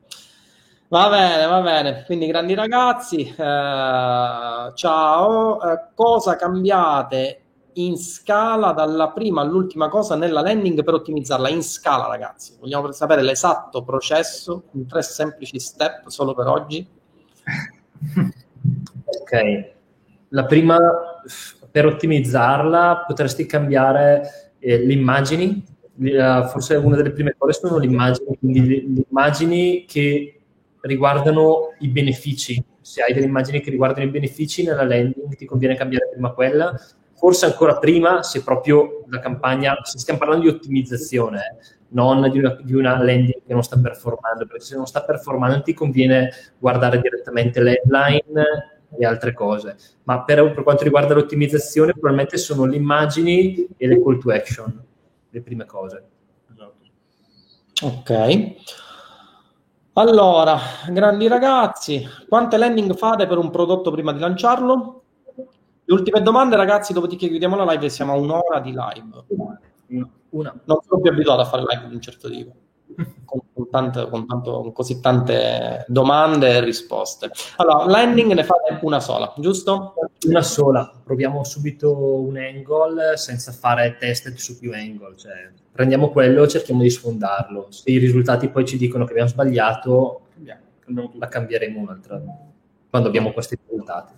Va 0.87 1.09
bene, 1.09 1.45
va 1.45 1.61
bene. 1.61 2.05
Quindi 2.05 2.29
grandi 2.29 2.55
ragazzi, 2.55 3.23
eh, 3.27 4.73
ciao. 4.75 5.61
Eh, 5.61 5.89
cosa 5.97 6.37
cambiate 6.37 7.41
in 7.73 7.97
scala 7.97 8.71
dalla 8.71 9.11
prima 9.11 9.41
all'ultima 9.41 9.89
cosa 9.89 10.15
nella 10.15 10.41
landing 10.41 10.85
per 10.85 10.95
ottimizzarla? 10.95 11.49
In 11.49 11.65
scala, 11.65 12.07
ragazzi. 12.07 12.59
Vogliamo 12.61 12.93
sapere 12.93 13.23
l'esatto 13.23 13.83
processo 13.83 14.67
in 14.75 14.87
tre 14.87 15.03
semplici 15.03 15.59
step 15.59 16.07
solo 16.07 16.33
per 16.33 16.47
oggi? 16.47 16.89
ok. 19.05 19.71
La 20.29 20.45
prima 20.45 20.79
per 21.73 21.87
ottimizzarla 21.87 23.05
potresti 23.07 23.47
cambiare 23.47 24.53
eh, 24.59 24.79
le 24.85 24.93
immagini, 24.93 25.65
uh, 25.97 26.47
forse 26.49 26.77
una 26.77 26.97
delle 26.97 27.11
prime 27.13 27.35
cose 27.37 27.59
sono 27.59 27.79
le 27.79 27.87
immagini, 27.87 28.37
quindi 28.39 28.61
le, 28.61 28.85
le, 28.95 29.05
immagini 29.09 29.85
che 29.87 30.41
riguardano 30.83 31.75
i 31.81 31.89
benefici. 31.89 32.63
Se 32.83 33.03
hai 33.03 33.15
delle 33.15 33.27
immagini 33.27 33.61
che 33.61 33.71
riguardano 33.71 34.07
i 34.07 34.11
benefici 34.11 34.65
nella 34.65 34.85
landing 34.85 35.35
ti 35.35 35.47
conviene 35.47 35.75
cambiare 35.75 36.11
prima 36.13 36.33
quella, 36.33 36.79
forse 37.15 37.47
ancora 37.47 37.79
prima 37.79 38.23
se 38.23 38.43
proprio 38.43 39.05
la 39.09 39.19
campagna, 39.21 39.77
se 39.83 39.99
stiamo 39.99 40.19
parlando 40.19 40.45
di 40.45 40.51
ottimizzazione, 40.51 41.39
eh, 41.39 41.81
non 41.89 42.29
di 42.31 42.39
una, 42.39 42.59
di 42.63 42.75
una, 42.75 43.03
landing 43.03 43.43
che 43.47 43.53
non 43.53 43.63
sta 43.63 43.79
performando, 43.79 44.45
perché 44.47 44.65
se 44.65 44.77
non 44.77 44.87
sta 44.87 45.03
performando 45.03 45.63
ti 45.63 45.73
conviene 45.73 46.31
guardare 46.59 47.01
direttamente 47.01 47.61
l'headline 47.61 48.72
e 48.99 49.05
altre 49.05 49.33
cose. 49.33 49.77
Ma 50.05 50.23
per, 50.23 50.53
per, 50.53 50.63
quanto 50.63 50.85
riguarda 50.85 51.15
l'ottimizzazione, 51.15 51.93
probabilmente 51.93 52.37
sono 52.37 52.65
le 52.65 52.77
immagini 52.77 53.67
e 53.77 53.87
le 53.87 54.03
call 54.03 54.19
to 54.19 54.31
action 54.31 54.85
le 55.31 55.41
prime 55.41 55.65
cose. 55.65 56.05
Esatto. 56.53 56.77
Ok. 57.83 58.55
Allora, 59.95 60.59
grandi 60.89 61.27
ragazzi, 61.29 62.07
quante 62.29 62.57
landing 62.57 62.95
fate 62.95 63.27
per 63.27 63.39
un 63.39 63.51
prodotto 63.51 63.91
prima 63.91 64.13
di 64.13 64.21
lanciarlo? 64.21 65.03
Le 65.85 65.95
ultime 65.95 66.23
domande, 66.23 66.57
ragazzi, 66.57 66.93
dopodiché 66.93 67.29
chiudiamo 67.29 67.57
la 67.57 67.71
live 67.73 67.87
e 67.87 67.91
siamo 67.91 68.13
a 68.13 68.17
un'ora 68.17 68.61
di 68.61 68.71
live. 68.71 69.25
Una. 70.31 70.55
Non 70.65 70.79
sono 70.87 71.01
più 71.01 71.11
abituato 71.11 71.43
a 71.43 71.45
fare 71.45 71.63
live 71.67 71.89
di 71.89 71.95
un 71.95 72.01
certo 72.01 72.31
tipo 72.31 72.55
con, 73.25 73.41
con, 73.53 73.71
tante, 73.71 74.09
con, 74.09 74.27
tanto, 74.27 74.61
con, 74.61 74.73
così 74.73 75.01
tante 75.01 75.85
domande 75.89 76.57
e 76.57 76.61
risposte. 76.61 77.31
Allora, 77.57 77.87
landing 77.87 78.33
ne 78.33 78.45
fate 78.45 78.79
una 78.83 79.01
sola, 79.01 79.33
giusto? 79.37 79.95
Una 80.27 80.43
sola. 80.43 80.93
Proviamo 81.03 81.45
subito 81.45 81.95
un 81.97 82.37
angle 82.37 83.17
senza 83.17 83.53
fare 83.53 83.97
test 83.99 84.33
su 84.35 84.59
più 84.59 84.73
angle. 84.73 85.17
Cioè, 85.17 85.51
prendiamo 85.71 86.11
quello 86.11 86.45
e 86.45 86.49
cerchiamo 86.49 86.83
di 86.83 86.91
sfondarlo. 86.91 87.67
Se 87.71 87.91
i 87.91 87.99
risultati 87.99 88.49
poi 88.49 88.65
ci 88.65 88.77
dicono 88.77 89.05
che 89.05 89.11
abbiamo 89.13 89.31
sbagliato, 89.31 90.21
la 90.85 91.29
cambieremo 91.29 91.81
un'altra 91.81 92.21
quando 92.91 93.09
abbiamo 93.09 93.33
questi 93.33 93.59
risultati. 93.67 94.13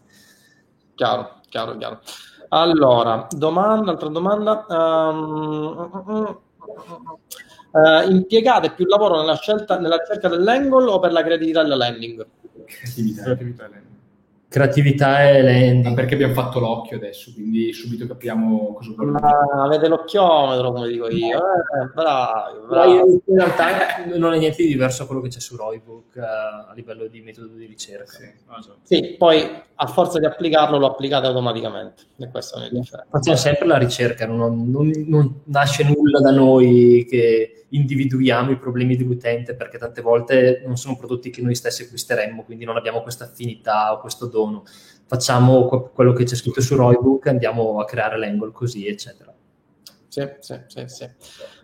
Chiaro, 0.97 1.41
chiaro, 1.49 1.77
chiaro. 1.77 2.01
Allora, 2.49 3.27
domanda, 3.31 3.93
altra 3.93 4.09
domanda. 4.09 4.67
Um, 4.69 6.39
Uh, 7.75 8.09
impiegate 8.09 8.71
più 8.71 8.87
lavoro 8.87 9.19
nella, 9.19 9.35
scelta, 9.35 9.81
nella 9.81 9.97
ricerca 9.97 10.29
dell'angle 10.29 10.85
o 10.85 11.01
per 11.01 11.11
la 11.11 11.25
creatività 11.25 11.63
della 11.63 11.75
landing? 11.75 12.25
Creatività. 12.67 13.23
creatività 13.25 13.69
creatività 14.55 15.29
e 15.29 15.43
landing. 15.43 15.97
perché 15.97 16.15
abbiamo 16.15 16.33
fatto 16.33 16.61
l'occhio 16.61 16.97
adesso, 16.97 17.33
quindi 17.35 17.73
subito 17.73 18.07
capiamo 18.07 18.75
cosa 18.75 18.93
vuole 18.95 19.11
Ma 19.11 19.65
avete 19.65 19.89
l'occhiometro, 19.89 20.71
come 20.71 20.87
dico 20.87 21.09
io. 21.09 21.39
Eh, 21.39 21.87
bravi, 21.93 22.59
bravi. 22.69 22.93
In 23.25 23.37
realtà 23.37 23.67
non 24.17 24.33
è 24.33 24.39
niente 24.39 24.63
di 24.63 24.69
diverso 24.69 25.03
a 25.03 25.07
quello 25.07 25.21
che 25.23 25.29
c'è 25.29 25.41
su 25.41 25.57
Roybook 25.57 26.15
uh, 26.15 26.71
a 26.71 26.73
livello 26.73 27.09
di 27.09 27.21
metodo 27.21 27.49
di 27.49 27.67
ricerca. 27.67 28.13
Sì. 28.13 28.31
Ah, 28.47 28.65
sì, 28.85 29.17
poi 29.19 29.45
a 29.75 29.87
forza 29.89 30.21
di 30.21 30.27
applicarlo 30.27 30.79
lo 30.79 30.87
applicate 30.87 31.27
automaticamente. 31.27 32.05
E 32.19 32.29
questo 32.29 32.61
è. 32.61 32.71
Facciamo 33.11 33.37
sempre 33.37 33.67
la 33.67 33.77
ricerca, 33.77 34.25
non, 34.25 34.71
non, 34.71 34.89
non 35.09 35.41
nasce 35.47 35.83
nulla 35.83 36.21
da 36.21 36.31
noi 36.31 37.05
che 37.11 37.65
individuiamo 37.75 38.53
i 38.53 38.57
problemi 38.57 38.95
dell'utente 38.95 39.55
perché 39.57 39.79
tante 39.79 40.01
volte 40.01 40.63
non 40.65 40.77
sono 40.77 40.97
prodotti 40.97 41.31
che 41.31 41.43
noi 41.43 41.57
stessi 41.57 41.83
acquisteremmo, 41.83 42.45
quindi 42.45 42.65
non 42.65 42.77
abbiamo 42.77 43.03
questa 43.03 43.25
affinità 43.25 43.93
o 43.93 44.01
questo 44.01 44.27
dono. 44.27 44.44
Facciamo 45.07 45.67
quello 45.95 46.13
che 46.13 46.25
c'è 46.25 46.35
scritto 46.35 46.61
su 46.61 46.77
Roybook, 46.77 47.27
andiamo 47.27 47.79
a 47.81 47.85
creare 47.85 48.19
l'angle 48.19 48.53
così, 48.53 48.87
eccetera. 48.87 49.33
Sì, 50.09 50.29
sì, 50.39 50.61
sì, 50.67 50.85
sì. 50.87 51.05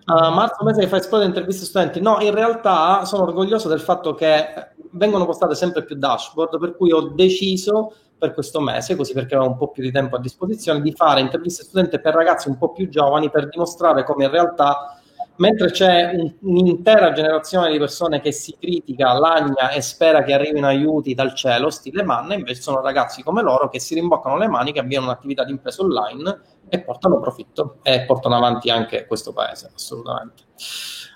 Uh, 0.06 0.32
Marzo 0.32 0.64
mese 0.64 0.80
che 0.80 0.88
fa 0.88 0.96
esplodere 0.96 1.28
interviste 1.28 1.64
studenti. 1.64 2.00
No, 2.00 2.18
in 2.20 2.34
realtà 2.34 3.04
sono 3.04 3.22
orgoglioso 3.22 3.68
del 3.68 3.80
fatto 3.80 4.14
che 4.14 4.72
vengono 4.92 5.24
postate 5.24 5.54
sempre 5.54 5.84
più 5.84 5.96
dashboard, 5.96 6.58
per 6.58 6.76
cui 6.76 6.90
ho 6.90 7.10
deciso 7.10 7.94
per 8.18 8.34
questo 8.34 8.60
mese, 8.60 8.96
così 8.96 9.14
perché 9.14 9.34
avevo 9.34 9.52
un 9.52 9.56
po' 9.56 9.70
più 9.70 9.82
di 9.82 9.90
tempo 9.90 10.16
a 10.16 10.20
disposizione, 10.20 10.82
di 10.82 10.92
fare 10.92 11.20
interviste 11.20 11.62
studenti 11.62 12.00
per 12.00 12.14
ragazzi 12.14 12.48
un 12.48 12.58
po' 12.58 12.72
più 12.72 12.88
giovani 12.88 13.30
per 13.30 13.48
dimostrare 13.48 14.04
come 14.04 14.24
in 14.24 14.30
realtà 14.30 14.99
mentre 15.40 15.70
c'è 15.70 16.12
un, 16.14 16.34
un'intera 16.40 17.12
generazione 17.12 17.70
di 17.70 17.78
persone 17.78 18.20
che 18.20 18.30
si 18.30 18.54
critica, 18.58 19.12
lagna 19.14 19.70
e 19.70 19.80
spera 19.80 20.22
che 20.22 20.32
arrivino 20.32 20.66
aiuti 20.66 21.14
dal 21.14 21.34
cielo, 21.34 21.70
stile 21.70 22.02
manna, 22.02 22.34
invece 22.34 22.60
sono 22.60 22.80
ragazzi 22.80 23.22
come 23.22 23.42
loro 23.42 23.68
che 23.68 23.80
si 23.80 23.94
rimboccano 23.94 24.36
le 24.36 24.48
mani, 24.48 24.72
che 24.72 24.80
avviano 24.80 25.06
un'attività 25.06 25.44
di 25.44 25.52
impresa 25.52 25.82
online 25.82 26.40
e 26.68 26.80
portano 26.80 27.18
profitto 27.18 27.78
e 27.82 28.04
portano 28.04 28.36
avanti 28.36 28.70
anche 28.70 29.06
questo 29.06 29.32
paese, 29.32 29.70
assolutamente. 29.74 30.44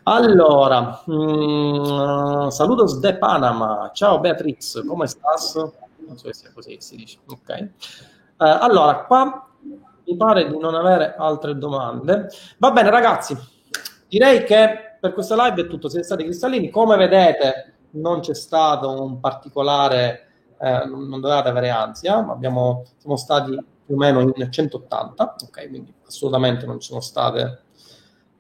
Allora, 0.05 1.03
mh, 1.05 1.15
mm, 1.15 2.49
saludos 2.49 2.99
de 2.99 3.17
Panama, 3.17 3.91
ciao 3.93 4.21
Beatriz, 4.21 4.83
come 4.87 5.07
stas? 5.07 5.55
Non 6.07 6.17
so 6.17 6.27
se 6.27 6.35
sia 6.35 6.53
così 6.53 6.75
che 6.75 6.81
si 6.81 6.97
dice, 6.97 7.19
ok. 7.27 7.69
Uh, 8.37 8.45
allora, 8.61 9.05
qua 9.05 9.49
mi 10.07 10.17
pare 10.17 10.49
di 10.49 10.59
non 10.59 10.75
avere 10.75 11.15
altre 11.17 11.57
domande. 11.57 12.29
Va 12.59 12.71
bene, 12.71 12.91
ragazzi, 12.91 13.37
direi 14.19 14.45
che 14.45 14.97
per 15.01 15.13
questa 15.13 15.35
live 15.35 15.63
è 15.63 15.67
tutto. 15.67 15.89
Siete 15.89 16.05
stati 16.05 16.25
cristallini. 16.25 16.71
Come 16.71 16.97
vedete, 16.97 17.75
non 17.93 18.21
c'è 18.21 18.35
stato 18.35 19.03
un 19.03 19.21
particolare, 19.21 20.27
eh, 20.61 20.85
non 20.87 21.21
dovevate 21.21 21.49
avere 21.49 21.71
ansia, 21.71 22.23
ma 22.23 22.33
abbiamo, 22.33 22.85
siamo 22.99 23.17
stati 23.17 23.51
più 23.85 23.95
o 23.95 23.99
meno 23.99 24.21
in 24.21 24.51
180, 24.51 25.35
ok, 25.47 25.69
quindi 25.69 25.93
assolutamente 26.07 26.65
non 26.65 26.81
ci 26.81 26.89
sono 26.89 27.01
state 27.01 27.61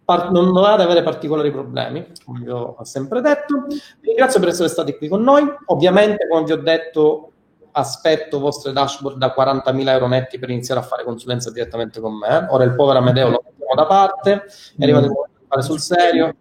Par- 0.04 0.30
non 0.30 0.52
dovete 0.52 0.82
avere 0.82 1.02
particolari 1.02 1.50
problemi, 1.50 2.06
come 2.26 2.40
vi 2.40 2.50
ho 2.50 2.76
sempre 2.82 3.22
detto. 3.22 3.64
Vi 3.68 4.08
ringrazio 4.08 4.38
per 4.38 4.50
essere 4.50 4.68
stati 4.68 4.94
qui 4.98 5.08
con 5.08 5.22
noi. 5.22 5.50
Ovviamente, 5.66 6.28
come 6.28 6.44
vi 6.44 6.52
ho 6.52 6.58
detto, 6.58 7.32
aspetto 7.72 8.38
vostre 8.38 8.72
dashboard 8.72 9.16
da 9.16 9.34
40.000 9.34 9.88
euro 9.88 10.06
netti 10.06 10.38
per 10.38 10.50
iniziare 10.50 10.80
a 10.80 10.84
fare 10.84 11.04
consulenza 11.04 11.50
direttamente 11.50 12.00
con 12.00 12.18
me. 12.18 12.46
Ora 12.50 12.64
il 12.64 12.74
povero 12.74 12.98
Amedeo 12.98 13.30
lo 13.30 13.42
mettiamo 13.44 13.74
da 13.74 13.86
parte, 13.86 14.44
è 14.76 14.82
arrivato 14.82 15.06
il 15.06 15.10
momento 15.12 15.32
di 15.32 15.33
fare 15.54 15.62
sul 15.62 15.78
serio, 15.78 16.34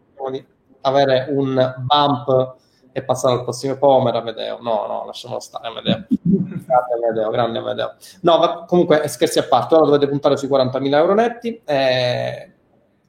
avere 0.81 1.27
un 1.29 1.75
bump 1.79 2.55
e 2.91 3.03
passare 3.03 3.35
al 3.35 3.43
prossimo 3.43 3.77
Pomer 3.77 4.15
Amedeo. 4.15 4.59
No, 4.61 4.85
no, 4.87 5.03
lasciamolo 5.05 5.39
stare 5.39 5.67
Amedeo. 5.67 6.05
grande 6.09 6.93
Amedeo, 6.95 7.29
grande 7.29 7.59
Amedeo. 7.59 7.93
No, 8.21 8.37
ma 8.39 8.65
comunque 8.65 9.07
scherzi 9.07 9.39
a 9.39 9.43
parte, 9.43 9.75
ora 9.75 9.85
dovete 9.85 10.07
puntare 10.07 10.37
sui 10.37 10.47
40.000 10.47 10.95
euro 10.95 11.13
netti. 11.13 11.61
Eh, 11.63 12.51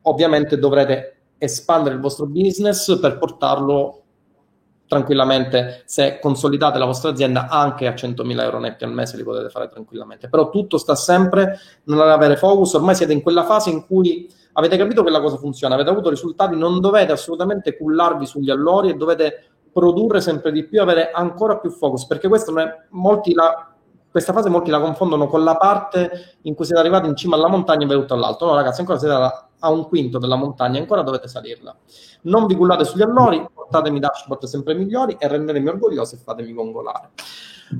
ovviamente 0.02 0.58
dovrete 0.58 1.16
espandere 1.38 1.94
il 1.94 2.00
vostro 2.00 2.26
business 2.26 2.98
per 2.98 3.18
portarlo 3.18 4.00
tranquillamente, 4.86 5.82
se 5.86 6.18
consolidate 6.20 6.78
la 6.78 6.84
vostra 6.84 7.10
azienda, 7.10 7.48
anche 7.48 7.86
a 7.86 7.92
100.000 7.92 8.40
euro 8.42 8.58
netti 8.58 8.84
al 8.84 8.92
mese 8.92 9.16
li 9.16 9.24
potete 9.24 9.48
fare 9.48 9.68
tranquillamente. 9.68 10.28
Però 10.28 10.50
tutto 10.50 10.78
sta 10.78 10.94
sempre 10.94 11.58
nell'avere 11.84 12.36
focus, 12.36 12.74
ormai 12.74 12.94
siete 12.94 13.12
in 13.12 13.22
quella 13.22 13.44
fase 13.44 13.70
in 13.70 13.86
cui 13.86 14.30
avete 14.54 14.76
capito 14.76 15.02
che 15.04 15.10
la 15.10 15.20
cosa 15.20 15.36
funziona, 15.36 15.74
avete 15.74 15.90
avuto 15.90 16.10
risultati, 16.10 16.56
non 16.56 16.80
dovete 16.80 17.12
assolutamente 17.12 17.76
cullarvi 17.76 18.26
sugli 18.26 18.50
allori 18.50 18.90
e 18.90 18.94
dovete 18.94 19.44
produrre 19.72 20.20
sempre 20.20 20.52
di 20.52 20.64
più, 20.64 20.80
avere 20.80 21.10
ancora 21.10 21.58
più 21.58 21.70
focus, 21.70 22.06
perché 22.06 22.28
questo 22.28 22.52
non 22.52 22.62
è, 22.62 23.32
la 23.34 23.74
questa 24.14 24.32
fase 24.32 24.48
molti 24.48 24.70
la 24.70 24.78
confondono 24.78 25.26
con 25.26 25.42
la 25.42 25.56
parte 25.56 26.36
in 26.42 26.54
cui 26.54 26.64
siete 26.64 26.80
arrivati 26.80 27.08
in 27.08 27.16
cima 27.16 27.34
alla 27.34 27.48
montagna 27.48 27.84
e 27.84 27.88
venuto 27.88 28.14
all'alto. 28.14 28.46
No, 28.46 28.54
ragazzi, 28.54 28.78
ancora 28.78 28.96
siete 28.96 29.12
a 29.58 29.70
un 29.70 29.88
quinto 29.88 30.18
della 30.18 30.36
montagna, 30.36 30.78
ancora 30.78 31.02
dovete 31.02 31.26
salirla. 31.26 31.76
Non 32.22 32.46
vi 32.46 32.54
cullate 32.54 32.84
sugli 32.84 33.02
allori, 33.02 33.44
portatemi 33.52 33.98
dashboard 33.98 34.44
sempre 34.44 34.74
migliori 34.74 35.16
e 35.18 35.26
rendetemi 35.26 35.66
orgogliosi 35.66 36.14
e 36.14 36.18
fatemi 36.18 36.52
gongolare. 36.52 37.10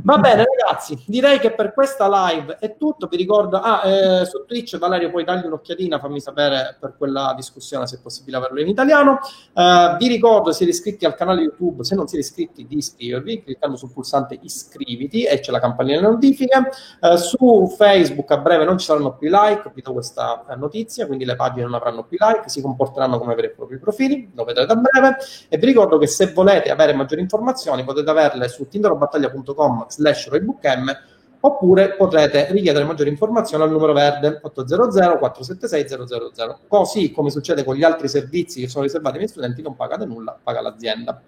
Va 0.02 0.18
bene, 0.18 0.44
ragazzi, 0.44 1.02
direi 1.06 1.38
che 1.38 1.52
per 1.52 1.72
questa 1.72 2.08
live 2.08 2.56
è 2.58 2.76
tutto. 2.76 3.06
Vi 3.06 3.16
ricordo, 3.16 3.58
ah, 3.58 3.86
eh, 3.86 4.24
su 4.24 4.44
Twitch, 4.46 4.78
Valerio, 4.78 5.10
puoi 5.10 5.24
dargli 5.24 5.46
un'occhiatina, 5.46 5.98
fammi 5.98 6.20
sapere 6.20 6.76
per 6.80 6.94
quella 6.96 7.34
discussione 7.36 7.86
se 7.86 7.96
è 7.96 8.00
possibile 8.00 8.36
averlo 8.36 8.60
in 8.60 8.68
italiano. 8.68 9.18
Eh, 9.54 9.96
vi 9.98 10.08
ricordo, 10.08 10.52
siete 10.52 10.72
iscritti 10.72 11.04
al 11.04 11.14
canale 11.14 11.42
YouTube, 11.42 11.84
se 11.84 11.94
non 11.94 12.06
siete 12.08 12.24
iscritti, 12.24 12.66
di 12.66 12.76
iscrivervi 12.76 13.42
cliccando 13.42 13.76
sul 13.76 13.92
pulsante 13.92 14.38
iscriviti 14.42 15.24
e 15.24 15.40
c'è 15.40 15.50
la 15.50 15.60
campanella 15.60 16.00
delle 16.00 16.12
notifiche. 16.12 16.70
Eh, 17.00 17.16
su 17.16 17.72
Facebook 17.76 18.30
a 18.30 18.38
breve 18.38 18.64
non 18.64 18.78
ci 18.78 18.86
saranno 18.86 19.14
più 19.16 19.28
like, 19.30 19.70
vi 19.74 19.82
do 19.82 19.92
questa 19.92 20.44
eh, 20.48 20.56
notizia, 20.56 21.06
quindi 21.06 21.24
le 21.24 21.36
pagine 21.36 21.64
non 21.64 21.74
avranno 21.74 22.04
più 22.04 22.16
like, 22.20 22.48
si 22.48 22.60
comporteranno 22.60 23.18
come 23.18 23.34
veri 23.34 23.48
e 23.48 23.50
propri 23.50 23.78
profili, 23.78 24.30
lo 24.34 24.44
vedrete 24.44 24.72
a 24.72 24.76
breve. 24.76 25.16
E 25.48 25.58
vi 25.58 25.66
ricordo 25.66 25.98
che 25.98 26.06
se 26.06 26.32
volete 26.32 26.70
avere 26.70 26.94
maggiori 26.94 27.20
informazioni 27.20 27.84
potete 27.84 28.10
averle 28.10 28.48
su 28.48 28.66
tinderobattaglia.com 28.66 29.83
www.ecom 29.84 29.88
slash 29.88 30.28
roybookm 30.28 30.92
oppure 31.40 31.94
potrete 31.94 32.50
richiedere 32.50 32.84
maggiori 32.84 33.10
informazioni 33.10 33.62
al 33.64 33.70
numero 33.70 33.92
verde 33.92 34.40
800 34.42 35.18
476 35.18 36.06
000 36.06 36.60
così 36.66 37.12
come 37.12 37.30
succede 37.30 37.64
con 37.64 37.74
gli 37.74 37.84
altri 37.84 38.08
servizi 38.08 38.60
che 38.60 38.68
sono 38.68 38.84
riservati 38.84 39.14
ai 39.14 39.18
miei 39.20 39.30
studenti 39.30 39.60
non 39.62 39.76
pagate 39.76 40.06
nulla, 40.06 40.38
paga 40.42 40.62
l'azienda. 40.62 41.20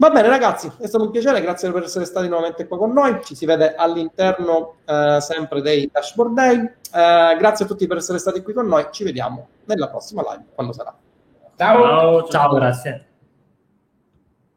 Va 0.00 0.10
bene 0.10 0.28
ragazzi, 0.28 0.70
è 0.78 0.86
stato 0.86 1.02
un 1.02 1.10
piacere, 1.10 1.40
grazie 1.40 1.72
per 1.72 1.82
essere 1.82 2.04
stati 2.04 2.28
nuovamente 2.28 2.68
qua 2.68 2.78
con 2.78 2.92
noi, 2.92 3.18
ci 3.24 3.34
si 3.34 3.46
vede 3.46 3.74
all'interno 3.74 4.76
eh, 4.84 5.18
sempre 5.20 5.60
dei 5.60 5.90
Dashboard 5.92 6.34
Day, 6.34 6.56
eh, 6.58 7.36
grazie 7.36 7.64
a 7.64 7.68
tutti 7.68 7.84
per 7.88 7.96
essere 7.96 8.18
stati 8.18 8.40
qui 8.42 8.52
con 8.52 8.68
noi, 8.68 8.86
ci 8.92 9.02
vediamo 9.02 9.48
nella 9.64 9.88
prossima 9.88 10.22
live, 10.22 10.44
quando 10.54 10.72
sarà. 10.72 10.94
Ciao, 11.56 11.82
ciao, 11.82 12.28
ciao. 12.28 12.54
grazie. 12.54 13.07